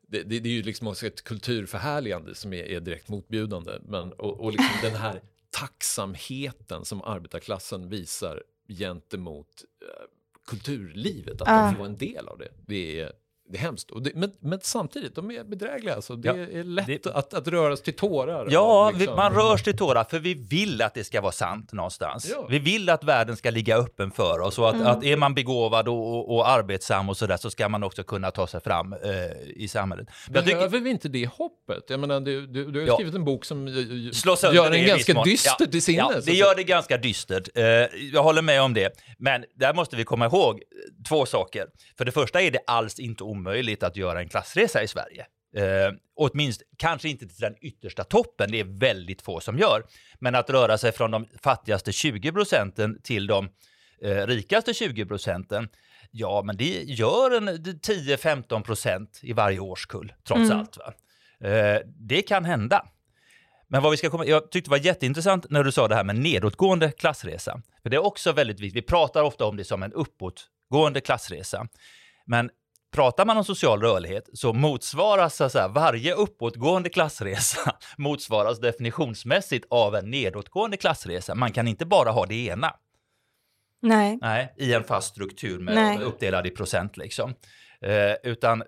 det, 0.09 0.23
det, 0.23 0.41
det, 0.41 0.49
är 0.49 0.53
ju 0.53 0.63
liksom 0.63 0.87
också 0.87 1.07
ett 1.07 1.25
kulturförhärligande 1.25 2.35
som 2.35 2.53
är, 2.53 2.65
är 2.65 2.81
direkt 2.81 3.09
motbjudande. 3.09 3.73
Men, 3.83 4.13
och, 4.13 4.41
och 4.41 4.53
liksom 4.53 4.77
den 4.83 4.95
här 4.95 5.21
tacksamheten 5.51 6.85
som 6.85 7.03
arbetarklassen 7.03 7.89
visar 7.89 8.43
gentemot 8.69 9.65
eh, 9.83 10.05
kulturlivet, 10.47 11.41
att 11.41 11.49
uh. 11.49 11.55
de 11.55 11.73
får 11.73 11.79
vara 11.79 11.89
en 11.89 11.99
del 11.99 12.29
av 12.29 12.39
det. 12.39 12.49
Det 12.67 13.01
är, 13.01 13.13
det 13.49 13.59
är 13.59 13.61
hemskt. 13.61 13.91
Det, 14.01 14.11
men, 14.15 14.33
men, 14.41 14.61
samtidigt, 14.63 15.15
de 15.15 15.31
är 15.31 15.45
bedrägliga. 15.45 15.95
Alltså. 15.95 16.17
Det 16.17 16.29
ja, 16.29 16.35
är 16.35 16.65
lätt 16.65 16.87
det, 16.87 17.07
att, 17.07 17.35
att 17.35 17.49
röras 17.49 17.83
till 17.83 17.97
tårar. 17.97 18.49
Ja, 18.51 18.91
liksom. 18.91 19.15
vi, 19.15 19.17
man 19.17 19.35
rörs 19.35 19.63
till 19.63 19.77
tårar 19.77 20.05
för 20.05 20.19
vi 20.19 20.35
vill 20.35 20.83
att 20.83 20.95
det 20.95 21.05
ska 21.05 21.21
vara 21.21 21.33
sant 21.33 21.73
någonstans. 21.73 22.31
Ja. 22.31 22.47
Vi 22.51 22.59
vill 22.59 22.91
att 22.91 23.05
världen 23.05 23.37
ska 23.37 23.51
ligga 23.51 23.77
öppen 23.77 24.11
för 24.11 24.41
oss 24.41 24.59
och 24.59 24.69
att, 24.69 24.75
mm. 24.75 24.87
att 24.87 25.05
är 25.05 25.17
man 25.17 25.35
begåvad 25.35 25.89
och, 25.89 26.15
och, 26.15 26.35
och 26.35 26.49
arbetsam 26.49 27.09
och 27.09 27.17
sådär 27.17 27.37
så 27.37 27.51
ska 27.51 27.69
man 27.69 27.85
också 27.85 28.03
kunna 28.03 28.31
ta 28.31 28.47
sig 28.47 28.61
fram 28.61 28.93
eh, 28.93 28.99
i 29.55 29.69
samhället. 29.69 30.09
Behöver 30.31 30.67
tycker... 30.67 30.81
vi 30.81 30.91
inte 30.91 31.09
det 31.09 31.27
hoppet? 31.27 31.85
Jag 31.89 32.01
menar, 32.01 32.21
du, 32.21 32.47
du, 32.47 32.71
du 32.71 32.81
har 32.81 32.87
ja. 32.87 32.95
skrivit 32.95 33.15
en 33.15 33.25
bok 33.25 33.45
som 33.45 33.69
gör 33.69 34.71
den 34.71 34.87
ganska 34.87 35.23
dyster 35.23 35.67
till 35.67 35.83
sinnes. 35.83 36.13
Ja, 36.15 36.21
det 36.25 36.33
gör 36.33 36.55
det 36.55 36.65
ganska 36.65 36.97
dystert. 36.97 37.49
Eh, 37.55 37.65
jag 38.13 38.23
håller 38.23 38.43
med 38.43 38.63
om 38.63 38.75
det. 38.75 38.93
Men 39.19 39.45
där 39.55 39.75
måste 39.75 39.97
vi 39.97 40.05
komma 40.05 40.27
ihåg 40.27 40.63
två 41.09 41.27
saker. 41.27 41.67
För 41.99 42.05
det 42.05 42.13
första 42.13 42.41
är 42.41 42.51
det 42.51 42.61
alls 42.67 42.99
inte 42.99 43.25
omöjligt 43.35 43.83
att 43.83 43.97
göra 43.97 44.21
en 44.21 44.29
klassresa 44.29 44.83
i 44.83 44.89
Sverige. 44.89 45.27
Eh, 45.57 45.93
åtminstone, 46.17 46.69
kanske 46.77 47.09
inte 47.09 47.27
till 47.29 47.41
den 47.41 47.55
yttersta 47.61 48.05
toppen, 48.05 48.51
det 48.51 48.61
är 48.61 48.79
väldigt 48.81 49.23
få 49.23 49.41
som 49.41 49.59
gör. 49.59 49.83
Men 50.19 50.35
att 50.35 50.51
röra 50.51 50.79
sig 50.79 50.93
från 50.93 51.11
de 51.11 51.27
fattigaste 51.43 51.93
20 51.93 52.33
procenten 52.33 53.01
till 53.03 53.27
de 53.27 53.49
eh, 54.03 54.27
rikaste 54.27 54.75
20 54.75 55.07
procenten, 55.07 55.69
ja, 56.11 56.43
men 56.45 56.57
det 56.57 56.83
gör 56.83 57.31
en 57.31 57.49
10-15 57.49 58.63
procent 58.63 59.21
i 59.23 59.33
varje 59.33 59.59
årskull, 59.59 60.13
trots 60.25 60.51
mm. 60.51 60.59
allt. 60.59 60.79
Eh, 61.41 61.79
det 61.87 62.23
kan 62.23 62.45
hända. 62.45 62.87
Men 63.69 63.83
vad 63.83 63.91
vi 63.91 63.97
ska 63.97 64.11
komma, 64.11 64.27
jag 64.27 64.51
tyckte 64.51 64.69
det 64.69 64.71
var 64.71 64.85
jätteintressant 64.85 65.51
när 65.51 65.65
du 65.65 65.73
sa 65.73 65.89
det 65.89 65.95
här 65.95 66.05
med 66.05 66.17
nedåtgående 66.17 66.91
klassresa. 66.91 67.63
För 67.83 67.91
det 67.91 67.97
är 67.97 68.05
också 68.05 68.33
väldigt 68.33 68.61
viktigt. 68.61 68.83
Vi 68.83 68.87
pratar 68.87 69.23
ofta 69.23 69.45
om 69.45 69.57
det 69.57 69.65
som 69.65 69.83
en 69.83 69.93
uppåtgående 69.93 71.01
klassresa. 71.01 71.67
Men 72.27 72.51
pratar 72.95 73.25
man 73.25 73.37
om 73.37 73.45
social 73.45 73.81
rörlighet 73.81 74.29
så 74.33 74.53
motsvaras 74.53 75.37
så 75.37 75.49
säga, 75.49 75.69
varje 75.69 76.15
uppåtgående 76.15 76.89
klassresa 76.89 77.77
motsvaras 77.99 78.61
definitionsmässigt 78.61 79.67
av 79.71 79.95
en 79.97 80.11
nedåtgående 80.11 80.77
klassresa. 80.77 81.35
Man 81.35 81.53
kan 81.53 81.69
inte 81.69 81.87
bara 81.87 82.11
ha 82.11 82.27
det 82.27 82.35
ena. 82.35 82.77
Nej. 83.83 84.19
Nej 84.21 84.55
I 84.59 84.73
en 84.73 84.85
fast 84.85 85.09
struktur 85.09 85.59
med, 85.59 85.75
med 85.75 86.03
uppdelad 86.03 86.47
i 86.47 86.51
procent 86.51 86.97
liksom. 86.97 87.35
Eh, 87.81 88.31
utan 88.31 88.63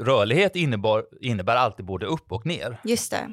rörlighet 0.00 0.56
innebär, 0.56 1.04
innebär 1.20 1.56
alltid 1.56 1.86
både 1.86 2.06
upp 2.06 2.32
och 2.32 2.46
ner. 2.46 2.80
Just 2.84 3.10
det. 3.10 3.32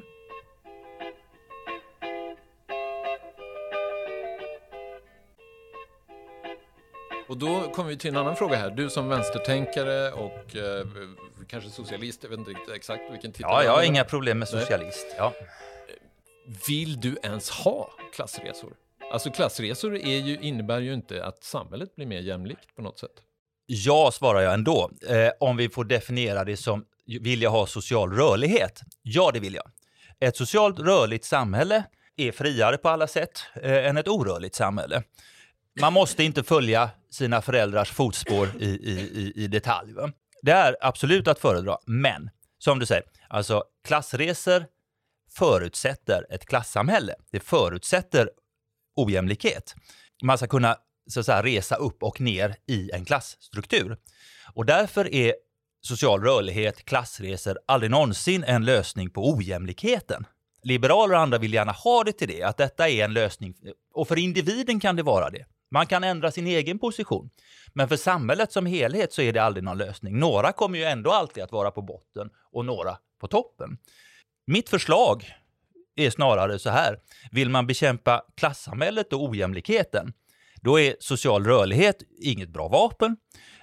Och 7.28 7.38
då 7.38 7.70
kommer 7.72 7.90
vi 7.90 7.96
till 7.96 8.10
en 8.10 8.16
annan 8.16 8.36
fråga 8.36 8.56
här. 8.56 8.70
Du 8.70 8.90
som 8.90 9.08
vänstertänkare 9.08 10.12
och 10.12 10.56
eh, 10.56 10.86
kanske 11.48 11.70
socialist, 11.70 12.22
jag 12.22 12.30
vet 12.30 12.38
inte 12.38 12.50
riktigt 12.50 12.74
exakt 12.74 13.02
vilken 13.12 13.32
titel. 13.32 13.46
Ja, 13.50 13.64
jag 13.64 13.72
har 13.72 13.82
inga 13.82 14.04
problem 14.04 14.38
med 14.38 14.48
socialist. 14.48 15.06
Ja. 15.16 15.32
Vill 16.68 17.00
du 17.00 17.16
ens 17.22 17.50
ha 17.50 17.90
klassresor? 18.14 18.72
Alltså 19.12 19.30
klassresor 19.30 19.96
är 19.96 20.18
ju, 20.18 20.38
innebär 20.40 20.80
ju 20.80 20.94
inte 20.94 21.24
att 21.24 21.44
samhället 21.44 21.96
blir 21.96 22.06
mer 22.06 22.20
jämlikt 22.20 22.76
på 22.76 22.82
något 22.82 22.98
sätt. 22.98 23.22
Ja, 23.66 24.10
svarar 24.12 24.40
jag 24.40 24.54
ändå. 24.54 24.90
Eh, 25.08 25.30
om 25.40 25.56
vi 25.56 25.68
får 25.68 25.84
definiera 25.84 26.44
det 26.44 26.56
som, 26.56 26.84
vill 27.06 27.42
jag 27.42 27.50
ha 27.50 27.66
social 27.66 28.12
rörlighet? 28.12 28.80
Ja, 29.02 29.30
det 29.34 29.40
vill 29.40 29.54
jag. 29.54 29.70
Ett 30.20 30.36
socialt 30.36 30.78
rörligt 30.78 31.24
samhälle 31.24 31.84
är 32.16 32.32
friare 32.32 32.76
på 32.76 32.88
alla 32.88 33.06
sätt 33.06 33.42
eh, 33.62 33.86
än 33.86 33.96
ett 33.96 34.08
orörligt 34.08 34.54
samhälle 34.54 35.02
man 35.80 35.92
måste 35.92 36.24
inte 36.24 36.42
följa 36.42 36.90
sina 37.10 37.42
föräldrars 37.42 37.90
fotspår 37.92 38.48
i, 38.60 38.68
i, 38.68 39.32
i, 39.36 39.46
detalj. 39.46 39.92
Va? 39.92 40.12
Det 40.42 40.52
är 40.52 40.76
absolut 40.80 41.28
att 41.28 41.38
föredra, 41.38 41.78
men 41.86 42.30
som 42.58 42.78
du 42.78 42.86
säger, 42.86 43.04
alltså 43.28 43.64
klassresor 43.84 44.64
förutsätter 45.30 46.26
ett 46.30 46.46
klassamhälle. 46.46 47.14
Det 47.30 47.40
förutsätter 47.40 48.30
ojämlikhet. 48.96 49.74
Man 50.22 50.38
ska 50.38 50.46
kunna 50.46 50.76
så 51.08 51.20
att 51.20 51.26
säga, 51.26 51.42
resa 51.42 51.74
upp 51.76 52.02
och 52.02 52.20
ner 52.20 52.56
i 52.66 52.90
en 52.90 53.04
klassstruktur. 53.04 53.96
Och 54.54 54.66
därför 54.66 55.14
är 55.14 55.34
social 55.80 56.22
rörlighet, 56.22 56.84
klassresor, 56.84 57.58
aldrig 57.66 57.90
någonsin 57.90 58.44
en 58.44 58.64
lösning 58.64 59.10
på 59.10 59.30
ojämlikheten. 59.30 60.26
Liberaler 60.62 61.14
och 61.14 61.20
andra 61.20 61.38
vill 61.38 61.54
gärna 61.54 61.72
ha 61.72 62.04
det 62.04 62.12
till 62.12 62.28
det, 62.28 62.42
att 62.42 62.56
detta 62.56 62.88
är 62.88 63.04
en 63.04 63.12
lösning. 63.12 63.54
Och 63.94 64.08
för 64.08 64.18
individen 64.18 64.80
kan 64.80 64.96
det 64.96 65.02
vara 65.02 65.30
det. 65.30 65.44
Man 65.70 65.86
kan 65.86 66.04
ändra 66.04 66.30
sin 66.30 66.46
egen 66.46 66.78
position. 66.78 67.30
Men 67.72 67.88
för 67.88 67.96
samhället 67.96 68.52
som 68.52 68.66
helhet 68.66 69.12
så 69.12 69.22
är 69.22 69.32
det 69.32 69.42
aldrig 69.42 69.64
någon 69.64 69.78
lösning. 69.78 70.18
Några 70.18 70.52
kommer 70.52 70.78
ju 70.78 70.84
ändå 70.84 71.10
alltid 71.10 71.42
att 71.42 71.52
vara 71.52 71.70
på 71.70 71.82
botten 71.82 72.30
och 72.52 72.64
några 72.64 72.96
på 73.20 73.28
toppen. 73.28 73.78
Mitt 74.46 74.68
förslag 74.68 75.24
är 75.96 76.10
snarare 76.10 76.58
så 76.58 76.70
här. 76.70 76.98
Vill 77.30 77.50
man 77.50 77.66
bekämpa 77.66 78.22
klassamhället 78.36 79.12
och 79.12 79.24
ojämlikheten, 79.24 80.12
då 80.54 80.80
är 80.80 80.96
social 81.00 81.44
rörlighet 81.44 82.02
inget 82.20 82.48
bra 82.48 82.68
vapen. 82.68 83.16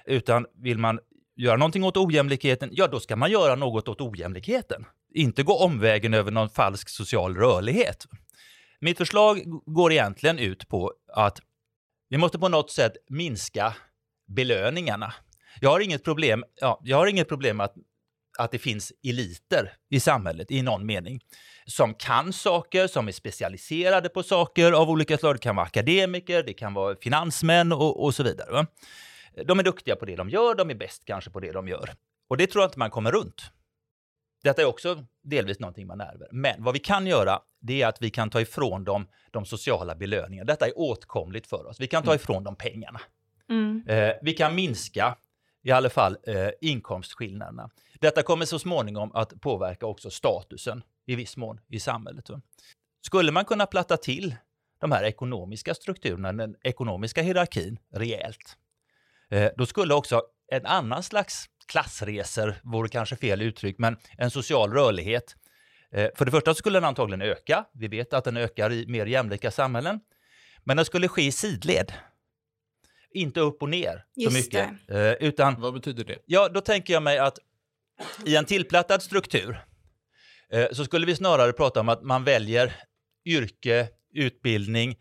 Utan 0.04 0.46
vill 0.54 0.78
man 0.78 0.98
göra 1.36 1.56
någonting 1.56 1.84
åt 1.84 1.96
ojämlikheten, 1.96 2.70
ja 2.72 2.86
då 2.86 3.00
ska 3.00 3.16
man 3.16 3.30
göra 3.30 3.54
något 3.54 3.88
åt 3.88 4.00
ojämlikheten. 4.00 4.84
Inte 5.14 5.42
gå 5.42 5.58
omvägen 5.58 6.14
över 6.14 6.30
någon 6.30 6.50
falsk 6.50 6.88
social 6.88 7.36
rörlighet. 7.36 8.06
Mitt 8.80 8.98
förslag 8.98 9.42
går 9.66 9.92
egentligen 9.92 10.38
ut 10.38 10.68
på 10.68 10.92
att 11.12 11.40
vi 12.08 12.16
måste 12.16 12.38
på 12.38 12.48
något 12.48 12.70
sätt 12.70 12.92
minska 13.08 13.74
belöningarna. 14.26 15.14
Jag 15.60 15.70
har 15.70 15.80
inget 15.80 16.04
problem, 16.04 16.44
ja, 16.60 16.80
jag 16.84 16.96
har 16.96 17.06
inget 17.06 17.28
problem 17.28 17.60
att, 17.60 17.74
att 18.38 18.50
det 18.50 18.58
finns 18.58 18.92
eliter 19.08 19.72
i 19.90 20.00
samhället 20.00 20.50
i 20.50 20.62
någon 20.62 20.86
mening 20.86 21.20
som 21.66 21.94
kan 21.94 22.32
saker, 22.32 22.86
som 22.86 23.08
är 23.08 23.12
specialiserade 23.12 24.08
på 24.08 24.22
saker 24.22 24.72
av 24.72 24.90
olika 24.90 25.18
slag. 25.18 25.34
Det 25.34 25.38
kan 25.38 25.56
vara 25.56 25.66
akademiker, 25.66 26.42
det 26.42 26.52
kan 26.52 26.74
vara 26.74 26.96
finansmän 26.96 27.72
och, 27.72 28.04
och 28.04 28.14
så 28.14 28.22
vidare. 28.22 28.52
Va? 28.52 28.66
De 29.44 29.58
är 29.58 29.62
duktiga 29.62 29.96
på 29.96 30.04
det 30.04 30.16
de 30.16 30.30
gör, 30.30 30.54
de 30.54 30.70
är 30.70 30.74
bäst 30.74 31.04
kanske 31.04 31.30
på 31.30 31.40
det 31.40 31.52
de 31.52 31.68
gör. 31.68 31.94
Och 32.28 32.36
det 32.36 32.46
tror 32.46 32.62
jag 32.62 32.68
inte 32.68 32.78
man 32.78 32.90
kommer 32.90 33.12
runt. 33.12 33.50
Detta 34.42 34.62
är 34.62 34.66
också 34.66 35.04
delvis 35.22 35.58
någonting 35.58 35.86
man 35.86 36.00
ärver. 36.00 36.28
Men 36.32 36.64
vad 36.64 36.74
vi 36.74 36.80
kan 36.80 37.06
göra, 37.06 37.40
det 37.60 37.82
är 37.82 37.86
att 37.86 38.02
vi 38.02 38.10
kan 38.10 38.30
ta 38.30 38.40
ifrån 38.40 38.84
dem 38.84 39.08
de 39.30 39.44
sociala 39.44 39.94
belöningarna. 39.94 40.46
Detta 40.46 40.66
är 40.66 40.78
åtkomligt 40.78 41.46
för 41.46 41.66
oss. 41.66 41.80
Vi 41.80 41.86
kan 41.86 42.02
ta 42.02 42.10
mm. 42.10 42.16
ifrån 42.16 42.44
dem 42.44 42.56
pengarna. 42.56 43.00
Mm. 43.48 43.84
Eh, 43.88 44.14
vi 44.22 44.32
kan 44.32 44.54
minska 44.54 45.16
i 45.62 45.70
alla 45.70 45.90
fall 45.90 46.16
eh, 46.26 46.48
inkomstskillnaderna. 46.60 47.70
Detta 48.00 48.22
kommer 48.22 48.44
så 48.44 48.58
småningom 48.58 49.10
att 49.14 49.40
påverka 49.40 49.86
också 49.86 50.10
statusen 50.10 50.82
i 51.06 51.14
viss 51.14 51.36
mån 51.36 51.60
i 51.68 51.80
samhället. 51.80 52.30
Skulle 53.06 53.32
man 53.32 53.44
kunna 53.44 53.66
platta 53.66 53.96
till 53.96 54.36
de 54.80 54.92
här 54.92 55.04
ekonomiska 55.04 55.74
strukturerna, 55.74 56.32
den 56.32 56.56
ekonomiska 56.62 57.22
hierarkin 57.22 57.78
rejält. 57.92 58.56
Eh, 59.28 59.50
då 59.56 59.66
skulle 59.66 59.94
också 59.94 60.22
en 60.48 60.66
annan 60.66 61.02
slags 61.02 61.46
klassresor, 61.68 62.54
vore 62.62 62.88
kanske 62.88 63.16
fel 63.16 63.42
uttryck, 63.42 63.78
men 63.78 63.96
en 64.18 64.30
social 64.30 64.72
rörlighet. 64.72 65.36
Eh, 65.92 66.08
för 66.14 66.24
det 66.24 66.30
första 66.30 66.54
skulle 66.54 66.76
den 66.76 66.84
antagligen 66.84 67.22
öka. 67.22 67.64
Vi 67.74 67.88
vet 67.88 68.12
att 68.12 68.24
den 68.24 68.36
ökar 68.36 68.72
i 68.72 68.86
mer 68.86 69.06
jämlika 69.06 69.50
samhällen. 69.50 70.00
Men 70.64 70.76
den 70.76 70.86
skulle 70.86 71.08
ske 71.08 71.22
i 71.22 71.32
sidled. 71.32 71.92
Inte 73.10 73.40
upp 73.40 73.62
och 73.62 73.68
ner 73.68 74.04
så 74.14 74.20
Just 74.20 74.36
mycket. 74.36 74.70
Eh, 74.88 75.12
utan, 75.12 75.60
Vad 75.60 75.74
betyder 75.74 76.04
det? 76.04 76.18
ja, 76.26 76.48
då 76.48 76.60
tänker 76.60 76.92
jag 76.92 77.02
mig 77.02 77.18
att 77.18 77.38
i 78.26 78.36
en 78.36 78.44
tillplattad 78.44 79.02
struktur 79.02 79.64
eh, 80.52 80.66
så 80.72 80.84
skulle 80.84 81.06
vi 81.06 81.16
snarare 81.16 81.52
prata 81.52 81.80
om 81.80 81.88
att 81.88 82.02
man 82.02 82.24
väljer 82.24 82.72
yrke, 83.24 83.88
utbildning 84.14 84.96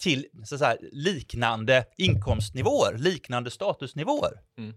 till 0.00 0.26
så 0.44 0.54
att 0.54 0.58
säga, 0.58 0.76
liknande 0.92 1.84
inkomstnivåer, 1.96 2.98
liknande 2.98 3.50
statusnivåer. 3.50 4.32
Mm. 4.58 4.74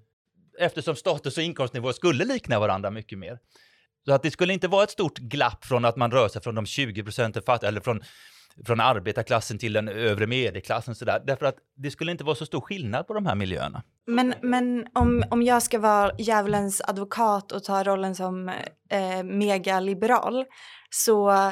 Eftersom 0.60 0.95
status 0.95 1.38
och 1.38 1.43
inkomstnivåer 1.43 1.93
skulle 1.93 2.26
likna 2.26 2.60
varandra 2.60 2.91
mycket 2.91 3.20
mer. 3.20 3.39
Så 4.06 4.14
att 4.14 4.24
det 4.24 4.32
skulle 4.32 4.54
inte 4.54 4.68
vara 4.68 4.84
ett 4.84 4.91
stort 4.91 5.18
glapp 5.18 5.66
från 5.66 5.86
att 5.86 5.95
man 5.95 6.12
rör 6.12 6.28
sig 6.28 6.41
från 6.41 6.56
de 6.56 6.66
20 6.66 7.04
procenten 7.04 7.43
fattiga, 7.43 7.68
eller 7.68 7.82
från, 7.82 8.01
från 8.66 8.80
arbetarklassen 8.80 9.58
till 9.58 9.74
den 9.74 9.88
övre 9.88 10.28
medelklassen. 10.28 10.95
Så 10.95 11.06
där. 11.06 11.24
Därför 11.26 11.45
att 11.45 11.56
det 11.76 11.91
skulle 11.91 12.12
inte 12.12 12.24
vara 12.24 12.36
så 12.36 12.45
stor 12.45 12.62
skillnad 12.62 13.08
på 13.08 13.14
de 13.14 13.26
här 13.26 13.36
miljöerna. 13.36 13.84
Men, 14.08 14.34
men 14.41 14.88
om, 14.93 15.24
om 15.30 15.43
jag 15.43 15.64
ska 15.64 15.80
vara 15.80 16.12
djävulens 16.18 16.82
advokat 16.82 17.51
och 17.51 17.64
ta 17.64 17.84
rollen 17.84 18.16
som 18.16 18.49
eh, 18.89 19.24
megaliberal 19.24 20.45
så 20.89 21.51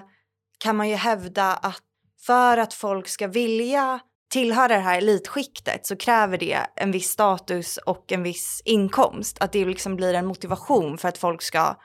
kan 0.58 0.76
man 0.76 0.90
ju 0.90 0.96
hävda 0.96 1.54
att 1.54 1.84
för 2.26 2.58
att 2.58 2.74
folk 2.74 3.08
ska 3.08 3.28
vilja 3.28 4.00
tillhöra 4.32 4.68
det 4.68 4.80
här 4.80 4.98
elitskiktet 4.98 5.86
så 5.86 5.96
kräver 5.96 6.38
det 6.38 6.60
en 6.76 6.92
viss 6.92 7.10
status 7.10 7.78
och 7.78 8.12
en 8.12 8.24
viss 8.24 8.62
inkomst. 8.66 9.38
Att 9.40 9.52
det 9.52 9.66
liksom 9.66 9.96
blir 9.96 10.14
en 10.14 10.26
motivation 10.26 10.98
för 10.98 11.08
att 11.08 11.18
folk 11.18 11.42
ska 11.42 11.76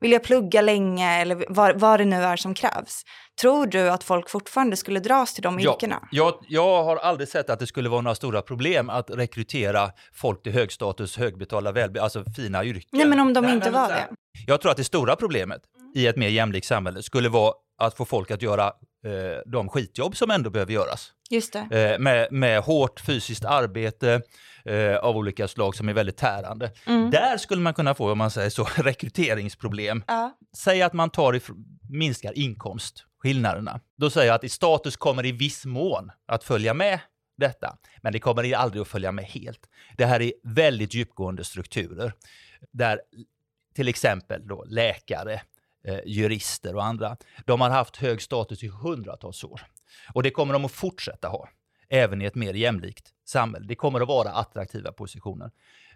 vilja 0.00 0.18
plugga 0.18 0.60
länge 0.60 1.20
eller 1.20 1.44
vad, 1.48 1.80
vad 1.80 2.00
det 2.00 2.04
nu 2.04 2.16
är 2.16 2.36
som 2.36 2.54
krävs. 2.54 3.02
Tror 3.40 3.66
du 3.66 3.90
att 3.90 4.04
folk 4.04 4.30
fortfarande 4.30 4.76
skulle 4.76 5.00
dras 5.00 5.34
till 5.34 5.42
de 5.42 5.60
yrkena? 5.60 6.08
jag, 6.10 6.34
jag 6.48 6.84
har 6.84 6.96
aldrig 6.96 7.28
sett 7.28 7.50
att 7.50 7.58
det 7.58 7.66
skulle 7.66 7.88
vara 7.88 8.00
några 8.00 8.14
stora 8.14 8.42
problem 8.42 8.90
att 8.90 9.10
rekrytera 9.10 9.90
folk 10.14 10.42
till 10.42 10.52
högstatus, 10.52 11.16
högbetalda, 11.16 11.72
välbe, 11.72 12.02
alltså 12.02 12.24
fina 12.36 12.64
yrken. 12.64 12.88
Nej 12.92 13.06
men 13.06 13.20
om 13.20 13.32
de 13.32 13.40
Nej, 13.44 13.54
inte 13.54 13.70
men 13.70 13.80
var 13.80 13.88
det. 13.88 14.06
Jag 14.46 14.60
tror 14.60 14.70
att 14.70 14.76
det 14.76 14.84
stora 14.84 15.16
problemet 15.16 15.60
i 15.94 16.06
ett 16.06 16.16
mer 16.16 16.28
jämlikt 16.28 16.66
samhälle 16.66 17.02
skulle 17.02 17.28
vara 17.28 17.52
att 17.78 17.96
få 17.96 18.04
folk 18.04 18.30
att 18.30 18.42
göra 18.42 18.66
eh, 19.04 19.40
de 19.46 19.68
skitjobb 19.68 20.16
som 20.16 20.30
ändå 20.30 20.50
behöver 20.50 20.72
göras. 20.72 21.12
Just 21.30 21.52
det. 21.52 21.92
Eh, 21.92 21.98
med, 21.98 22.32
med 22.32 22.62
hårt 22.62 23.00
fysiskt 23.00 23.44
arbete 23.44 24.22
eh, 24.64 24.96
av 24.96 25.16
olika 25.16 25.48
slag 25.48 25.76
som 25.76 25.88
är 25.88 25.92
väldigt 25.92 26.16
tärande. 26.16 26.72
Mm. 26.86 27.10
Där 27.10 27.36
skulle 27.36 27.62
man 27.62 27.74
kunna 27.74 27.94
få, 27.94 28.12
om 28.12 28.18
man 28.18 28.30
säger 28.30 28.50
så, 28.50 28.64
rekryteringsproblem. 28.76 30.04
Ja. 30.06 30.38
Säg 30.56 30.82
att 30.82 30.92
man 30.92 31.10
tar 31.10 31.32
ifr- 31.32 31.64
minskar 31.90 32.38
inkomstskillnaderna. 32.38 33.80
Då 33.96 34.10
säger 34.10 34.26
jag 34.26 34.34
att 34.34 34.44
i 34.44 34.48
status 34.48 34.96
kommer 34.96 35.26
i 35.26 35.32
viss 35.32 35.64
mån 35.66 36.10
att 36.26 36.44
följa 36.44 36.74
med 36.74 37.00
detta, 37.38 37.76
men 38.02 38.12
det 38.12 38.18
kommer 38.18 38.54
aldrig 38.54 38.82
att 38.82 38.88
följa 38.88 39.12
med 39.12 39.24
helt. 39.24 39.60
Det 39.96 40.06
här 40.06 40.22
är 40.22 40.32
väldigt 40.42 40.94
djupgående 40.94 41.44
strukturer 41.44 42.12
där 42.72 43.00
till 43.74 43.88
exempel 43.88 44.46
då 44.46 44.64
läkare, 44.68 45.40
eh, 45.86 46.00
jurister 46.06 46.74
och 46.74 46.84
andra, 46.84 47.16
de 47.44 47.60
har 47.60 47.70
haft 47.70 47.96
hög 47.96 48.22
status 48.22 48.62
i 48.62 48.68
hundratals 48.68 49.44
år. 49.44 49.60
Och 50.12 50.22
det 50.22 50.30
kommer 50.30 50.52
de 50.52 50.64
att 50.64 50.72
fortsätta 50.72 51.28
ha, 51.28 51.48
även 51.88 52.22
i 52.22 52.24
ett 52.24 52.34
mer 52.34 52.54
jämlikt 52.54 53.12
samhälle. 53.24 53.66
Det 53.66 53.74
kommer 53.74 54.00
att 54.00 54.08
vara 54.08 54.30
attraktiva 54.30 54.92
positioner. 54.92 55.50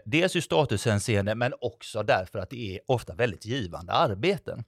Dels 0.05 0.37
ur 0.37 0.41
statushänseende, 0.41 1.35
men 1.35 1.55
också 1.61 2.03
därför 2.03 2.39
att 2.39 2.51
det 2.51 2.77
är 2.77 2.81
ofta 2.87 3.15
väldigt 3.15 3.47
givande 3.47 3.93
arbeten. 3.93 4.65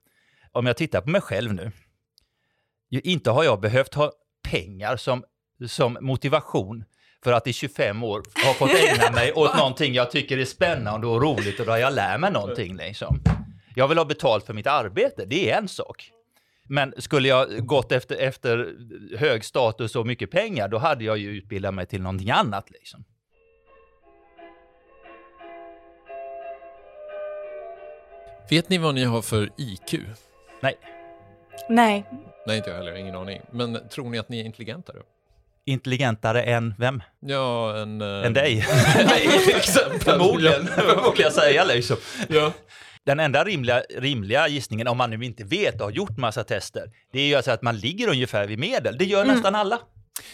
Om 0.52 0.66
jag 0.66 0.76
tittar 0.76 1.00
på 1.00 1.10
mig 1.10 1.20
själv 1.20 1.54
nu, 1.54 1.72
inte 2.90 3.30
har 3.30 3.44
jag 3.44 3.60
behövt 3.60 3.94
ha 3.94 4.12
pengar 4.50 4.96
som, 4.96 5.24
som 5.68 5.98
motivation 6.00 6.84
för 7.24 7.32
att 7.32 7.46
i 7.46 7.52
25 7.52 8.02
år 8.02 8.22
ha 8.46 8.54
fått 8.54 8.70
ägna 8.70 9.10
mig 9.10 9.32
åt 9.32 9.56
någonting 9.58 9.94
jag 9.94 10.10
tycker 10.10 10.38
är 10.38 10.44
spännande 10.44 11.06
och 11.06 11.22
roligt 11.22 11.60
och 11.60 11.66
där 11.66 11.76
jag 11.76 11.92
lär 11.92 12.18
mig 12.18 12.32
någonting. 12.32 12.76
Liksom. 12.76 13.20
Jag 13.74 13.88
vill 13.88 13.98
ha 13.98 14.04
betalt 14.04 14.46
för 14.46 14.54
mitt 14.54 14.66
arbete, 14.66 15.24
det 15.24 15.50
är 15.50 15.58
en 15.58 15.68
sak. 15.68 16.10
Men 16.68 16.94
skulle 16.98 17.28
jag 17.28 17.66
gått 17.66 17.92
efter, 17.92 18.16
efter 18.16 18.74
hög 19.18 19.44
status 19.44 19.96
och 19.96 20.06
mycket 20.06 20.30
pengar, 20.30 20.68
då 20.68 20.78
hade 20.78 21.04
jag 21.04 21.18
ju 21.18 21.30
utbildat 21.30 21.74
mig 21.74 21.86
till 21.86 22.02
någonting 22.02 22.30
annat. 22.30 22.70
Liksom. 22.70 23.04
Vet 28.50 28.68
ni 28.68 28.78
vad 28.78 28.94
ni 28.94 29.04
har 29.04 29.22
för 29.22 29.48
IQ? 29.56 30.00
Nej, 30.60 30.74
Nej, 31.68 32.04
Nej, 32.46 32.56
inte 32.56 32.70
jag 32.70 32.76
heller. 32.76 32.94
Ingen 32.96 33.14
aning. 33.14 33.40
Men 33.50 33.88
tror 33.88 34.10
ni 34.10 34.18
att 34.18 34.28
ni 34.28 34.40
är 34.40 34.44
intelligenta 34.44 34.92
då? 34.92 35.00
intelligentare 35.64 36.42
än 36.42 36.74
vem? 36.78 37.02
Ja, 37.20 37.76
en... 37.76 38.00
eh, 38.00 38.26
Än 38.26 38.32
dig? 38.34 38.66
Nej, 39.06 39.28
exempel. 39.56 40.00
Förmodligen, 40.00 40.68
jag 41.18 41.32
säga. 41.32 41.64
Liksom. 41.64 41.96
Ja. 42.28 42.52
Den 43.06 43.20
enda 43.20 43.44
rimliga, 43.44 43.82
rimliga 43.90 44.48
gissningen, 44.48 44.88
om 44.88 44.96
man 44.96 45.10
nu 45.10 45.24
inte 45.24 45.44
vet 45.44 45.74
och 45.74 45.86
har 45.86 45.90
gjort 45.90 46.16
massa 46.18 46.44
tester, 46.44 46.90
det 47.12 47.20
är 47.20 47.26
ju 47.26 47.34
alltså 47.34 47.50
att 47.50 47.62
man 47.62 47.76
ligger 47.78 48.08
ungefär 48.08 48.46
vid 48.46 48.58
medel. 48.58 48.96
Det 48.98 49.04
gör 49.04 49.24
nästan 49.24 49.54
alla. 49.54 49.80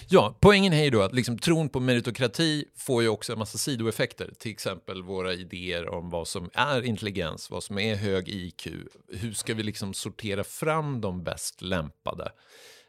Ja, 0.08 0.38
poängen 0.40 0.72
är 0.72 0.84
ju 0.84 0.90
då 0.90 1.02
att 1.02 1.14
liksom, 1.14 1.38
tron 1.38 1.68
på 1.68 1.80
meritokrati 1.80 2.64
får 2.76 3.02
ju 3.02 3.08
också 3.08 3.32
en 3.32 3.38
massa 3.38 3.58
sidoeffekter. 3.58 4.30
Till 4.38 4.50
exempel 4.50 5.02
våra 5.02 5.32
idéer 5.34 5.88
om 5.88 6.10
vad 6.10 6.28
som 6.28 6.50
är 6.54 6.82
intelligens, 6.82 7.50
vad 7.50 7.62
som 7.62 7.78
är 7.78 7.96
hög 7.96 8.28
IQ. 8.28 8.68
Hur 9.12 9.32
ska 9.32 9.54
vi 9.54 9.62
liksom 9.62 9.94
sortera 9.94 10.44
fram 10.44 11.00
de 11.00 11.24
bäst 11.24 11.62
lämpade? 11.62 12.32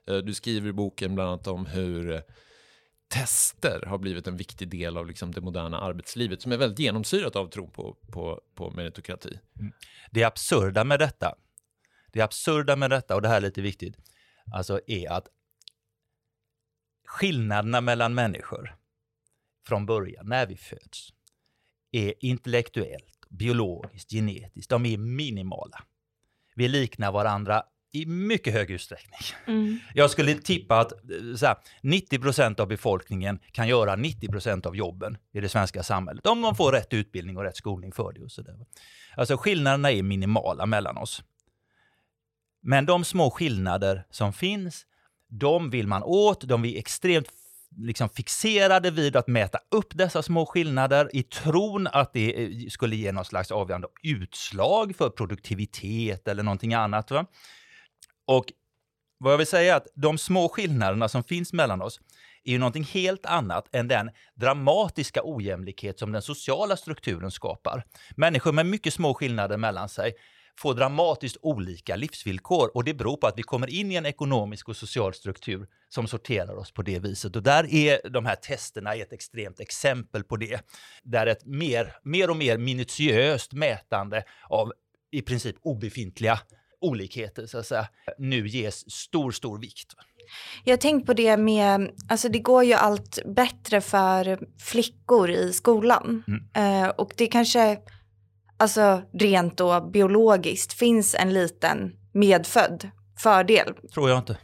Eh, 0.10 0.18
Du 0.18 0.34
skriver 0.34 0.70
i 0.70 0.74
boken 0.74 1.16
bland 1.16 1.30
annat 1.30 1.48
om 1.48 1.66
hur 1.66 2.12
eh, 2.12 2.20
tester 3.10 3.84
har 3.86 3.98
blivit 3.98 4.28
en 4.28 4.38
viktig 4.38 4.70
del 4.70 4.98
av 4.98 5.08
liksom 5.08 5.32
det 5.32 5.42
moderna 5.42 5.80
arbetslivet 5.80 6.42
som 6.42 6.52
är 6.52 6.58
väldigt 6.58 6.80
genomsyrat 6.80 7.36
av 7.36 7.48
tron 7.48 7.72
på, 7.72 7.98
på, 8.12 8.42
på 8.56 8.72
meritokrati. 8.72 9.40
Mm. 9.60 9.74
Det 10.12 10.24
absurda 10.24 10.84
med 10.84 11.00
detta, 11.00 11.36
det 12.12 12.22
absurda 12.22 12.76
med 12.76 12.90
detta, 12.90 13.16
och 13.16 13.22
det 13.22 13.28
här 13.28 13.38
är 13.38 13.42
lite 13.42 13.62
viktigt, 13.62 13.98
alltså 14.54 14.82
är 14.88 15.12
att 15.12 15.28
skillnaderna 17.06 17.82
mellan 17.82 18.14
människor 18.14 18.76
från 19.68 19.86
början, 19.86 20.28
när 20.28 20.48
vi 20.48 20.58
föds, 20.58 21.14
är 21.92 22.14
intellektuellt, 22.20 23.30
biologiskt, 23.30 24.12
genetiskt, 24.12 24.70
de 24.70 24.86
är 24.86 24.98
minimala. 24.98 25.84
Vi 26.56 26.68
liknar 26.68 27.12
varandra 27.12 27.64
i 27.92 28.06
mycket 28.06 28.54
hög 28.54 28.72
utsträckning. 28.72 29.20
Mm. 29.48 29.80
Jag 29.94 30.10
skulle 30.12 30.36
tippa 30.36 30.80
att 30.80 30.92
eh, 30.92 30.98
här, 31.42 31.56
90% 31.82 32.62
av 32.62 32.68
befolkningen 32.68 33.40
kan 33.52 33.68
göra 33.68 33.96
90% 33.96 34.68
av 34.68 34.76
jobben 34.76 35.18
i 35.34 35.40
det 35.40 35.50
svenska 35.50 35.84
samhället 35.84 36.26
om 36.26 36.40
man 36.40 36.56
får 36.56 36.72
rätt 36.72 36.94
utbildning 36.94 37.38
och 37.38 37.44
rätt 37.44 37.58
skolning 37.58 37.92
för 37.92 38.14
det. 38.14 38.24
Och 38.24 38.32
så 38.32 38.42
där. 38.42 38.56
Alltså 39.18 39.38
skillnaderna 39.38 39.92
är 39.92 40.04
minimala 40.04 40.66
mellan 40.66 40.98
oss. 40.98 41.24
Men 42.62 42.86
de 42.86 43.04
små 43.06 43.32
skillnader 43.32 44.06
som 44.10 44.34
finns, 44.34 44.86
de 45.28 45.70
vill 45.70 45.88
man 45.88 46.04
åt, 46.04 46.42
de 46.42 46.66
är 46.66 46.78
extremt 46.78 47.28
liksom 47.78 48.10
fixerade 48.10 48.92
vid 48.92 49.16
att 49.16 49.28
mäta 49.28 49.60
upp 49.72 49.98
dessa 49.98 50.22
små 50.22 50.46
skillnader 50.46 51.10
i 51.14 51.24
tron 51.24 51.88
att 51.88 52.14
det 52.14 52.44
eh, 52.44 52.68
skulle 52.70 52.96
ge 52.96 53.12
något 53.12 53.28
slags 53.28 53.52
avgörande 53.52 53.88
utslag 54.04 54.96
för 54.96 55.10
produktivitet 55.10 56.28
eller 56.28 56.44
någonting 56.44 56.74
annat. 56.74 57.12
Va? 57.12 57.26
Och 58.30 58.46
vad 59.18 59.34
jag 59.34 59.38
vill 59.38 59.48
säga 59.48 59.74
är 59.74 59.78
att 59.78 59.88
de 59.96 60.18
små 60.18 60.50
skillnaderna 60.50 61.10
som 61.10 61.24
finns 61.24 61.54
mellan 61.54 61.82
oss 61.82 62.00
är 62.44 62.52
ju 62.52 62.58
någonting 62.58 62.84
helt 62.84 63.26
annat 63.26 63.76
än 63.76 63.88
den 63.88 64.10
dramatiska 64.36 65.22
ojämlikhet 65.24 66.00
som 66.00 66.12
den 66.12 66.22
sociala 66.22 66.78
strukturen 66.78 67.32
skapar. 67.32 67.86
Människor 68.16 68.52
med 68.52 68.66
mycket 68.66 68.94
små 68.94 69.14
skillnader 69.14 69.58
mellan 69.58 69.90
sig 69.90 70.14
får 70.60 70.74
dramatiskt 70.74 71.38
olika 71.42 71.96
livsvillkor 71.96 72.72
och 72.74 72.84
det 72.84 72.94
beror 72.94 73.18
på 73.18 73.28
att 73.28 73.38
vi 73.38 73.44
kommer 73.44 73.70
in 73.70 73.92
i 73.92 73.96
en 73.96 74.06
ekonomisk 74.06 74.70
och 74.70 74.76
social 74.76 75.14
struktur 75.14 75.68
som 75.90 76.08
sorterar 76.08 76.56
oss 76.56 76.72
på 76.72 76.82
det 76.82 77.00
viset. 77.00 77.36
Och 77.36 77.44
där 77.44 77.74
är 77.74 78.10
de 78.10 78.26
här 78.26 78.36
testerna 78.36 78.96
ett 78.96 79.14
extremt 79.14 79.60
exempel 79.60 80.24
på 80.24 80.36
det. 80.38 80.62
Där 81.04 81.28
ett 81.28 81.46
mer, 81.46 81.96
mer 82.04 82.30
och 82.30 82.38
mer 82.38 82.58
minutiöst 82.58 83.54
mätande 83.54 84.24
av 84.50 84.74
i 85.12 85.22
princip 85.22 85.56
obefintliga 85.62 86.40
olikheter 86.82 87.46
så 87.46 87.58
att 87.58 87.66
säga, 87.66 87.88
nu 88.18 88.48
ges 88.48 88.92
stor, 88.92 89.32
stor 89.32 89.60
vikt. 89.60 89.94
Jag 90.64 90.82
tänkt 90.82 91.06
på 91.06 91.14
det 91.14 91.38
med, 91.38 91.90
alltså 92.10 92.30
det 92.30 92.40
går 92.40 92.64
ju 92.64 92.74
allt 92.74 93.20
bättre 93.26 93.82
för 93.82 94.40
flickor 94.60 95.30
i 95.30 95.54
skolan. 95.54 96.24
Mm. 96.28 96.84
Eh, 96.84 96.90
och 96.90 97.14
det 97.18 97.28
kanske, 97.28 97.78
alltså 98.58 99.02
rent 99.14 99.58
då 99.58 99.90
biologiskt, 99.94 100.74
finns 100.74 101.16
en 101.16 101.34
liten 101.34 101.92
medfödd 102.14 102.90
fördel. 103.20 103.74
Tror 103.94 104.10
jag 104.10 104.20
inte. 104.20 104.38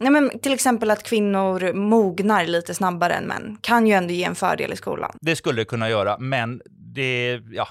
Nej, 0.00 0.10
men 0.10 0.38
till 0.38 0.52
exempel 0.52 0.90
att 0.90 1.02
kvinnor 1.02 1.72
mognar 1.72 2.46
lite 2.46 2.74
snabbare 2.74 3.14
än 3.14 3.24
män 3.24 3.56
kan 3.60 3.86
ju 3.86 3.92
ändå 3.92 4.14
ge 4.14 4.24
en 4.24 4.34
fördel 4.34 4.72
i 4.72 4.76
skolan. 4.76 5.16
Det 5.20 5.36
skulle 5.36 5.60
det 5.60 5.64
kunna 5.64 5.90
göra, 5.90 6.18
men 6.18 6.62
det, 6.94 7.40
ja, 7.50 7.68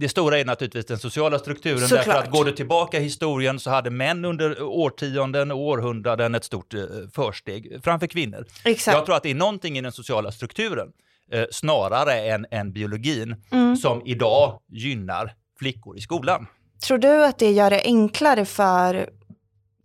det 0.00 0.08
stora 0.08 0.38
är 0.38 0.44
naturligtvis 0.44 0.86
den 0.86 0.98
sociala 0.98 1.38
strukturen. 1.38 1.80
Såklart. 1.80 2.06
Därför 2.06 2.20
att 2.20 2.30
går 2.30 2.44
du 2.44 2.52
tillbaka 2.52 2.98
i 2.98 3.02
historien 3.02 3.58
så 3.60 3.70
hade 3.70 3.90
män 3.90 4.24
under 4.24 4.62
årtionden 4.62 5.50
och 5.50 5.58
århundraden 5.58 6.34
ett 6.34 6.44
stort 6.44 6.74
eh, 6.74 6.80
försteg 7.14 7.80
framför 7.84 8.06
kvinnor. 8.06 8.46
Exakt. 8.64 8.96
Jag 8.96 9.06
tror 9.06 9.16
att 9.16 9.22
det 9.22 9.30
är 9.30 9.34
någonting 9.34 9.78
i 9.78 9.80
den 9.80 9.92
sociala 9.92 10.32
strukturen 10.32 10.88
eh, 11.32 11.44
snarare 11.50 12.14
än, 12.20 12.46
än 12.50 12.72
biologin 12.72 13.36
Mm. 13.50 13.76
som 13.76 14.02
idag 14.06 14.60
gynnar 14.68 15.34
flickor 15.58 15.96
i 15.98 16.00
skolan. 16.00 16.46
Tror 16.86 16.98
du 16.98 17.24
att 17.24 17.38
det 17.38 17.50
gör 17.50 17.70
det 17.70 17.82
enklare 17.84 18.44
för 18.44 19.08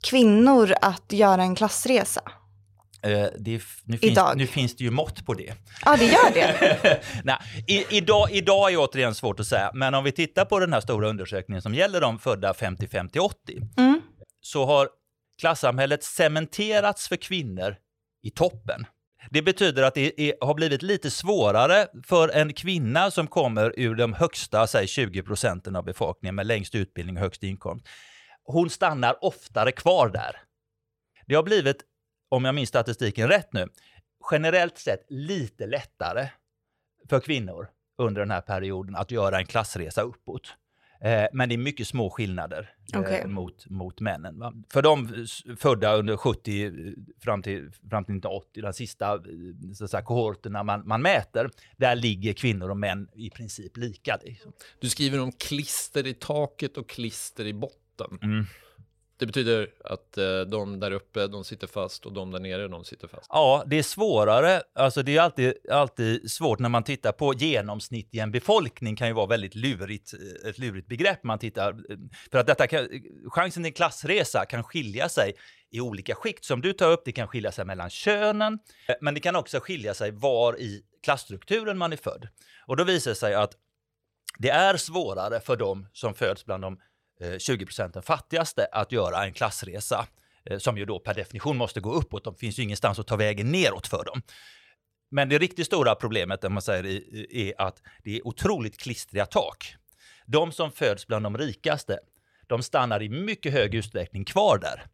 kvinnor 0.03 0.73
att 0.81 1.13
göra 1.13 1.41
en 1.41 1.55
klassresa? 1.55 2.21
Eh, 3.03 3.27
det, 3.39 3.61
nu, 3.83 3.97
finns, 3.97 4.03
Idag. 4.11 4.37
nu 4.37 4.47
finns 4.47 4.75
det 4.75 4.83
ju 4.83 4.89
mått 4.91 5.25
på 5.25 5.33
det. 5.33 5.53
Ja, 5.85 5.95
det 5.97 6.05
gör 6.05 6.33
det. 6.33 7.01
Nej, 7.23 7.37
i, 7.67 7.97
idag, 7.97 8.31
idag 8.31 8.73
är 8.73 8.77
återigen 8.77 9.15
svårt 9.15 9.39
att 9.39 9.47
säga, 9.47 9.71
men 9.73 9.93
om 9.93 10.03
vi 10.03 10.11
tittar 10.11 10.45
på 10.45 10.59
den 10.59 10.73
här 10.73 10.81
stora 10.81 11.07
undersökningen 11.09 11.61
som 11.61 11.73
gäller 11.73 12.01
de 12.01 12.19
födda 12.19 12.53
50, 12.53 12.87
50, 12.87 13.19
80, 13.19 13.61
Mm. 13.77 14.01
så 14.41 14.65
har 14.65 14.89
klassamhället 15.41 16.03
cementerats 16.03 17.07
för 17.07 17.15
kvinnor 17.15 17.75
i 18.23 18.29
toppen. 18.29 18.85
Det 19.29 19.41
betyder 19.41 19.83
att 19.83 19.93
det 19.93 20.21
är, 20.29 20.33
har 20.45 20.53
blivit 20.53 20.81
lite 20.81 21.11
svårare 21.11 21.87
för 22.07 22.29
en 22.29 22.53
kvinna 22.53 23.11
som 23.11 23.27
kommer 23.27 23.73
ur 23.79 23.95
de 23.95 24.13
högsta, 24.13 24.67
säg 24.67 24.87
20 24.87 25.23
procenten 25.23 25.75
av 25.75 25.83
befolkningen 25.85 26.35
med 26.35 26.45
längst 26.47 26.75
utbildning 26.75 27.15
och 27.17 27.21
högst 27.23 27.43
inkomst. 27.43 27.85
Hon 28.43 28.69
stannar 28.69 29.25
oftare 29.25 29.71
kvar 29.71 30.09
där. 30.09 30.35
Det 31.27 31.35
har 31.35 31.43
blivit, 31.43 31.77
om 32.33 32.45
jag 32.45 32.55
minns 32.55 32.69
statistiken 32.69 33.27
rätt 33.27 33.53
nu, 33.53 33.67
generellt 34.31 34.77
sett 34.77 35.05
lite 35.09 35.65
lättare 35.65 36.29
för 37.09 37.19
kvinnor 37.19 37.67
under 37.97 38.21
den 38.21 38.31
här 38.31 38.41
perioden 38.41 38.95
att 38.95 39.11
göra 39.11 39.39
en 39.39 39.45
klassresa 39.45 40.01
uppåt. 40.01 40.53
Eh, 41.01 41.25
men 41.33 41.49
det 41.49 41.55
är 41.55 41.57
mycket 41.57 41.87
små 41.87 42.09
skillnader 42.09 42.75
eh, 42.93 42.99
Okej. 42.99 43.27
mot, 43.27 43.69
mot 43.69 43.99
männen. 43.99 44.39
Va? 44.39 44.53
För 44.69 44.81
de 44.81 45.25
födda 45.57 45.95
under 45.95 46.17
70 46.17 46.65
eh, 46.65 46.71
fram 47.23 47.41
till, 47.41 47.71
fram 47.89 48.05
till 48.05 48.15
1980, 48.15 48.63
de 48.63 48.73
sista 48.73 49.13
eh, 49.13 49.21
så 49.73 49.83
att 49.83 49.91
säga, 49.91 50.03
kohorterna 50.03 50.63
man, 50.63 50.87
man 50.87 51.01
mäter, 51.01 51.49
där 51.77 51.95
ligger 51.95 52.33
kvinnor 52.33 52.69
och 52.69 52.77
män 52.77 53.09
i 53.13 53.29
princip 53.29 53.77
lika. 53.77 54.19
Liksom. 54.23 54.53
Du 54.79 54.89
skriver 54.89 55.19
om 55.19 55.31
klister 55.31 56.07
i 56.07 56.13
taket 56.13 56.77
och 56.77 56.89
klister 56.89 57.45
i 57.45 57.53
botten. 57.53 58.19
Mm. 58.21 58.45
Det 59.17 59.25
betyder 59.25 59.69
att 59.83 60.17
eh, 60.17 60.41
de 60.41 60.79
där 60.79 60.91
uppe, 60.91 61.27
de 61.27 61.43
sitter 61.43 61.67
fast 61.67 62.05
och 62.05 62.13
de 62.13 62.31
där 62.31 62.39
nere, 62.39 62.67
de 62.67 62.83
sitter 62.83 63.07
fast. 63.07 63.25
Ja, 63.29 63.63
det 63.67 63.79
är 63.79 63.83
svårare. 63.83 64.61
Alltså 64.75 65.03
det 65.03 65.17
är 65.17 65.21
alltid, 65.21 65.53
alltid 65.71 66.31
svårt 66.31 66.59
när 66.59 66.69
man 66.69 66.83
tittar 66.83 67.11
på 67.11 67.33
genomsnitt 67.33 68.09
i 68.11 68.19
en 68.19 68.31
befolkning 68.31 68.95
kan 68.95 69.07
ju 69.07 69.13
vara 69.13 69.27
väldigt 69.27 69.55
lurigt, 69.55 70.13
eh, 70.13 70.49
ett 70.49 70.57
lurigt 70.57 70.87
begrepp. 70.87 71.23
Man 71.23 71.39
tittar, 71.39 71.69
eh, 71.69 71.97
för 72.31 72.37
att 72.37 72.47
detta 72.47 72.67
kan, 72.67 72.87
chansen 73.29 73.63
till 73.63 73.69
en 73.69 73.73
klassresa 73.73 74.45
kan 74.45 74.63
skilja 74.63 75.09
sig 75.09 75.33
i 75.71 75.79
olika 75.79 76.15
skikt. 76.15 76.45
Som 76.45 76.61
du 76.61 76.73
tar 76.73 76.91
upp, 76.91 77.01
det 77.05 77.11
kan 77.11 77.27
skilja 77.27 77.51
sig 77.51 77.65
mellan 77.65 77.89
könen, 77.89 78.59
eh, 78.87 78.95
men 79.01 79.13
det 79.13 79.19
kan 79.19 79.35
också 79.35 79.59
skilja 79.59 79.93
sig 79.93 80.11
var 80.11 80.59
i 80.59 80.83
klassstrukturen 81.03 81.77
man 81.77 81.93
är 81.93 81.97
född. 81.97 82.27
Och 82.67 82.77
då 82.77 82.83
visar 82.83 83.11
det 83.11 83.15
sig 83.15 83.33
att 83.33 83.53
det 84.39 84.49
är 84.49 84.77
svårare 84.77 85.39
för 85.39 85.55
dem 85.55 85.87
som 85.93 86.13
föds 86.13 86.45
bland 86.45 86.63
de 86.63 86.79
Eh, 87.23 87.37
20 87.37 87.65
procenten 87.65 88.03
fattigaste 88.03 88.67
att 88.71 88.91
göra 88.91 89.25
en 89.25 89.33
klassresa 89.33 90.07
eh, 90.45 90.57
som 90.57 90.77
ju 90.77 90.85
då 90.85 90.99
per 90.99 91.13
definition 91.13 91.57
måste 91.57 91.79
gå 91.79 91.93
uppåt. 91.93 92.23
De 92.23 92.35
finns 92.35 92.59
ju 92.59 92.63
ingenstans 92.63 92.99
att 92.99 93.07
ta 93.07 93.15
vägen 93.15 93.51
neråt 93.51 93.87
för 93.87 94.05
dem. 94.05 94.21
Men 95.11 95.29
det 95.29 95.37
riktigt 95.37 95.65
stora 95.65 95.95
problemet 95.95 96.51
man 96.51 96.61
säger, 96.61 96.85
är 97.35 97.61
att 97.61 97.81
det 98.03 98.17
är 98.17 98.27
otroligt 98.27 98.77
klistriga 98.77 99.25
tak. 99.25 99.75
De 100.25 100.51
som 100.51 100.71
föds 100.71 101.07
bland 101.07 101.25
de 101.25 101.37
rikaste, 101.37 101.99
de 102.47 102.63
stannar 102.63 103.03
i 103.03 103.09
mycket 103.09 103.53
hög 103.53 103.75
utsträckning 103.75 104.25
kvar 104.25 104.57
där. 104.57 104.85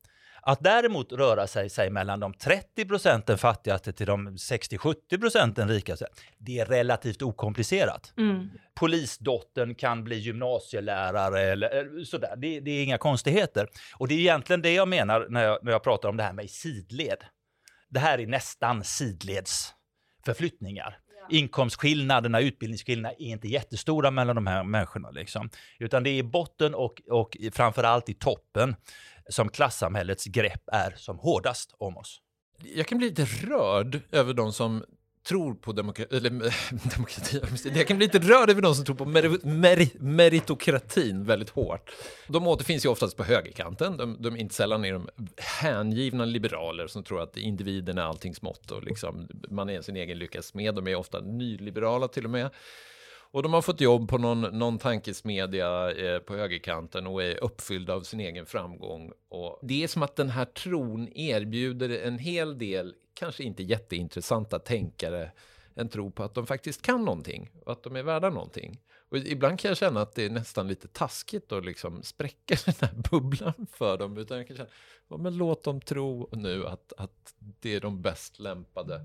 Att 0.42 0.64
däremot 0.64 1.12
röra 1.12 1.48
sig, 1.48 1.70
sig 1.70 1.90
mellan 1.90 2.20
de 2.20 2.34
30 2.34 2.86
procenten 2.86 3.38
fattigaste 3.38 3.94
till 3.94 4.08
de 4.08 4.30
60-70 4.30 5.20
procenten 5.20 5.70
rikaste, 5.70 6.08
det 6.38 6.60
är 6.60 6.66
relativt 6.66 7.22
okomplicerat 7.22 8.14
Mm. 8.18 8.50
polisdottern 8.80 9.76
kan 9.76 10.04
bli 10.04 10.16
gymnasielärare 10.16 11.42
eller 11.42 11.70
eller 11.70 12.04
sådär. 12.04 12.34
Det, 12.38 12.60
det 12.60 12.72
är 12.72 12.84
inga 12.84 12.98
konstigheter. 12.98 13.68
Och 13.96 14.08
det 14.08 14.14
är 14.14 14.20
egentligen 14.20 14.62
det 14.62 14.74
jag 14.74 14.88
menar 14.88 15.28
när 15.30 15.44
jag, 15.44 15.64
när 15.64 15.72
jag 15.72 15.84
pratar 15.84 16.10
om 16.10 16.18
det 16.18 16.24
här 16.24 16.34
med 16.34 16.50
sidled. 16.50 17.18
Det 17.90 18.00
här 18.00 18.20
är 18.20 18.28
nästan 18.28 18.84
sidledsförflyttningar. 18.84 20.98
Inkomstskillnaderna, 21.30 22.40
utbildningsskillnaderna 22.40 23.16
är 23.20 23.28
inte 23.32 23.48
jättestora 23.48 24.12
mellan 24.12 24.36
de 24.36 24.48
här 24.48 24.64
människorna. 24.64 25.12
Liksom. 25.12 25.50
Utan 25.80 26.04
det 26.04 26.10
är 26.10 26.18
i 26.18 26.24
botten 26.24 26.76
och, 26.76 27.02
och 27.10 27.38
framförallt 27.54 28.10
i 28.10 28.14
toppen 28.14 28.76
som 29.30 29.50
klassamhällets 29.50 30.26
grepp 30.26 30.64
är 30.72 30.94
som 30.98 31.20
hårdast 31.20 31.76
om 31.78 31.98
oss. 31.98 32.22
Jag 32.76 32.88
kan 32.88 32.98
bli 32.98 33.10
lite 33.10 33.26
rörd 33.26 34.02
över 34.12 34.34
de 34.34 34.54
som 34.54 34.84
tror 35.28 35.54
på 35.54 35.72
demokrati, 35.74 36.16
eller 36.16 36.30
demokrati, 36.96 37.42
jag 37.76 37.88
kan 37.88 37.98
bli 37.98 38.06
lite 38.06 38.20
rörd 38.20 38.50
över 38.50 38.62
de 38.62 38.76
som 38.76 38.86
tror 38.86 38.96
på 38.96 39.06
mer, 39.06 39.46
mer, 39.46 39.88
meritokratin 40.00 41.24
väldigt 41.24 41.50
hårt. 41.50 41.92
De 42.28 42.48
återfinns 42.48 42.86
ju 42.86 42.90
oftast 42.90 43.18
på 43.18 43.24
högerkanten, 43.24 43.98
de, 43.98 44.18
de 44.22 44.38
inte 44.38 44.56
sällan 44.56 44.86
är 44.86 44.94
de 44.94 45.10
hängivna 45.38 46.26
liberaler 46.26 46.88
som 46.88 47.04
tror 47.04 47.22
att 47.22 47.38
individen 47.38 47.98
är 47.98 48.02
alltings 48.02 48.42
mått 48.42 48.72
och 48.72 48.84
liksom, 48.84 49.28
man 49.50 49.70
är 49.70 49.82
sin 49.82 49.96
egen 49.96 50.20
lyckas 50.20 50.46
smed, 50.46 50.76
de 50.76 50.88
är 50.88 50.96
ofta 50.96 51.20
nyliberala 51.20 52.08
till 52.08 52.26
och 52.26 52.32
med. 52.32 52.50
Och 53.32 53.44
de 53.44 53.54
har 53.54 53.62
fått 53.62 53.82
jobb 53.82 54.10
på 54.10 54.18
någon, 54.18 54.42
någon 54.42 54.78
tankesmedja 54.78 55.92
eh, 55.92 56.20
på 56.20 56.36
högerkanten 56.36 57.08
och 57.08 57.24
är 57.24 57.44
uppfyllda 57.44 57.94
av 57.94 58.02
sin 58.02 58.20
egen 58.20 58.46
framgång. 58.46 59.12
Och 59.30 59.60
det 59.62 59.84
är 59.84 59.88
som 59.88 60.04
att 60.04 60.16
den 60.16 60.30
här 60.30 60.46
tron 60.46 61.08
erbjuder 61.16 61.90
en 61.90 62.18
hel 62.18 62.58
del, 62.58 62.96
kanske 63.14 63.44
inte 63.44 63.64
jätteintressanta 63.64 64.60
tänkare, 64.60 65.32
en 65.76 65.90
tro 65.90 66.12
på 66.12 66.24
att 66.24 66.34
de 66.34 66.48
faktiskt 66.48 66.82
kan 66.82 67.06
någonting 67.06 67.50
och 67.66 67.72
att 67.72 67.84
de 67.84 67.96
är 67.96 68.04
värda 68.04 68.30
någonting. 68.30 68.80
Och 69.10 69.18
ibland 69.18 69.60
kan 69.60 69.70
jag 69.70 69.78
känna 69.78 70.02
att 70.02 70.16
det 70.16 70.26
är 70.26 70.30
nästan 70.30 70.68
lite 70.68 70.88
taskigt 70.88 71.52
att 71.52 71.66
liksom 71.66 72.04
spräcka 72.04 72.56
den 72.66 72.76
här 72.82 73.10
bubblan 73.12 73.68
för 73.72 73.98
dem. 73.98 74.18
Utan 74.18 74.38
jag 74.38 74.48
kan 74.48 74.58
känna, 74.58 74.70
ja, 75.08 75.18
men 75.18 75.38
låt 75.38 75.64
dem 75.64 75.82
tro 75.82 76.30
nu 76.32 76.68
att, 76.68 76.94
att 76.98 77.34
det 77.40 77.76
är 77.76 77.82
de 77.82 78.02
bäst 78.02 78.40
lämpade. 78.40 79.02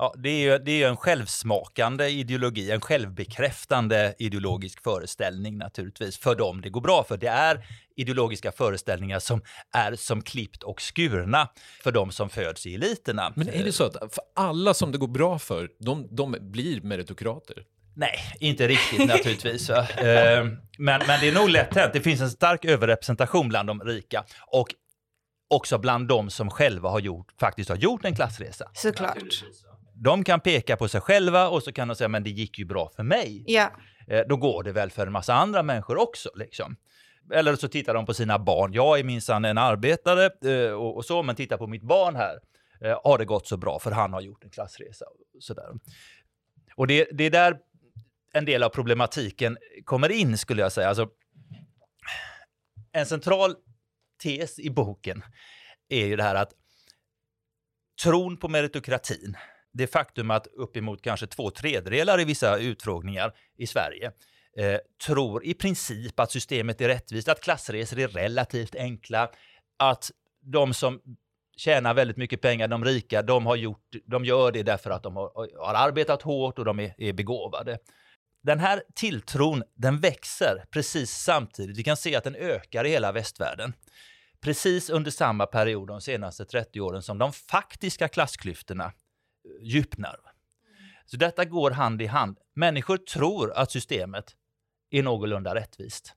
Ja, 0.00 0.14
det 0.18 0.28
är 0.28 0.38
ju 0.38 0.58
det 0.58 0.70
är 0.70 0.76
ju 0.76 0.84
en 0.84 0.96
självsmakande 0.96 2.08
ideologi, 2.08 2.70
en 2.70 2.80
självbekräftande 2.80 4.14
ideologisk 4.18 4.82
föreställning 4.82 5.58
naturligtvis 5.58 6.18
för 6.18 6.34
dem 6.34 6.60
det 6.60 6.70
går 6.70 6.80
bra 6.80 7.04
för. 7.04 7.16
Det 7.16 7.26
är 7.26 7.66
ideologiska 7.96 8.52
föreställningar 8.52 9.18
som 9.18 9.42
är 9.72 9.94
som 9.94 10.22
klippt 10.22 10.62
och 10.62 10.80
skurna 10.80 11.48
för 11.82 11.92
de 11.92 12.12
som 12.12 12.30
föds 12.30 12.66
i 12.66 12.74
eliterna. 12.74 13.32
Men 13.36 13.48
är 13.48 13.64
det 13.64 13.72
så 13.72 13.84
att 13.84 14.14
för 14.14 14.24
alla 14.36 14.74
som 14.74 14.92
det 14.92 14.98
går 14.98 15.08
bra 15.08 15.38
för, 15.38 15.70
de, 15.78 16.08
de 16.10 16.36
blir 16.40 16.80
meritokrater? 16.80 17.64
Nej, 17.96 18.18
inte 18.40 18.68
riktigt 18.68 19.08
naturligtvis. 19.08 19.68
va. 19.68 19.86
Eh, 19.98 20.44
men, 20.78 21.02
men 21.06 21.20
det 21.20 21.28
är 21.28 21.34
nog 21.34 21.48
lätt 21.48 21.74
hänt. 21.74 21.92
Det 21.92 22.00
finns 22.00 22.20
en 22.20 22.30
stark 22.30 22.64
överrepresentation 22.64 23.48
bland 23.48 23.68
de 23.68 23.80
rika 23.80 24.24
och 24.46 24.68
också 25.50 25.78
bland 25.78 26.08
de 26.08 26.30
som 26.30 26.50
själva 26.50 26.88
har 26.88 27.00
gjort, 27.00 27.32
faktiskt 27.40 27.70
har 27.70 27.76
gjort 27.76 28.04
en 28.04 28.14
klassresa. 28.14 28.70
Såklart. 28.74 29.44
De 30.02 30.24
kan 30.24 30.40
peka 30.40 30.76
på 30.76 30.88
sig 30.88 31.00
själva 31.00 31.48
och 31.48 31.62
så 31.62 31.72
kan 31.72 31.88
de 31.88 31.94
säga 31.94 32.08
men 32.08 32.22
det 32.22 32.30
gick 32.30 32.58
ju 32.58 32.64
bra 32.64 32.90
för 32.96 33.02
mig. 33.02 33.44
Ja. 33.46 33.70
Eh, 34.08 34.20
då 34.28 34.36
går 34.36 34.62
det 34.62 34.72
väl 34.72 34.90
för 34.90 35.06
en 35.06 35.12
massa 35.12 35.34
andra 35.34 35.62
människor 35.62 35.96
också. 35.96 36.30
Liksom. 36.34 36.76
Eller 37.32 37.56
så 37.56 37.68
tittar 37.68 37.94
de 37.94 38.06
på 38.06 38.14
sina 38.14 38.38
barn. 38.38 38.72
Jag 38.72 38.98
är 38.98 39.04
minsann 39.04 39.44
en 39.44 39.58
arbetare 39.58 40.30
eh, 40.54 40.72
och, 40.72 40.96
och 40.96 41.04
så, 41.04 41.22
men 41.22 41.36
titta 41.36 41.58
på 41.58 41.66
mitt 41.66 41.82
barn 41.82 42.16
här. 42.16 42.38
Eh, 42.80 43.00
har 43.04 43.18
det 43.18 43.24
gått 43.24 43.46
så 43.46 43.56
bra 43.56 43.78
för 43.78 43.90
han 43.90 44.12
har 44.12 44.20
gjort 44.20 44.44
en 44.44 44.50
klassresa. 44.50 45.04
Och, 45.04 45.42
sådär. 45.42 45.70
och 46.76 46.86
det, 46.86 47.08
det 47.12 47.24
är 47.24 47.30
där 47.30 47.58
en 48.32 48.44
del 48.44 48.62
av 48.62 48.68
problematiken 48.68 49.58
kommer 49.84 50.10
in 50.10 50.38
skulle 50.38 50.62
jag 50.62 50.72
säga. 50.72 50.88
Alltså, 50.88 51.08
en 52.92 53.06
central 53.06 53.54
tes 54.22 54.58
i 54.58 54.70
boken 54.70 55.22
är 55.88 56.06
ju 56.06 56.16
det 56.16 56.22
här 56.22 56.34
att 56.34 56.52
tron 58.02 58.36
på 58.36 58.48
meritokratin, 58.48 59.36
det 59.72 59.86
faktum 59.86 60.30
att 60.30 60.46
uppemot 60.46 61.02
kanske 61.02 61.26
två 61.26 61.50
tredjedelar 61.50 62.20
i 62.20 62.24
vissa 62.24 62.58
utfrågningar 62.58 63.32
i 63.58 63.66
Sverige 63.66 64.12
eh, 64.56 64.78
tror 65.06 65.44
i 65.44 65.54
princip 65.54 66.20
att 66.20 66.32
systemet 66.32 66.80
är 66.80 66.88
rättvist, 66.88 67.28
att 67.28 67.40
klassresor 67.40 67.98
är 67.98 68.08
relativt 68.08 68.74
enkla, 68.74 69.30
att 69.78 70.10
de 70.42 70.74
som 70.74 71.00
tjänar 71.56 71.94
väldigt 71.94 72.16
mycket 72.16 72.40
pengar, 72.40 72.68
de 72.68 72.84
rika, 72.84 73.22
de, 73.22 73.46
har 73.46 73.56
gjort, 73.56 73.94
de 74.06 74.24
gör 74.24 74.52
det 74.52 74.62
därför 74.62 74.90
att 74.90 75.02
de 75.02 75.16
har, 75.16 75.30
har 75.66 75.74
arbetat 75.74 76.22
hårt 76.22 76.58
och 76.58 76.64
de 76.64 76.80
är, 76.80 76.94
är 76.98 77.12
begåvade. 77.12 77.78
Den 78.42 78.58
här 78.58 78.82
tilltron, 78.94 79.62
den 79.74 80.00
växer 80.00 80.64
precis 80.70 81.10
samtidigt. 81.10 81.78
Vi 81.78 81.84
kan 81.84 81.96
se 81.96 82.16
att 82.16 82.24
den 82.24 82.34
ökar 82.34 82.84
i 82.84 82.90
hela 82.90 83.12
västvärlden. 83.12 83.72
precis 84.40 84.90
under 84.90 85.10
samma 85.10 85.46
period 85.46 85.88
de 85.88 86.00
senaste 86.00 86.44
30 86.44 86.80
åren 86.80 87.02
som 87.02 87.18
de 87.18 87.32
faktiska 87.32 88.08
klassklyftorna 88.08 88.92
djupnar. 89.60 90.20
Så 91.06 91.16
detta 91.16 91.44
går 91.44 91.70
hand 91.70 92.02
i 92.02 92.06
hand. 92.06 92.38
Människor 92.54 92.96
tror 92.96 93.52
att 93.52 93.70
systemet 93.70 94.36
är 94.90 95.02
någorlunda 95.02 95.54
rättvist. 95.54 96.14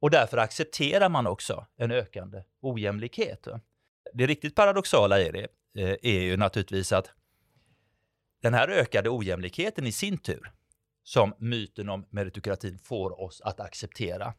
Och 0.00 0.10
därför 0.10 0.36
accepterar 0.36 1.08
man 1.08 1.26
också 1.26 1.66
en 1.76 1.90
ökande 1.90 2.42
ojämlikhet. 2.60 3.48
Det 4.12 4.26
riktigt 4.26 4.54
paradoxala 4.54 5.20
i 5.20 5.30
det 5.30 5.48
eh, 5.82 5.96
är 6.02 6.20
ju 6.20 6.36
naturligtvis 6.36 6.92
att 6.92 7.10
den 8.42 8.54
här 8.54 8.68
ökade 8.68 9.10
ojämlikheten 9.10 9.86
i 9.86 9.92
sin 9.92 10.18
tur, 10.18 10.52
som 11.02 11.34
myten 11.38 11.88
om 11.88 12.06
meritokratin 12.10 12.78
får 12.78 13.20
oss 13.20 13.40
att 13.40 13.60
acceptera, 13.60 14.34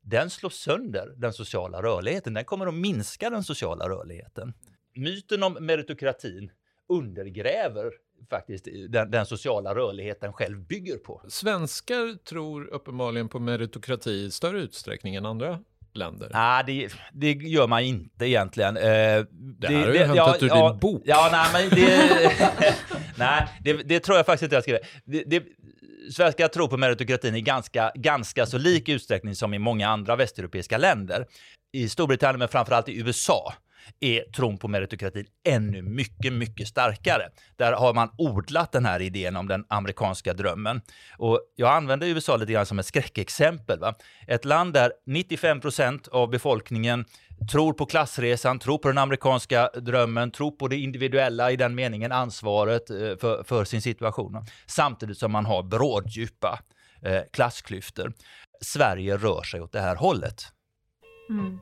den 0.00 0.30
slår 0.30 0.50
sönder 0.50 1.14
den 1.16 1.32
sociala 1.32 1.82
rörligheten. 1.82 2.34
Den 2.34 2.44
kommer 2.44 2.66
att 2.66 2.74
minska 2.74 3.30
den 3.30 3.44
sociala 3.44 3.88
rörligheten. 3.88 4.54
Myten 4.94 5.42
om 5.42 5.52
meritokratin 5.60 6.50
undergräver 6.92 7.92
faktiskt 8.30 8.68
den, 8.88 9.10
den, 9.10 9.26
sociala 9.26 9.74
rörligheten 9.74 10.32
själv 10.32 10.66
bygger 10.66 10.96
på. 10.96 11.22
Svenskar 11.28 12.24
tror 12.24 12.64
uppenbarligen 12.66 13.28
på 13.28 13.38
meritokrati 13.38 14.10
i 14.10 14.30
större 14.30 14.60
utsträckning 14.60 15.14
än 15.14 15.26
andra 15.26 15.58
länder? 15.94 16.30
Nej, 16.32 16.64
det, 16.66 16.92
det 17.12 17.32
gör 17.32 17.66
man 17.66 17.82
inte 17.82 18.26
egentligen. 18.26 18.76
Eh, 18.76 18.82
det, 18.82 19.26
det 19.58 19.68
här 19.68 19.86
har 19.86 19.92
du 19.92 19.98
hämtat 19.98 20.36
ja, 20.40 20.46
ur 20.46 20.48
ja, 20.48 20.70
din 20.70 20.78
bok. 20.78 21.02
Ja, 21.04 21.28
nej, 21.32 21.46
men 21.52 21.80
det, 21.80 22.32
nej, 23.16 23.48
det, 23.60 23.72
det, 23.72 24.00
tror 24.00 24.16
jag 24.16 24.26
faktiskt 24.26 24.42
inte 24.42 24.56
jag 24.56 24.62
skriver. 24.62 25.42
Svenskar 26.12 26.48
tror 26.48 26.68
på 26.68 26.76
meritokratin 26.76 27.34
i 27.34 27.40
ganska, 27.40 27.92
ganska 27.94 28.46
så 28.46 28.58
lik 28.58 28.88
utsträckning 28.88 29.34
som 29.34 29.54
i 29.54 29.58
många 29.58 29.88
andra 29.88 30.16
västeuropeiska 30.16 30.78
länder. 30.78 31.26
I 31.72 31.88
Storbritannien, 31.88 32.38
men 32.38 32.48
framförallt 32.48 32.88
i 32.88 32.98
USA, 32.98 33.54
är 34.00 34.32
tron 34.32 34.58
på 34.58 34.68
meritokratin 34.68 35.26
ännu 35.44 35.82
mycket, 35.82 36.32
mycket 36.32 36.68
starkare. 36.68 37.22
Där 37.56 37.72
har 37.72 37.94
man 37.94 38.10
odlat 38.18 38.72
den 38.72 38.84
här 38.84 39.00
idén 39.02 39.36
om 39.36 39.48
den 39.48 39.64
amerikanska 39.68 40.34
drömmen. 40.34 40.80
Och 41.18 41.40
jag 41.56 41.72
använder 41.72 42.06
USA 42.06 42.36
lite 42.36 42.52
grann 42.52 42.66
som 42.66 42.78
ett 42.78 42.86
skräckexempel. 42.86 43.78
Va? 43.78 43.94
Ett 44.26 44.44
land 44.44 44.72
där 44.72 44.92
95 45.06 45.60
procent 45.60 46.08
av 46.08 46.30
befolkningen 46.30 47.04
tror 47.50 47.72
på 47.72 47.86
klassresan, 47.86 48.58
tror 48.58 48.78
på 48.78 48.88
den 48.88 48.98
amerikanska 48.98 49.68
drömmen, 49.68 50.30
tror 50.30 50.50
på 50.50 50.68
det 50.68 50.76
individuella 50.76 51.50
i 51.50 51.56
den 51.56 51.74
meningen, 51.74 52.12
ansvaret 52.12 52.90
eh, 52.90 52.96
för, 52.96 53.44
för 53.44 53.64
sin 53.64 53.82
situation. 53.82 54.46
Samtidigt 54.66 55.18
som 55.18 55.32
man 55.32 55.46
har 55.46 55.62
bråddjupa 55.62 56.58
eh, 57.02 57.22
klassklyftor. 57.32 58.12
Sverige 58.60 59.16
rör 59.16 59.42
sig 59.42 59.60
åt 59.60 59.72
det 59.72 59.80
här 59.80 59.96
hållet. 59.96 60.42
Mm. 61.30 61.58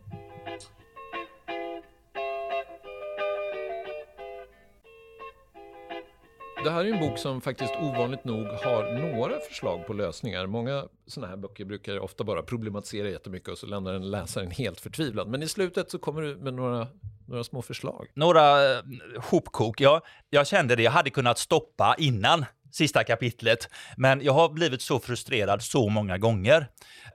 Det 6.65 6.71
här 6.71 6.85
är 6.85 6.93
en 6.93 7.01
bok 7.01 7.19
som 7.19 7.41
faktiskt 7.41 7.75
ovanligt 7.81 8.25
nog 8.25 8.47
har 8.47 8.99
några 8.99 9.41
förslag 9.49 9.87
på 9.87 9.93
lösningar. 9.93 10.47
Många 10.47 10.85
sådana 11.07 11.31
här 11.31 11.37
böcker 11.37 11.65
brukar 11.65 11.99
ofta 11.99 12.25
bara 12.25 12.43
problematisera 12.43 13.09
jättemycket 13.09 13.49
och 13.49 13.59
så 13.59 13.67
lämnar 13.67 13.93
den 13.93 14.11
läsaren 14.11 14.51
helt 14.51 14.81
förtvivlad. 14.81 15.29
Men 15.29 15.43
i 15.43 15.49
slutet 15.49 15.91
så 15.91 15.99
kommer 15.99 16.23
du 16.23 16.37
med 16.37 16.55
några, 16.55 16.87
några 17.29 17.45
små 17.45 17.63
förslag. 17.63 18.07
Några 18.15 18.73
eh, 18.73 18.83
hopkok, 19.31 19.81
Jag, 19.81 20.03
Jag 20.31 20.47
kände 20.47 20.77
det, 20.77 20.83
jag 20.83 20.91
hade 20.91 21.11
kunnat 21.11 21.39
stoppa 21.39 21.95
innan 21.99 22.45
sista 22.73 23.05
kapitlet. 23.05 23.69
Men 23.97 24.23
jag 24.23 24.33
har 24.33 24.49
blivit 24.49 24.83
så 24.83 25.01
frustrerad 25.01 25.63
så 25.63 25.89
många 25.89 26.19
gånger 26.19 26.67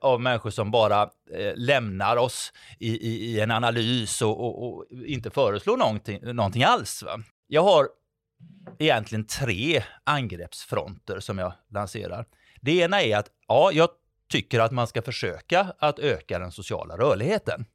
av 0.02 0.22
människor 0.22 0.50
som 0.50 0.72
bara 0.72 1.02
eh, 1.34 1.54
lämnar 1.56 2.18
oss 2.18 2.54
i, 2.80 2.90
i, 2.90 3.26
i 3.26 3.40
en 3.40 3.52
analys 3.52 4.22
och, 4.22 4.40
och, 4.40 4.68
och, 4.68 4.86
inte 5.06 5.30
föreslår 5.30 5.78
någonting, 5.78 6.20
någonting 6.36 6.64
alls. 6.64 7.04
Va? 7.04 7.20
Jag 7.48 7.64
har 7.64 7.88
egentligen 8.80 9.28
tre 9.28 9.84
angreppsfronter 10.04 11.20
som 11.20 11.38
jag 11.38 11.54
lanserar. 11.70 12.26
Det 12.62 12.72
ena 12.72 13.02
är 13.02 13.18
att 13.18 13.30
ja, 13.48 13.72
jag 13.74 13.90
tycker 14.32 14.60
att 14.60 14.72
man 14.72 14.88
ska 14.88 15.02
försöka 15.02 15.74
att 15.80 16.00
öka 16.00 16.40
den 16.40 16.52
sociala 16.52 16.98
rörligheten. 16.98 17.66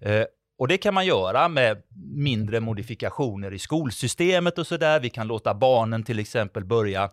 Eh, 0.00 0.24
och 0.58 0.68
det 0.68 0.76
kan 0.76 0.94
man 0.94 1.06
göra 1.06 1.48
med 1.48 1.82
mindre 2.14 2.60
modifikationer 2.60 3.52
i 3.54 3.58
skolsystemet 3.58 4.58
och 4.58 4.66
sådär. 4.66 5.00
Vi 5.00 5.10
kan 5.10 5.26
låta 5.26 5.54
barnen 5.54 6.02
till 6.02 6.18
exempel 6.18 6.64
börja, 6.64 7.10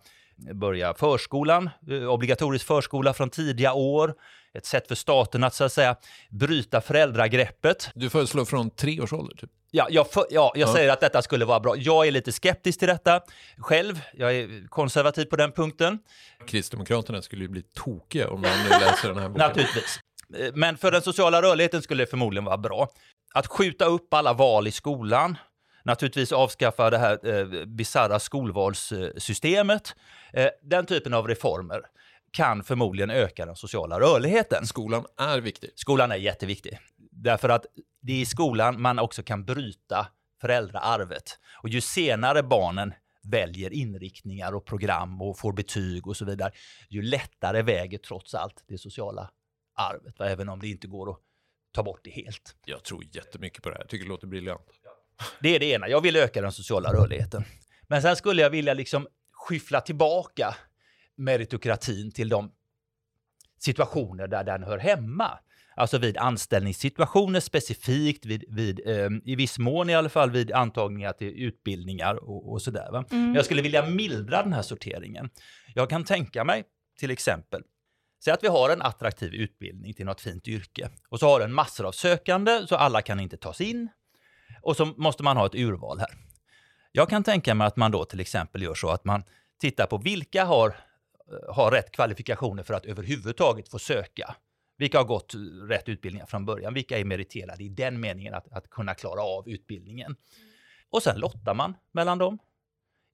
börja 0.54 0.94
förskolan, 0.94 1.70
eh, 1.89 2.14
obligatorisk 2.14 2.66
förskola 2.66 3.14
från 3.14 3.30
tidiga 3.30 3.74
år 3.74 4.14
ett 4.54 4.66
sätt 4.66 4.88
för 4.88 4.96
staten 4.96 5.44
att 5.44 5.54
så 5.54 5.64
att 5.64 5.74
säga 5.74 5.96
bryta 6.30 6.82
föräldragreppet. 6.82 7.89
Du 7.96 8.10
föreslår 8.10 8.46
från 8.46 8.70
tre 8.70 9.02
års 9.02 9.14
ålder? 9.14 9.36
Typ. 9.36 9.50
Ja, 9.72 9.88
jag, 9.89 10.12
för, 10.12 10.26
ja, 10.30 10.52
jag 10.56 10.70
ja. 10.70 10.74
säger 10.74 10.94
att 10.94 11.00
detta 11.00 11.22
skulle 11.22 11.46
vara 11.46 11.60
bra. 11.60 11.78
Jag 11.78 12.08
är 12.08 12.12
lite 12.12 12.32
skeptisk 12.32 12.80
till 12.80 12.88
detta 12.88 13.22
själv. 13.58 14.02
Jag 14.14 14.36
är 14.36 14.68
konservativ 14.68 15.26
på 15.26 15.36
den 15.36 15.52
punkten. 15.52 16.00
Kristdemokraterna 16.48 17.22
skulle 17.22 17.42
ju 17.42 17.48
bli 17.48 17.62
tokiga 17.62 18.30
om 18.30 18.42
de 18.42 18.50
nu 18.50 18.70
läser 18.70 19.08
den 19.08 19.18
här 19.18 19.30
boken. 19.30 19.48
Naturligtvis. 19.48 20.00
Men 20.54 20.78
för 20.78 20.92
den 20.92 21.02
sociala 21.02 21.42
rörligheten 21.42 21.82
skulle 21.82 22.04
det 22.04 22.08
förmodligen 22.08 22.46
vara 22.46 22.58
bra. 22.58 22.89
Att 23.34 23.48
skjuta 23.48 23.86
upp 23.86 24.14
alla 24.14 24.34
val 24.34 24.68
i 24.68 24.72
skolan, 24.72 25.38
naturligtvis 25.84 26.32
avskaffa 26.32 26.90
det 26.90 26.98
här 26.98 27.28
eh, 27.28 27.66
bisarra 27.66 28.20
skolvalssystemet. 28.20 29.96
Eh, 30.34 30.50
den 30.62 30.86
typen 30.86 31.14
av 31.14 31.28
reformer 31.28 31.82
kan 32.32 32.64
förmodligen 32.64 33.10
öka 33.10 33.46
den 33.46 33.56
sociala 33.56 34.00
rörligheten. 34.00 34.68
Skolan 34.68 35.06
är 35.18 35.42
viktig. 35.42 35.70
Skolan 35.76 36.12
är 36.12 36.16
jätteviktig. 36.16 36.80
Därför 37.12 37.50
att 37.50 37.66
det 38.02 38.14
är 38.14 38.22
i 38.22 38.26
skolan 38.26 38.82
man 38.82 39.00
också 39.00 39.24
kan 39.24 39.46
bryta 39.46 40.08
föräldraarvet. 40.42 41.40
Och 41.64 41.70
ju 41.70 41.82
senare 41.82 42.44
barnen 42.44 42.94
väljer 43.24 43.74
inriktningar 43.74 44.56
och 44.56 44.66
program 44.66 45.22
och 45.22 45.40
får 45.40 45.54
betyg 45.54 46.08
och 46.08 46.18
så 46.18 46.26
vidare, 46.26 46.52
ju 46.90 47.02
lättare 47.02 47.62
väger 47.62 47.98
trots 47.98 48.34
allt 48.34 48.64
det 48.68 48.78
sociala 48.78 49.32
arvet, 49.74 50.20
va? 50.20 50.26
även 50.26 50.50
om 50.50 50.60
det 50.60 50.68
inte 50.68 50.88
går 50.88 51.10
att 51.12 51.20
ta 51.72 51.84
bort 51.84 52.00
det 52.04 52.10
helt. 52.10 52.56
Jag 52.66 52.84
tror 52.84 53.04
jättemycket 53.12 53.64
på 53.64 53.70
det 53.70 53.76
här, 53.76 53.82
jag 53.82 53.90
tycker 53.90 54.06
det 54.06 54.10
låter 54.10 54.28
briljant. 54.28 54.62
Det 55.40 55.56
är 55.56 55.60
det 55.60 55.66
ena, 55.66 55.88
jag 55.88 56.02
vill 56.02 56.16
öka 56.16 56.42
den 56.42 56.52
sociala 56.52 56.94
rörligheten. 56.94 57.44
Men 57.88 58.02
sen 58.02 58.16
skulle 58.16 58.42
jag 58.42 58.50
vilja 58.50 58.74
liksom 58.74 59.08
skyffla 59.32 59.82
tillbaka 59.82 60.56
meritokratin 61.18 62.12
till 62.12 62.30
de 62.30 62.52
situationer 63.60 64.28
där 64.28 64.44
den 64.44 64.64
hör 64.64 64.78
hemma. 64.78 65.40
Alltså 65.76 65.98
vid 65.98 66.18
anställningssituationer 66.18 67.40
specifikt, 67.40 68.26
vid, 68.26 68.44
vid 68.48 68.82
eh, 68.88 69.10
i 69.26 69.36
viss 69.36 69.60
mån 69.60 69.90
i 69.90 69.96
alla 69.96 70.10
fall 70.10 70.32
vid 70.32 70.52
antagningar 70.52 71.14
till 71.14 71.44
utbildningar 71.44 72.16
och, 72.16 72.52
och 72.52 72.62
sådär. 72.62 73.06
Mm. 73.12 73.36
Jag 73.36 73.46
skulle 73.46 73.62
vilja 73.62 73.86
mildra 73.86 74.44
den 74.44 74.54
här 74.54 74.62
sorteringen. 74.62 75.30
Jag 75.76 75.90
kan 75.90 76.04
tänka 76.04 76.44
mig 76.44 76.64
till 77.00 77.12
exempel 77.12 77.62
Säg 78.24 78.34
att 78.34 78.44
vi 78.44 78.48
har 78.48 78.70
en 78.70 78.82
attraktiv 78.82 79.34
utbildning 79.34 79.94
till 79.94 80.06
något 80.06 80.22
fint 80.22 80.48
yrke 80.48 80.90
och 81.10 81.20
så 81.20 81.28
har 81.28 81.40
den 81.40 81.54
massor 81.54 81.88
av 81.88 81.92
sökande 81.92 82.68
så 82.68 82.76
alla 82.76 83.02
kan 83.02 83.20
inte 83.20 83.38
tas 83.38 83.62
in 83.62 83.90
och 84.62 84.78
så 84.78 84.86
måste 84.86 85.24
man 85.24 85.38
ha 85.38 85.45
ett 85.45 85.55
urval 85.55 85.99
här. 85.99 86.09
Jag 86.91 87.09
kan 87.09 87.24
tänka 87.24 87.55
mig 87.55 87.68
att 87.68 87.76
man 87.76 87.91
då 87.91 88.05
till 88.05 88.20
exempel 88.20 88.62
gör 88.62 88.74
så 88.74 88.89
att 88.89 89.05
man 89.05 89.24
tittar 89.59 89.86
på 89.88 89.97
vilka 89.97 90.45
har 90.45 90.68
eh, 90.68 91.55
har 91.55 91.72
rätt 91.72 91.91
kvalifikationer 91.91 92.64
för 92.64 92.74
att 92.74 92.86
överhuvudtaget 92.86 93.70
få 93.70 93.80
söka. 93.80 94.36
Vilka 94.78 94.97
har 94.97 95.05
gått 95.05 95.34
eh, 95.34 95.39
rätt 95.68 95.89
utbildningar 95.89 96.26
från 96.26 96.45
början? 96.45 96.74
Vilka 96.74 96.99
är 96.99 97.05
meriterade 97.05 97.64
i 97.64 97.70
den 97.70 97.99
meningen 97.99 98.34
att, 98.34 98.51
att 98.51 98.70
kunna 98.70 98.93
klara 98.93 99.22
av 99.22 99.49
utbildningen? 99.49 100.16
Och 100.89 101.03
sen 101.03 101.20
lottar 101.20 101.53
man 101.53 101.74
mellan 101.91 102.18
dem. 102.18 102.39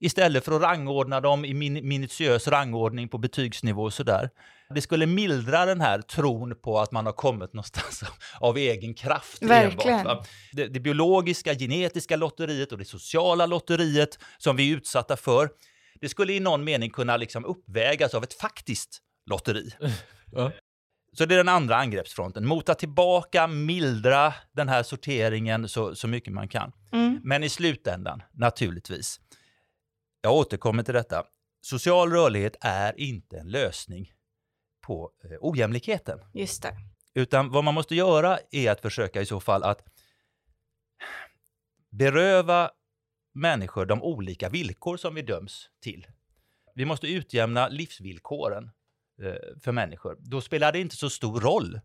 Istället 0.00 0.44
för 0.44 0.52
att 0.52 0.62
rangordna 0.62 1.20
dem 1.20 1.44
i 1.44 1.54
min, 1.54 1.88
minutiös 1.88 2.48
rangordning 2.48 3.08
på 3.08 3.18
betygsnivå 3.18 3.82
och 3.82 3.92
sådär. 3.92 4.30
Det 4.74 4.80
skulle 4.80 5.06
mildra 5.06 5.66
den 5.66 5.80
här 5.80 6.02
tron 6.02 6.54
på 6.62 6.78
att 6.78 6.92
man 6.92 7.06
har 7.06 7.12
kommit 7.12 7.52
någonstans 7.52 8.02
av 8.40 8.56
egen 8.56 8.94
kraft. 8.94 9.42
Verkligen. 9.42 9.98
Enbart, 9.98 10.28
det, 10.52 10.66
det 10.66 10.80
biologiska, 10.80 11.54
genetiska 11.54 12.16
lotteriet 12.16 12.72
och 12.72 12.78
det 12.78 12.84
sociala 12.84 13.46
lotteriet 13.46 14.18
som 14.38 14.56
vi 14.56 14.72
är 14.72 14.76
utsatta 14.76 15.16
för 15.16 15.48
det 16.00 16.08
skulle 16.08 16.32
i 16.32 16.40
någon 16.40 16.64
mening 16.64 16.90
kunna 16.90 17.16
liksom 17.16 17.44
uppvägas 17.44 18.14
av 18.14 18.24
ett 18.24 18.34
faktiskt 18.34 18.98
lotteri. 19.26 19.70
Ja. 20.32 20.52
Så 21.12 21.24
det 21.24 21.34
är 21.34 21.36
den 21.36 21.48
andra 21.48 21.76
angreppsfronten. 21.76 22.46
Mota 22.46 22.74
tillbaka, 22.74 23.46
mildra 23.46 24.34
den 24.52 24.68
här 24.68 24.82
sorteringen 24.82 25.68
så, 25.68 25.94
så 25.94 26.08
mycket 26.08 26.32
man 26.32 26.48
kan. 26.48 26.72
Mm. 26.92 27.20
Men 27.24 27.44
i 27.44 27.48
slutändan, 27.48 28.22
naturligtvis, 28.32 29.20
jag 30.20 30.32
återkommer 30.32 30.82
till 30.82 30.94
detta, 30.94 31.26
social 31.60 32.12
rörlighet 32.12 32.56
är 32.60 33.00
inte 33.00 33.38
en 33.38 33.48
lösning 33.48 34.12
på 34.80 35.12
eh, 35.24 35.36
ojämlikheten. 35.40 36.20
Just 36.34 36.62
det. 36.62 36.76
Utan 37.14 37.50
vad 37.50 37.64
man 37.64 37.74
måste 37.74 37.94
göra 37.94 38.38
är 38.50 38.70
att 38.70 38.80
försöka 38.80 39.20
i 39.20 39.26
så 39.26 39.40
fall 39.40 39.62
att 39.62 39.84
beröva 41.90 42.70
människor 43.34 43.86
de 43.86 44.02
olika 44.02 44.48
villkor 44.48 44.96
som 44.96 45.14
vi 45.14 45.22
döms 45.22 45.70
till. 45.82 46.06
Vi 46.74 46.84
måste 46.84 47.06
utjämna 47.06 47.68
livsvillkoren 47.68 48.70
eh, 49.22 49.60
för 49.60 49.72
människor. 49.72 50.16
Då 50.18 50.40
spelar 50.40 50.72
det 50.72 50.80
inte 50.80 50.96
så 50.96 51.10
stor 51.10 51.40
roll 51.40 51.80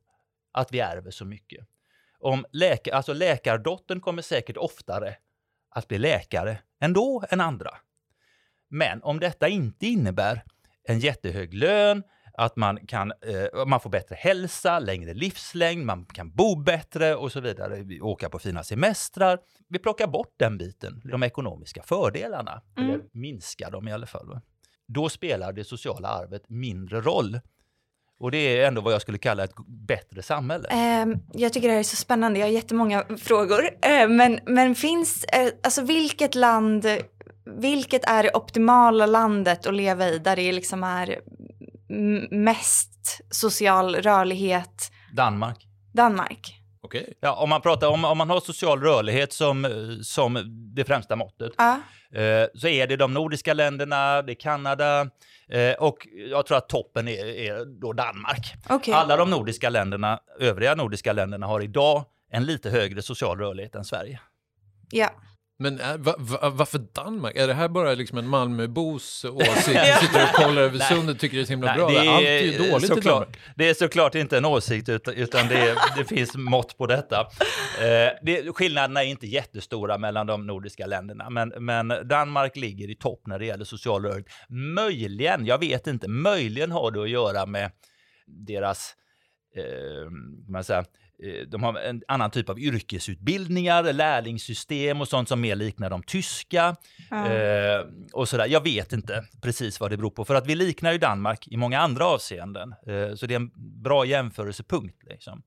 att 0.52 0.72
vi 0.72 0.80
ärver 0.80 1.12
så 1.12 1.26
mycket. 1.26 1.68
om 2.20 2.46
läkare, 2.52 2.96
alltså 2.96 3.14
läkardottern 3.14 4.02
kommer 4.02 4.22
säkert 4.22 4.58
oftare 4.58 5.18
att 5.70 5.88
bli 5.88 5.98
läkare 5.98 6.60
ändå 6.80 7.24
än 7.30 7.42
andra. 7.42 7.78
Men 8.74 9.04
om 9.04 9.20
detta 9.20 9.48
inte 9.48 9.88
innebär 9.88 10.44
en 10.84 11.00
jättehög 11.00 11.54
lön, 11.54 12.04
att 12.34 12.56
man, 12.56 12.88
kan, 12.88 13.12
eh, 13.12 13.66
man 13.66 13.80
får 13.80 13.90
bättre 13.90 14.16
hälsa, 14.16 14.80
längre 14.80 15.14
livslängd, 15.14 15.86
man 15.86 16.06
kan 16.06 16.32
bo 16.32 16.56
bättre 16.56 17.16
och 17.16 17.32
så 17.32 17.40
vidare, 17.40 18.00
åka 18.02 18.30
på 18.30 18.40
fina 18.40 18.64
semestrar. 18.64 19.40
Vi 19.70 19.80
plockar 19.80 20.08
bort 20.08 20.34
den 20.38 20.58
biten, 20.58 21.02
de 21.04 21.24
ekonomiska 21.24 21.84
fördelarna, 21.84 22.62
mm. 22.78 22.90
eller 22.90 23.04
minskar 23.12 23.72
dem 23.72 23.88
i 23.88 23.92
alla 23.92 24.06
fall. 24.06 24.28
Va? 24.28 24.42
Då 24.88 25.10
spelar 25.10 25.54
det 25.54 25.64
sociala 25.64 26.08
arvet 26.08 26.50
mindre 26.50 27.02
roll. 27.02 27.40
Och 28.20 28.32
det 28.32 28.38
är 28.38 28.68
ändå 28.68 28.82
vad 28.82 28.94
jag 28.94 29.02
skulle 29.02 29.18
kalla 29.18 29.44
ett 29.44 29.56
bättre 29.68 30.22
samhälle. 30.22 30.68
Uh, 30.74 31.16
jag 31.34 31.54
tycker 31.54 31.68
det 31.68 31.74
här 31.74 31.80
är 31.80 31.84
så 31.84 31.96
spännande. 31.96 32.40
Jag 32.40 32.48
har 32.48 32.52
jättemånga 32.52 33.06
frågor. 33.18 33.64
Uh, 33.64 34.08
men, 34.10 34.40
men 34.46 34.76
finns, 34.76 35.26
uh, 35.38 35.50
alltså 35.64 35.82
vilket 35.82 36.36
land, 36.36 36.86
vilket 37.46 38.10
är 38.10 38.24
det 38.24 38.32
optimala 38.34 39.06
landet 39.06 39.66
att 39.66 39.74
leva 39.74 40.10
i 40.10 40.20
där 40.20 40.36
det 40.36 40.52
liksom 40.52 40.84
är 40.84 41.20
mest 42.32 43.22
social 43.30 43.96
rörlighet? 43.96 44.91
Danmark. 45.16 45.68
Danmark. 45.94 46.60
Okay. 46.82 47.06
Ja, 47.20 47.34
om 47.34 47.50
man 47.50 47.62
pratar 47.62 47.88
om, 47.88 48.06
om 48.06 48.18
man 48.18 48.30
har 48.30 48.39
social 48.39 48.82
rörlighet 48.82 49.34
som, 49.34 49.68
som 50.04 50.44
det 50.76 50.86
främsta 50.86 51.16
måttet, 51.16 51.52
uh. 51.62 51.76
så 52.56 52.68
är 52.68 52.88
det 52.88 52.96
de 52.96 53.14
nordiska 53.14 53.54
länderna, 53.54 54.22
det 54.22 54.32
är 54.32 54.36
Kanada, 54.36 55.10
Eh, 55.54 55.74
och 55.74 56.08
jag 56.30 56.46
tror 56.46 56.58
att 56.58 56.70
toppen 56.70 57.08
är, 57.08 57.26
är 57.26 57.66
då 57.66 57.94
Danmark. 57.94 58.54
Okay. 58.70 58.94
Alla 58.94 59.18
de 59.18 59.30
nordiska 59.30 59.70
länderna, 59.70 60.20
övriga 60.39 60.76
nordiska 60.76 61.14
länderna 61.14 61.48
har 61.48 61.62
idag 61.62 62.06
en 62.32 62.46
lite 62.46 62.70
högre 62.70 63.02
social 63.02 63.38
rörlighet 63.38 63.76
än 63.76 63.86
Sverige. 63.86 64.20
Ja. 64.91 65.10
Men 65.64 65.80
är, 65.80 65.97
va, 65.97 66.16
va, 66.18 66.49
varför 66.49 66.80
Danmark? 66.80 67.36
Är 67.36 67.47
det 67.47 67.53
här 67.53 67.68
bara 67.68 67.93
liksom 67.93 68.18
en 68.18 68.28
Malmöbos 68.28 69.26
åsikt? 69.32 69.66
Sitter 70.01 70.24
och 70.24 70.36
kollar 70.36 70.61
över 70.61 70.80
sundet 70.93 71.20
tycker 71.20 71.38
det 71.38 71.43
är 71.43 71.45
så 71.45 71.53
himla 71.53 71.68
Nej, 71.68 71.78
bra. 71.78 71.91
Är, 71.91 72.09
Allt 72.09 72.26
är 72.26 72.39
ju 72.39 72.57
dåligt 72.57 72.88
såklart, 72.88 73.05
i 73.05 73.09
Danmark. 73.09 73.38
Det 73.55 73.70
är 73.70 73.74
såklart 73.74 74.16
inte 74.16 74.38
en 74.38 74.45
åsikt, 74.45 74.89
utan, 74.89 75.14
utan 75.14 75.47
det, 75.47 75.76
det 75.97 76.05
finns 76.05 76.36
mått 76.36 76.78
på 76.78 76.88
detta. 76.88 77.20
Eh, 77.20 78.11
det, 78.22 78.55
skillnaderna 78.55 79.03
är 79.03 79.07
inte 79.07 79.28
jättestora 79.28 79.97
mellan 79.97 80.28
de 80.28 80.47
nordiska 80.47 80.86
länderna, 80.86 81.30
men, 81.30 81.53
men 81.57 81.88
Danmark 81.88 82.55
ligger 82.55 82.89
i 82.89 82.95
topp 82.95 83.22
när 83.28 83.39
det 83.39 83.45
gäller 83.45 83.66
social 83.66 84.03
rörlighet. 84.03 84.28
Möjligen, 84.49 85.45
jag 85.45 85.59
vet 85.59 85.88
inte, 85.88 86.07
möjligen 86.07 86.72
har 86.72 86.91
det 86.91 87.03
att 87.03 87.09
göra 87.09 87.45
med 87.45 87.72
deras 88.28 88.95
eh, 89.55 89.64
man 90.47 90.64
säga, 90.64 90.80
Eh, 90.80 91.03
de 91.48 91.64
har 91.64 91.80
en 91.80 92.02
annan 92.08 92.32
typ 92.32 92.50
av 92.50 92.60
yrkesutbildningar, 92.60 93.94
lärlingssystem 93.94 95.02
och 95.02 95.08
sånt 95.08 95.30
som 95.30 95.42
mer 95.42 95.56
liknar 95.56 95.90
de 95.90 96.04
tyska. 96.04 96.76
Mm. 97.12 97.32
Eh, 97.32 97.86
och 98.14 98.30
sådär. 98.30 98.48
Jag 98.48 98.64
vet 98.64 98.94
inte 98.94 99.26
precis 99.42 99.80
vad 99.80 99.92
det 99.92 99.98
beror 99.98 100.10
på, 100.10 100.26
för 100.26 100.36
att 100.36 100.48
vi 100.48 100.56
liknar 100.56 100.92
ju 100.92 100.98
Danmark 100.98 101.48
i 101.48 101.58
många 101.58 101.80
andra 101.80 102.06
avseenden. 102.06 102.74
Eh, 102.88 103.16
så 103.16 103.26
det 103.26 103.34
är 103.34 103.40
en 103.40 103.52
bra 103.84 104.06
jämförelsepunkt. 104.06 105.04
Liksom. 105.10 105.44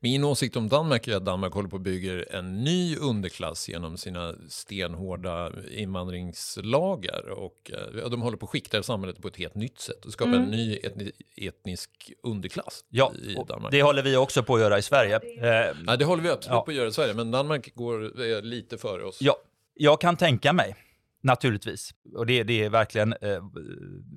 Min 0.00 0.24
åsikt 0.24 0.56
om 0.56 0.68
Danmark 0.68 1.08
är 1.08 1.16
att 1.16 1.24
Danmark 1.24 1.52
håller 1.52 1.68
på 1.68 1.76
att 1.76 1.82
bygga 1.82 2.24
en 2.24 2.64
ny 2.64 2.96
underklass 2.96 3.68
genom 3.68 3.96
sina 3.96 4.34
stenhårda 4.48 5.52
invandringslagar. 5.70 7.30
Och 7.30 7.70
eh, 7.94 8.10
de 8.10 8.22
håller 8.22 8.36
på 8.36 8.46
att 8.46 8.50
skikta 8.50 8.82
samhället 8.82 9.22
på 9.22 9.28
ett 9.28 9.36
helt 9.36 9.54
nytt 9.54 9.80
sätt 9.80 10.04
och 10.04 10.12
skapa 10.12 10.30
mm. 10.30 10.42
en 10.42 10.50
ny 10.50 10.76
etni, 10.76 11.12
etnisk 11.36 12.12
underklass 12.22 12.84
ja, 12.88 13.12
i 13.22 13.34
Danmark. 13.48 13.70
Det 13.70 13.82
håller 13.82 14.02
vi 14.02 14.16
också 14.16 14.42
på 14.42 14.54
att 14.54 14.60
göra 14.60 14.78
i 14.78 14.82
Sverige. 14.82 15.16
Eh, 15.16 15.76
ja, 15.86 15.96
det 15.96 16.04
håller 16.04 16.22
vi 16.22 16.30
absolut 16.30 16.56
ja. 16.56 16.64
på 16.64 16.70
att 16.70 16.76
göra 16.76 16.88
i 16.88 16.92
Sverige, 16.92 17.14
men 17.14 17.30
Danmark 17.30 17.74
går 17.74 18.22
eh, 18.22 18.42
lite 18.42 18.78
före 18.78 19.04
oss. 19.04 19.18
Ja, 19.20 19.36
jag 19.74 20.00
kan 20.00 20.16
tänka 20.16 20.52
mig 20.52 20.74
Naturligtvis. 21.20 21.94
Och 22.16 22.26
det, 22.26 22.42
det 22.42 22.64
är 22.64 22.70
verkligen 22.70 23.12
eh, 23.12 23.42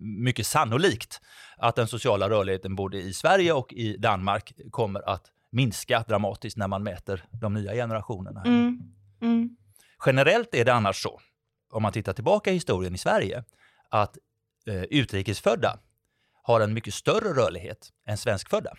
mycket 0.01 0.47
sannolikt 0.47 1.21
att 1.57 1.75
den 1.75 1.87
sociala 1.87 2.29
rörligheten 2.29 2.75
både 2.75 2.97
i 2.97 3.13
Sverige 3.13 3.53
och 3.53 3.73
i 3.73 3.97
Danmark 3.97 4.53
kommer 4.71 5.09
att 5.09 5.31
minska 5.51 6.03
dramatiskt 6.07 6.57
när 6.57 6.67
man 6.67 6.83
mäter 6.83 7.25
de 7.31 7.53
nya 7.53 7.73
generationerna. 7.73 8.41
Mm. 8.45 8.79
Mm. 9.21 9.57
Generellt 10.05 10.55
är 10.55 10.65
det 10.65 10.73
annars 10.73 11.03
så, 11.03 11.19
om 11.71 11.83
man 11.83 11.91
tittar 11.91 12.13
tillbaka 12.13 12.51
i 12.51 12.53
historien 12.53 12.95
i 12.95 12.97
Sverige, 12.97 13.43
att 13.89 14.17
eh, 14.67 14.83
utrikesfödda 14.83 15.79
har 16.43 16.61
en 16.61 16.73
mycket 16.73 16.93
större 16.93 17.33
rörlighet 17.33 17.89
än 18.07 18.17
svenskfödda. 18.17 18.73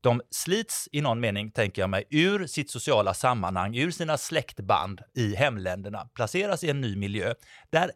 De 0.00 0.22
slits 0.30 0.88
i 0.92 1.00
någon 1.00 1.20
mening, 1.20 1.50
tänker 1.50 1.82
jag 1.82 1.90
mig, 1.90 2.04
ur 2.10 2.46
sitt 2.46 2.70
sociala 2.70 3.14
sammanhang, 3.14 3.76
ur 3.76 3.90
sina 3.90 4.18
släktband 4.18 5.00
i 5.14 5.34
hemländerna, 5.34 6.08
placeras 6.14 6.64
i 6.64 6.70
en 6.70 6.80
ny 6.80 6.96
miljö 6.96 7.34
där 7.70 7.90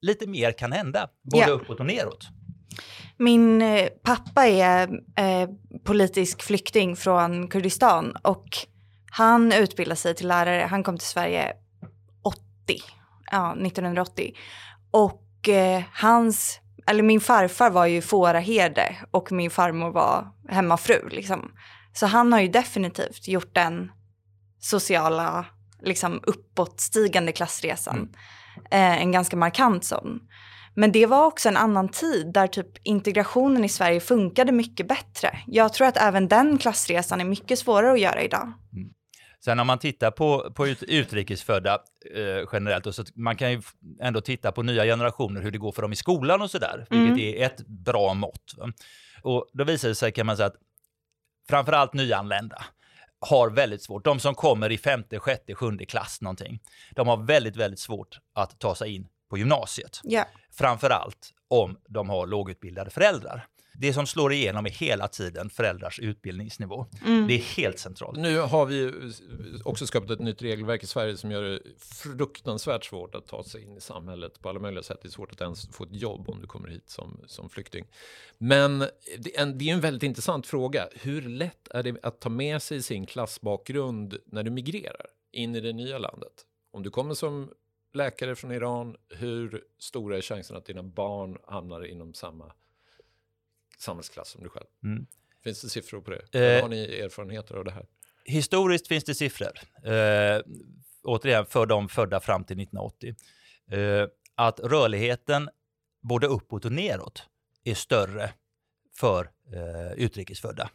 lite 0.00 0.26
mer 0.26 0.52
kan 0.52 0.72
hända, 0.72 1.08
både 1.22 1.42
ja. 1.42 1.48
uppåt 1.48 1.80
och 1.80 1.86
neråt. 1.86 2.28
Min 3.18 3.62
eh, 3.62 3.88
pappa 4.04 4.46
är 4.46 4.88
eh, 5.16 5.48
politisk 5.84 6.42
flykting 6.42 6.96
från 6.96 7.48
Kurdistan 7.48 8.16
och 8.22 8.48
han 9.10 9.52
utbildade 9.52 9.96
sig 9.96 10.14
till 10.14 10.28
lärare. 10.28 10.66
Han 10.70 10.82
kom 10.82 10.98
till 10.98 11.08
Sverige 11.08 11.52
80, 12.22 12.38
ja, 13.30 13.52
1980. 13.52 14.34
Och 14.90 15.48
eh, 15.48 15.82
hans, 15.92 16.60
eller 16.86 17.02
min 17.02 17.20
farfar 17.20 17.70
var 17.70 17.86
ju 17.86 18.02
fåraherde 18.02 18.96
och 19.10 19.32
min 19.32 19.50
farmor 19.50 19.90
var 19.90 20.26
hemmafru. 20.48 21.08
Liksom. 21.08 21.52
Så 21.92 22.06
han 22.06 22.32
har 22.32 22.40
ju 22.40 22.48
definitivt 22.48 23.28
gjort 23.28 23.54
den 23.54 23.90
sociala, 24.60 25.46
liksom 25.82 26.20
uppåtstigande 26.26 27.32
klassresan. 27.32 27.96
Mm. 27.96 28.10
Eh, 28.70 29.02
en 29.02 29.12
ganska 29.12 29.36
markant 29.36 29.84
sån. 29.84 30.20
Men 30.74 30.92
det 30.92 31.06
var 31.06 31.26
också 31.26 31.48
en 31.48 31.56
annan 31.56 31.88
tid 31.88 32.32
där 32.32 32.46
typ 32.46 32.66
integrationen 32.82 33.64
i 33.64 33.68
Sverige 33.68 34.00
funkade 34.00 34.52
mycket 34.52 34.88
bättre. 34.88 35.38
Jag 35.46 35.72
tror 35.72 35.86
att 35.86 35.96
även 35.96 36.28
den 36.28 36.58
klassresan 36.58 37.20
är 37.20 37.24
mycket 37.24 37.58
svårare 37.58 37.92
att 37.92 38.00
göra 38.00 38.22
idag. 38.22 38.52
Mm. 38.72 38.88
Sen 39.44 39.60
om 39.60 39.66
man 39.66 39.78
tittar 39.78 40.10
på, 40.10 40.52
på 40.54 40.68
ut, 40.68 40.82
utrikesfödda 40.82 41.78
eh, 42.14 42.48
generellt, 42.52 42.86
och 42.86 42.94
så 42.94 43.04
man 43.14 43.36
kan 43.36 43.52
ju 43.52 43.62
ändå 44.00 44.20
titta 44.20 44.52
på 44.52 44.62
nya 44.62 44.84
generationer, 44.84 45.42
hur 45.42 45.50
det 45.50 45.58
går 45.58 45.72
för 45.72 45.82
dem 45.82 45.92
i 45.92 45.96
skolan 45.96 46.42
och 46.42 46.50
sådär, 46.50 46.86
vilket 46.90 47.18
mm. 47.18 47.42
är 47.42 47.46
ett 47.46 47.66
bra 47.66 48.14
mått. 48.14 48.54
Och 49.22 49.46
då 49.52 49.64
visar 49.64 49.88
det 49.88 49.94
sig, 49.94 50.12
kan 50.12 50.26
man 50.26 50.36
säga, 50.36 50.46
att 50.46 50.56
framförallt 51.48 51.94
nyanlända 51.94 52.64
har 53.20 53.50
väldigt 53.50 53.82
svårt, 53.82 54.04
de 54.04 54.20
som 54.20 54.34
kommer 54.34 54.72
i 54.72 54.78
femte, 54.78 55.18
sjätte, 55.18 55.54
sjunde 55.54 55.86
klass 55.86 56.20
någonting, 56.20 56.60
de 56.90 57.08
har 57.08 57.16
väldigt, 57.16 57.56
väldigt 57.56 57.80
svårt 57.80 58.18
att 58.34 58.58
ta 58.58 58.74
sig 58.74 58.94
in 58.94 59.06
på 59.34 59.38
gymnasiet. 59.38 60.00
Yeah. 60.04 60.26
Framför 60.50 60.90
allt 60.90 61.34
om 61.48 61.76
de 61.88 62.08
har 62.08 62.26
lågutbildade 62.26 62.90
föräldrar. 62.90 63.46
Det 63.74 63.92
som 63.92 64.06
slår 64.06 64.32
igenom 64.32 64.66
är 64.66 64.70
hela 64.70 65.08
tiden 65.08 65.50
föräldrars 65.50 66.00
utbildningsnivå. 66.00 66.86
Mm. 67.06 67.26
Det 67.28 67.34
är 67.34 67.38
helt 67.38 67.78
centralt. 67.78 68.18
Nu 68.18 68.38
har 68.38 68.66
vi 68.66 68.92
också 69.64 69.86
skapat 69.86 70.10
ett 70.10 70.20
nytt 70.20 70.42
regelverk 70.42 70.82
i 70.82 70.86
Sverige 70.86 71.16
som 71.16 71.30
gör 71.30 71.42
det 71.42 71.60
fruktansvärt 71.78 72.84
svårt 72.84 73.14
att 73.14 73.26
ta 73.26 73.44
sig 73.44 73.62
in 73.62 73.76
i 73.76 73.80
samhället 73.80 74.40
på 74.40 74.48
alla 74.48 74.60
möjliga 74.60 74.82
sätt. 74.82 74.98
Det 75.02 75.08
är 75.08 75.10
svårt 75.10 75.32
att 75.32 75.40
ens 75.40 75.68
få 75.68 75.84
ett 75.84 75.96
jobb 75.96 76.28
om 76.28 76.40
du 76.40 76.46
kommer 76.46 76.68
hit 76.68 76.90
som, 76.90 77.20
som 77.26 77.50
flykting. 77.50 77.84
Men 78.38 78.78
det 79.18 79.36
är, 79.36 79.42
en, 79.42 79.58
det 79.58 79.70
är 79.70 79.74
en 79.74 79.80
väldigt 79.80 80.02
intressant 80.02 80.46
fråga. 80.46 80.88
Hur 80.92 81.22
lätt 81.22 81.68
är 81.70 81.82
det 81.82 81.96
att 82.02 82.20
ta 82.20 82.28
med 82.28 82.62
sig 82.62 82.82
sin 82.82 83.06
klassbakgrund 83.06 84.16
när 84.26 84.42
du 84.42 84.50
migrerar 84.50 85.06
in 85.32 85.54
i 85.54 85.60
det 85.60 85.72
nya 85.72 85.98
landet? 85.98 86.32
Om 86.72 86.82
du 86.82 86.90
kommer 86.90 87.14
som 87.14 87.50
läkare 87.94 88.34
från 88.34 88.52
Iran, 88.52 88.96
hur 89.08 89.64
stora 89.78 90.16
är 90.16 90.22
chanserna 90.22 90.58
att 90.58 90.66
dina 90.66 90.82
barn 90.82 91.38
hamnar 91.46 91.86
inom 91.86 92.14
samma 92.14 92.52
samhällsklass 93.78 94.28
som 94.28 94.42
du 94.42 94.48
själv? 94.48 94.66
Mm. 94.84 95.06
Finns 95.44 95.62
det 95.62 95.68
siffror 95.68 96.00
på 96.00 96.10
det? 96.10 96.56
Eh, 96.56 96.62
har 96.62 96.68
ni 96.68 96.84
erfarenheter 96.84 97.54
av 97.54 97.64
det 97.64 97.70
här? 97.70 97.86
Historiskt 98.24 98.88
finns 98.88 99.04
det 99.04 99.14
siffror. 99.14 99.52
Eh, 99.84 100.42
återigen, 101.02 101.46
för 101.46 101.66
de 101.66 101.88
födda 101.88 102.20
fram 102.20 102.44
till 102.44 102.60
1980. 102.60 103.14
Eh, 103.70 104.08
att 104.34 104.60
rörligheten 104.60 105.48
både 106.00 106.26
uppåt 106.26 106.64
och 106.64 106.72
neråt 106.72 107.22
är 107.64 107.74
större 107.74 108.30
för 108.96 109.30
eh, 109.52 109.92
utrikesfödda. 109.92 110.70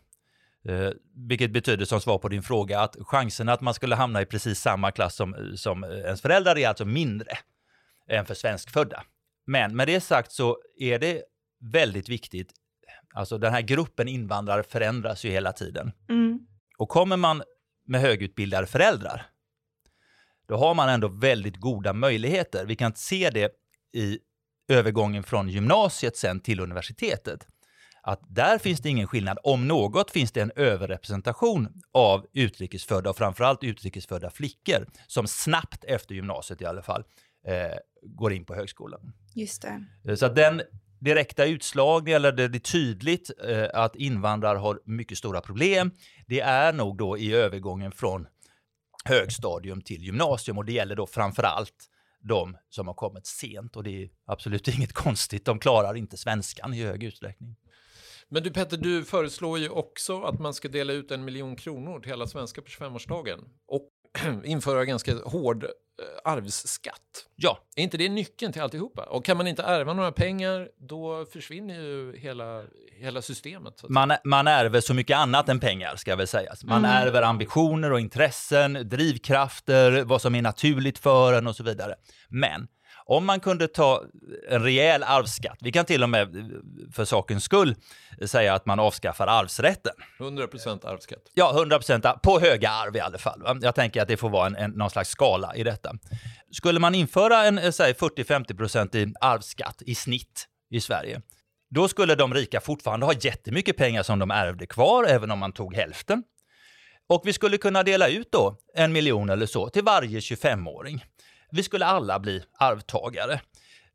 Eh, 0.70 0.92
vilket 1.16 1.52
betyder 1.52 1.86
som 1.86 2.02
svar 2.02 2.18
på 2.18 2.30
din 2.30 2.44
fråga 2.44 2.80
att 2.80 2.96
chansen 3.00 3.50
att 3.50 3.62
man 3.62 3.74
skulle 3.74 3.96
hamna 3.96 4.22
i 4.22 4.26
precis 4.26 4.60
samma 4.60 4.92
klass 4.92 5.16
som, 5.16 5.54
som 5.56 5.84
ens 5.84 6.22
föräldrar 6.22 6.58
är 6.58 6.68
alltså 6.68 6.86
mindre 6.86 7.32
än 8.08 8.26
för 8.26 8.34
svenskfödda. 8.34 9.04
Men 9.46 9.76
med 9.76 9.88
det 9.88 10.02
sagt 10.02 10.32
så 10.32 10.58
är 10.78 11.00
det 11.00 11.24
väldigt 11.60 12.10
viktigt, 12.10 12.52
alltså 13.14 13.38
den 13.38 13.54
här 13.54 13.62
gruppen 13.62 14.08
invandrare 14.08 14.64
förändras 14.64 15.24
ju 15.24 15.30
hela 15.30 15.52
tiden. 15.52 15.92
Mm. 16.10 16.40
Och 16.78 16.90
kommer 16.90 17.18
man 17.18 17.44
med 17.86 18.02
högutbildade 18.02 18.68
föräldrar, 18.68 19.26
då 20.48 20.58
har 20.58 20.76
man 20.76 20.90
ändå 20.90 21.08
väldigt 21.08 21.58
goda 21.58 21.94
möjligheter. 21.94 22.66
Vi 22.66 22.76
kan 22.76 22.96
se 22.96 23.30
det 23.30 23.52
i 23.94 24.20
övergången 24.68 25.24
från 25.24 25.50
gymnasiet 25.50 26.18
sen 26.18 26.40
till 26.40 26.60
universitetet 26.60 27.48
att 28.02 28.22
där 28.28 28.58
finns 28.58 28.80
det 28.80 28.90
ingen 28.90 29.08
skillnad. 29.08 29.38
Om 29.44 29.68
något 29.68 30.12
finns 30.12 30.32
det 30.32 30.42
en 30.42 30.52
överrepresentation 30.56 31.82
av 31.92 32.26
utrikesfödda 32.34 33.10
och 33.10 33.18
framförallt 33.18 33.64
utrikesfödda 33.64 34.30
flickor 34.30 34.88
som 35.08 35.28
snabbt 35.28 35.84
efter 35.84 36.16
gymnasiet 36.16 36.62
i 36.62 36.66
alla 36.66 36.82
fall 36.82 37.04
eh, 37.48 37.78
går 38.04 38.34
in 38.34 38.46
på 38.46 38.56
högskolan. 38.56 39.14
Just 39.36 39.62
det. 39.62 39.86
Eh, 40.08 40.16
så 40.16 40.26
att 40.26 40.36
den 40.36 40.62
direkta 41.00 41.46
utslag, 41.46 42.10
eller 42.10 42.32
det, 42.32 42.48
det 42.48 42.58
är 42.58 42.60
tydligt 42.60 43.32
eh, 43.48 43.68
att 43.74 43.96
invandrare 43.96 44.58
har 44.58 44.80
mycket 44.86 45.18
stora 45.18 45.42
problem, 45.42 45.92
det 46.28 46.40
är 46.40 46.74
nog 46.74 46.98
då 46.98 47.18
i 47.18 47.34
övergången 47.34 47.92
från 47.92 48.28
högstadium 49.06 49.82
till 49.82 50.04
gymnasium 50.04 50.58
och 50.58 50.66
det 50.66 50.72
gäller 50.72 50.96
då 50.96 51.08
framför 51.08 51.44
allt 51.44 51.90
de 52.22 52.58
som 52.70 52.88
har 52.88 52.94
kommit 52.94 53.28
sent 53.28 53.76
och 53.76 53.84
det 53.84 54.04
är 54.04 54.10
absolut 54.26 54.68
inget 54.78 54.94
konstigt. 54.94 55.46
De 55.46 55.60
klarar 55.60 55.96
inte 55.96 56.18
svenskan 56.18 56.74
i 56.74 56.84
hög 56.84 57.04
utsträckning. 57.04 57.56
Men 58.32 58.44
du 58.44 58.52
Petter, 58.52 58.78
du 58.78 59.06
föreslår 59.06 59.60
ju 59.60 59.70
också 59.70 60.22
att 60.22 60.40
man 60.40 60.54
ska 60.54 60.68
dela 60.68 60.94
ut 60.94 61.12
en 61.12 61.26
miljon 61.26 61.56
kronor 61.56 62.00
till 62.00 62.14
alla 62.14 62.28
svenskar 62.28 62.62
på 62.62 62.68
25-årsdagen 62.68 63.40
och 63.68 63.90
införa 64.46 64.86
ganska 64.86 65.16
hård 65.26 65.64
eh, 65.64 65.70
arvsskatt. 66.32 67.26
Ja. 67.36 67.60
Är 67.76 67.84
inte 67.84 67.98
det 67.98 68.10
nyckeln 68.10 68.54
till 68.54 68.62
alltihopa? 68.62 69.04
Och 69.04 69.26
kan 69.26 69.38
man 69.38 69.48
inte 69.48 69.64
ärva 69.64 69.94
några 69.94 70.12
pengar, 70.12 70.70
då 70.78 71.26
försvinner 71.26 71.82
ju 71.82 72.18
hela, 72.18 72.64
hela 72.92 73.22
systemet. 73.22 73.84
Man, 73.90 74.12
man 74.24 74.48
ärver 74.48 74.82
så 74.82 74.94
mycket 74.94 75.18
annat 75.18 75.50
än 75.50 75.60
pengar, 75.60 75.96
ska 75.96 76.16
väl 76.16 76.28
sägas. 76.28 76.64
Man 76.64 76.86
mm. 76.86 76.92
ärver 76.92 77.22
ambitioner 77.22 77.92
och 77.92 78.00
intressen, 78.00 78.74
drivkrafter, 78.74 80.04
vad 80.04 80.22
som 80.22 80.36
är 80.36 80.42
naturligt 80.42 81.00
för 81.00 81.34
en 81.34 81.48
och 81.48 81.56
så 81.56 81.64
vidare. 81.64 81.96
Men 82.30 82.68
om 83.10 83.26
man 83.26 83.40
kunde 83.40 83.68
ta 83.68 84.04
en 84.50 84.64
rejäl 84.64 85.04
arvsskatt, 85.04 85.58
vi 85.62 85.72
kan 85.72 85.86
till 85.86 86.04
och 86.04 86.10
med 86.10 86.28
för 86.94 87.06
sakens 87.06 87.44
skull 87.44 87.76
säga 88.26 88.54
att 88.54 88.66
man 88.66 88.80
avskaffar 88.80 89.28
arvsrätten. 89.28 89.94
100% 90.20 90.88
arvsskatt? 90.88 91.20
Ja, 91.34 91.66
100% 91.66 92.20
på 92.20 92.40
höga 92.40 92.70
arv 92.70 92.96
i 92.96 93.00
alla 93.00 93.18
fall. 93.18 93.60
Jag 93.62 93.76
tänker 93.76 94.02
att 94.02 94.08
det 94.08 94.18
får 94.18 94.30
vara 94.30 94.48
en, 94.48 94.56
en, 94.56 94.72
någon 94.72 94.90
slags 94.90 95.10
skala 95.10 95.56
i 95.56 95.64
detta. 95.64 95.96
Skulle 96.52 96.80
man 96.80 96.96
införa 96.96 97.44
en 97.44 97.60
40-50% 97.60 98.96
i 98.96 99.14
arvsskatt 99.22 99.82
i 99.82 99.96
snitt 99.96 100.46
i 100.70 100.82
Sverige, 100.82 101.22
då 101.70 101.88
skulle 101.88 102.16
de 102.16 102.34
rika 102.34 102.62
fortfarande 102.62 103.06
ha 103.06 103.14
jättemycket 103.14 103.78
pengar 103.78 104.04
som 104.04 104.20
de 104.20 104.32
ärvde 104.32 104.66
kvar, 104.66 105.04
även 105.04 105.32
om 105.32 105.40
man 105.40 105.52
tog 105.52 105.76
hälften. 105.76 106.24
Och 107.10 107.22
vi 107.26 107.34
skulle 107.34 107.58
kunna 107.58 107.84
dela 107.84 108.08
ut 108.08 108.32
då 108.32 108.58
en 108.76 108.92
miljon 108.92 109.30
eller 109.30 109.46
så 109.46 109.70
till 109.70 109.84
varje 109.84 110.20
25-åring. 110.20 111.04
Vi 111.52 111.64
skulle 111.64 111.86
alla 111.86 112.20
bli 112.20 112.44
arvtagare. 112.58 113.42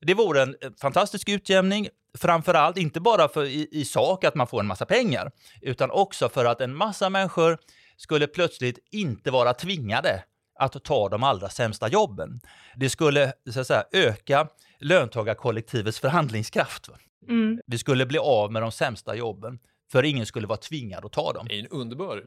Det 0.00 0.14
vore 0.14 0.42
en 0.42 0.56
fantastisk 0.80 1.28
utjämning, 1.28 1.88
framförallt 2.18 2.78
inte 2.78 3.00
bara 3.00 3.28
för 3.28 3.44
i, 3.44 3.68
i 3.70 3.84
sak 3.84 4.24
att 4.24 4.34
man 4.34 4.46
får 4.46 4.60
en 4.60 4.66
massa 4.66 4.86
pengar, 4.86 5.30
utan 5.62 5.90
också 5.90 6.28
för 6.28 6.44
att 6.44 6.60
en 6.60 6.76
massa 6.76 7.10
människor 7.10 7.58
skulle 7.96 8.26
plötsligt 8.26 8.78
inte 8.90 9.30
vara 9.30 9.54
tvingade 9.54 10.24
att 10.58 10.84
ta 10.84 11.08
de 11.08 11.22
allra 11.22 11.48
sämsta 11.48 11.88
jobben. 11.88 12.40
Det 12.76 12.90
skulle 12.90 13.32
så 13.50 13.64
säga, 13.64 13.84
öka 13.92 14.48
löntagarkollektivets 14.80 16.00
förhandlingskraft. 16.00 16.88
Mm. 17.28 17.60
Vi 17.66 17.78
skulle 17.78 18.06
bli 18.06 18.18
av 18.18 18.52
med 18.52 18.62
de 18.62 18.72
sämsta 18.72 19.14
jobben 19.14 19.58
för 19.92 20.02
ingen 20.02 20.26
skulle 20.26 20.46
vara 20.46 20.58
tvingad 20.58 21.04
att 21.04 21.12
ta 21.12 21.32
dem. 21.32 21.46
Det 21.48 21.54
är 21.54 21.60
en 21.60 21.68
underbar, 21.68 22.24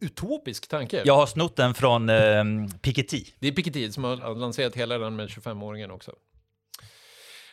utopisk 0.00 0.68
tanke. 0.68 1.02
Jag 1.04 1.16
har 1.16 1.26
snott 1.26 1.56
den 1.56 1.74
från 1.74 2.08
eh, 2.08 2.44
Piketty. 2.82 3.24
Det 3.38 3.48
är 3.48 3.52
Piketty 3.52 3.92
som 3.92 4.04
har 4.04 4.34
lanserat 4.34 4.76
hela 4.76 4.98
den 4.98 5.16
med 5.16 5.28
25-åringen 5.28 5.90
också. 5.90 6.14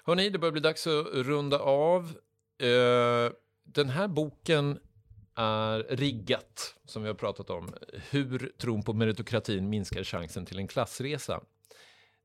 Hörni, 0.04 0.30
det 0.30 0.40
börjar 0.40 0.52
bli 0.52 0.62
dags 0.62 0.88
att 0.88 1.06
runda 1.14 1.60
av. 1.60 2.04
Uh, 2.64 3.32
den 3.64 3.90
här 3.90 4.08
boken 4.08 4.80
är 5.36 5.80
riggat, 5.90 6.76
som 6.86 7.02
vi 7.04 7.08
har 7.08 7.16
pratat 7.16 7.50
om, 7.50 7.74
hur 8.10 8.52
tron 8.58 8.84
på 8.84 8.94
meritokratin 8.94 9.70
minskar 9.70 10.04
chansen 10.04 10.46
till 10.46 10.60
en 10.60 10.68
klassresa. 10.68 11.42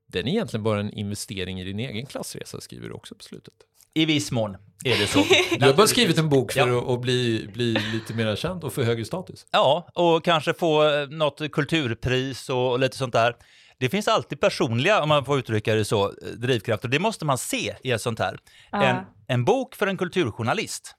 Den 0.06 0.26
är 0.26 0.30
egentligen 0.30 0.64
bara 0.64 0.80
en 0.80 0.92
investering 0.92 1.60
i 1.60 1.64
din 1.64 1.78
egen 1.78 2.06
klassresa, 2.06 2.60
skriver 2.60 2.88
du 2.88 2.94
också 2.94 3.14
på 3.14 3.22
slutet. 3.22 3.54
I 3.94 4.04
viss 4.04 4.30
mån 4.30 4.56
är 4.84 4.98
det 4.98 5.06
så. 5.06 5.24
Du 5.58 5.66
har 5.66 5.74
bara 5.74 5.86
skrivit 5.86 6.18
en 6.18 6.28
bok 6.28 6.52
för 6.52 6.68
ja. 6.68 6.94
att, 6.94 7.00
bli, 7.00 7.48
bli 7.52 7.76
lite 7.92 8.14
mer 8.14 8.36
känd 8.36 8.64
och 8.64 8.72
få 8.72 8.82
högre 8.82 9.04
status. 9.04 9.46
Ja, 9.50 9.88
och 9.94 10.24
kanske 10.24 10.54
få 10.54 10.88
eh, 10.88 11.08
något 11.08 11.52
kulturpris 11.52 12.48
och 12.48 12.78
lite 12.78 12.96
sånt 12.96 13.12
där. 13.12 13.36
Det 13.78 13.88
finns 13.88 14.08
alltid 14.08 14.40
personliga, 14.40 15.02
om 15.02 15.08
man 15.08 15.24
får 15.24 15.38
uttrycka 15.38 15.74
det 15.74 15.84
så, 15.84 16.12
drivkrafter. 16.36 16.88
Det 16.88 16.98
måste 16.98 17.24
man 17.24 17.38
se 17.38 17.74
i 17.82 17.90
ett 17.90 18.02
sånt 18.02 18.18
här. 18.18 18.32
Uh. 18.74 18.82
En, 18.82 18.96
en 19.26 19.44
bok 19.44 19.74
för 19.74 19.86
en 19.86 19.96
kulturjournalist 19.96 20.94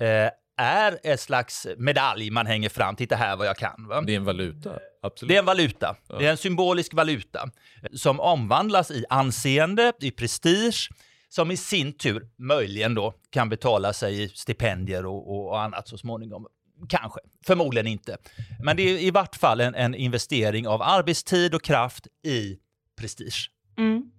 eh, 0.00 0.30
är 0.58 0.98
ett 1.02 1.20
slags 1.20 1.66
medalj 1.76 2.30
man 2.30 2.46
hänger 2.46 2.68
fram. 2.68 2.96
Titta 2.96 3.16
här 3.16 3.36
vad 3.36 3.46
jag 3.46 3.56
kan. 3.56 3.86
Va? 3.88 4.00
Det 4.00 4.12
är 4.12 4.16
en 4.16 4.24
valuta. 4.24 4.70
Absolut. 5.02 5.28
Det 5.28 5.34
är 5.34 5.38
en 5.38 5.44
valuta. 5.44 5.96
Ja. 6.08 6.18
Det 6.18 6.26
är 6.26 6.30
en 6.30 6.36
symbolisk 6.36 6.94
valuta 6.94 7.50
som 7.92 8.20
omvandlas 8.20 8.90
i 8.90 9.04
anseende, 9.08 9.92
i 10.00 10.10
prestige, 10.10 10.90
som 11.28 11.50
i 11.50 11.56
sin 11.56 11.92
tur 11.92 12.28
möjligen 12.38 12.94
då 12.94 13.14
kan 13.30 13.48
betala 13.48 13.92
sig 13.92 14.22
i 14.22 14.28
stipendier 14.28 15.06
och, 15.06 15.48
och 15.48 15.60
annat 15.62 15.88
så 15.88 15.98
småningom. 15.98 16.46
Kanske, 16.88 17.20
förmodligen 17.46 17.86
inte. 17.86 18.16
Men 18.62 18.76
det 18.76 18.82
är 18.82 18.98
i 18.98 19.10
vart 19.10 19.36
fall 19.36 19.60
en, 19.60 19.74
en 19.74 19.94
investering 19.94 20.68
av 20.68 20.82
arbetstid 20.82 21.54
och 21.54 21.62
kraft 21.62 22.06
i 22.26 22.58
prestige. 23.00 23.50
Mm. 23.78 24.10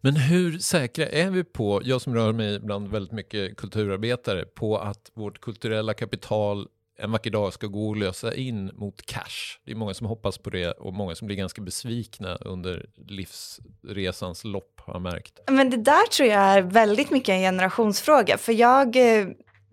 Men 0.00 0.16
hur 0.16 0.58
säkra 0.58 1.06
är 1.06 1.30
vi 1.30 1.44
på, 1.44 1.80
jag 1.84 2.00
som 2.00 2.14
rör 2.14 2.32
mig 2.32 2.60
bland 2.60 2.88
väldigt 2.88 3.12
mycket 3.12 3.56
kulturarbetare, 3.56 4.44
på 4.44 4.78
att 4.78 5.10
vårt 5.14 5.40
kulturella 5.40 5.94
kapital 5.94 6.68
en 6.98 7.12
vacker 7.12 7.30
dag 7.30 7.52
ska 7.52 7.66
gå 7.66 7.88
och 7.88 7.96
lösa 7.96 8.34
in 8.34 8.70
mot 8.74 9.06
cash. 9.06 9.58
Det 9.64 9.70
är 9.70 9.76
många 9.76 9.94
som 9.94 10.06
hoppas 10.06 10.38
på 10.38 10.50
det 10.50 10.70
och 10.70 10.94
många 10.94 11.14
som 11.14 11.26
blir 11.26 11.36
ganska 11.36 11.62
besvikna 11.62 12.34
under 12.34 12.86
livsresans 13.06 14.44
lopp 14.44 14.80
har 14.80 14.94
jag 14.94 15.02
märkt. 15.02 15.40
Men 15.50 15.70
det 15.70 15.76
där 15.76 16.06
tror 16.06 16.28
jag 16.28 16.40
är 16.40 16.62
väldigt 16.62 17.10
mycket 17.10 17.28
en 17.28 17.40
generationsfråga 17.40 18.38
för 18.38 18.52
jag 18.52 18.96
eh, 18.96 19.26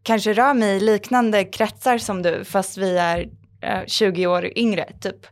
kanske 0.04 0.34
rör 0.34 0.54
mig 0.54 0.78
i 0.78 0.80
liknande 0.80 1.44
kretsar 1.44 1.98
som 1.98 2.22
du 2.22 2.44
fast 2.44 2.78
vi 2.78 2.98
är 2.98 3.30
eh, 3.62 3.86
20 3.88 4.28
år 4.28 4.58
yngre 4.58 4.92
typ. 5.02 5.28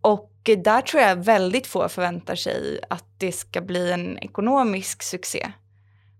Och 0.00 0.32
där 0.44 0.80
tror 0.80 1.02
jag 1.02 1.16
väldigt 1.16 1.66
få 1.66 1.88
förväntar 1.88 2.34
sig 2.34 2.80
att 2.90 3.04
det 3.18 3.32
ska 3.32 3.60
bli 3.60 3.92
en 3.92 4.18
ekonomisk 4.18 5.02
succé. 5.02 5.52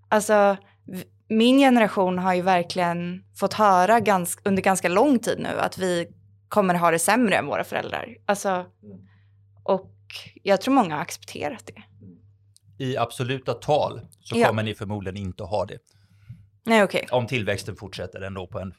Alltså 0.08 0.56
min 1.28 1.58
generation 1.58 2.18
har 2.18 2.34
ju 2.34 2.42
verkligen 2.42 3.24
fått 3.34 3.52
höra 3.52 4.00
gans 4.00 4.38
under 4.44 4.62
ganska 4.62 4.88
lång 4.88 5.18
tid 5.18 5.38
nu 5.38 5.48
att 5.58 5.78
vi 5.78 6.08
kommer 6.48 6.74
ha 6.74 6.90
det 6.90 6.98
sämre 6.98 7.36
än 7.36 7.46
våra 7.46 7.64
föräldrar. 7.64 8.16
Alltså, 8.26 8.66
och 9.64 9.92
jag 10.42 10.60
tror 10.60 10.74
många 10.74 10.94
har 10.94 11.02
accepterat 11.02 11.66
det. 11.66 11.82
I 12.84 12.96
absoluta 12.96 13.54
tal 13.54 14.00
så 14.20 14.38
ja. 14.38 14.48
kommer 14.48 14.62
ni 14.62 14.74
förmodligen 14.74 15.16
inte 15.16 15.44
att 15.44 15.50
ha 15.50 15.64
det. 15.64 15.78
Nej, 16.64 16.84
okay. 16.84 17.04
Om 17.10 17.26
tillväxten 17.26 17.76
fortsätter 17.76 18.20
ändå 18.20 18.46
på 18.46 18.58
en 18.58 18.74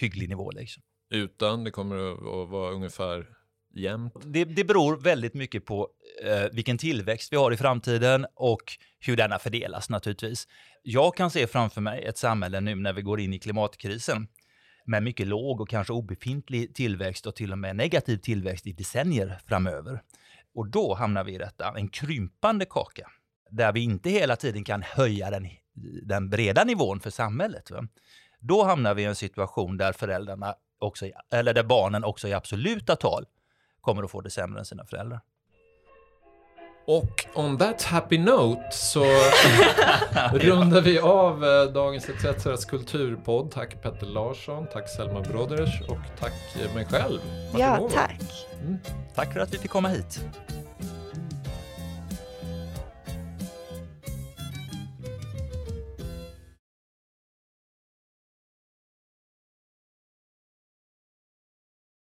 hygglig 0.00 0.28
nivå. 0.28 0.50
Liksom. 0.50 0.82
Utan 1.10 1.64
det 1.64 1.70
kommer 1.70 2.12
att 2.42 2.48
vara 2.48 2.70
ungefär 2.70 3.26
jämnt? 3.74 4.14
Det, 4.24 4.44
det 4.44 4.64
beror 4.64 4.96
väldigt 4.96 5.34
mycket 5.34 5.64
på 5.64 5.88
eh, 6.24 6.44
vilken 6.52 6.78
tillväxt 6.78 7.32
vi 7.32 7.36
har 7.36 7.52
i 7.52 7.56
framtiden 7.56 8.26
och 8.34 8.62
hur 9.00 9.16
denna 9.16 9.38
fördelas 9.38 9.90
naturligtvis. 9.90 10.46
Jag 10.82 11.16
kan 11.16 11.30
se 11.30 11.46
framför 11.46 11.80
mig 11.80 12.04
ett 12.04 12.18
samhälle 12.18 12.60
nu 12.60 12.74
när 12.74 12.92
vi 12.92 13.02
går 13.02 13.20
in 13.20 13.32
i 13.32 13.38
klimatkrisen 13.38 14.28
med 14.84 15.02
mycket 15.02 15.26
låg 15.26 15.60
och 15.60 15.68
kanske 15.68 15.92
obefintlig 15.92 16.74
tillväxt 16.74 17.26
och 17.26 17.36
till 17.36 17.52
och 17.52 17.58
med 17.58 17.76
negativ 17.76 18.16
tillväxt 18.16 18.66
i 18.66 18.72
decennier 18.72 19.40
framöver. 19.46 20.02
Och 20.54 20.68
då 20.68 20.94
hamnar 20.94 21.24
vi 21.24 21.34
i 21.34 21.38
detta, 21.38 21.74
en 21.76 21.88
krympande 21.88 22.64
kaka, 22.64 23.10
där 23.50 23.72
vi 23.72 23.80
inte 23.80 24.10
hela 24.10 24.36
tiden 24.36 24.64
kan 24.64 24.82
höja 24.82 25.30
den, 25.30 25.46
den 26.02 26.30
breda 26.30 26.64
nivån 26.64 27.00
för 27.00 27.10
samhället. 27.10 27.70
Va? 27.70 27.88
Då 28.38 28.64
hamnar 28.64 28.94
vi 28.94 29.02
i 29.02 29.06
en 29.06 29.14
situation 29.14 29.76
där 29.76 29.92
föräldrarna 29.92 30.54
också, 30.78 31.06
eller 31.32 31.54
där 31.54 31.64
barnen 31.64 32.04
också 32.04 32.28
i 32.28 32.32
absoluta 32.32 32.96
tal 32.96 33.26
kommer 33.80 34.02
att 34.02 34.10
få 34.10 34.20
det 34.20 34.30
sämre 34.30 34.58
än 34.58 34.64
sina 34.64 34.84
föräldrar. 34.84 35.20
Och 36.84 37.26
on 37.34 37.58
that 37.58 37.82
happy 37.82 38.18
note 38.18 38.62
så 38.72 39.04
rundar 40.32 40.80
vi 40.80 40.98
av 40.98 41.44
eh, 41.44 41.72
dagens 41.72 42.08
ETCs 42.08 42.64
kulturpodd. 42.64 43.50
Tack 43.50 43.82
Petter 43.82 44.06
Larsson, 44.06 44.66
tack 44.72 44.88
Selma 44.88 45.20
Broders 45.20 45.80
och 45.88 45.98
tack 46.20 46.32
mig 46.74 46.84
själv. 46.84 47.20
Martin 47.52 47.60
ja, 47.60 47.88
tack. 47.92 48.20
Mm. 48.60 48.78
Tack 49.14 49.32
för 49.32 49.40
att 49.40 49.54
vi 49.54 49.58
fick 49.58 49.70
komma 49.70 49.88
hit. 49.88 50.20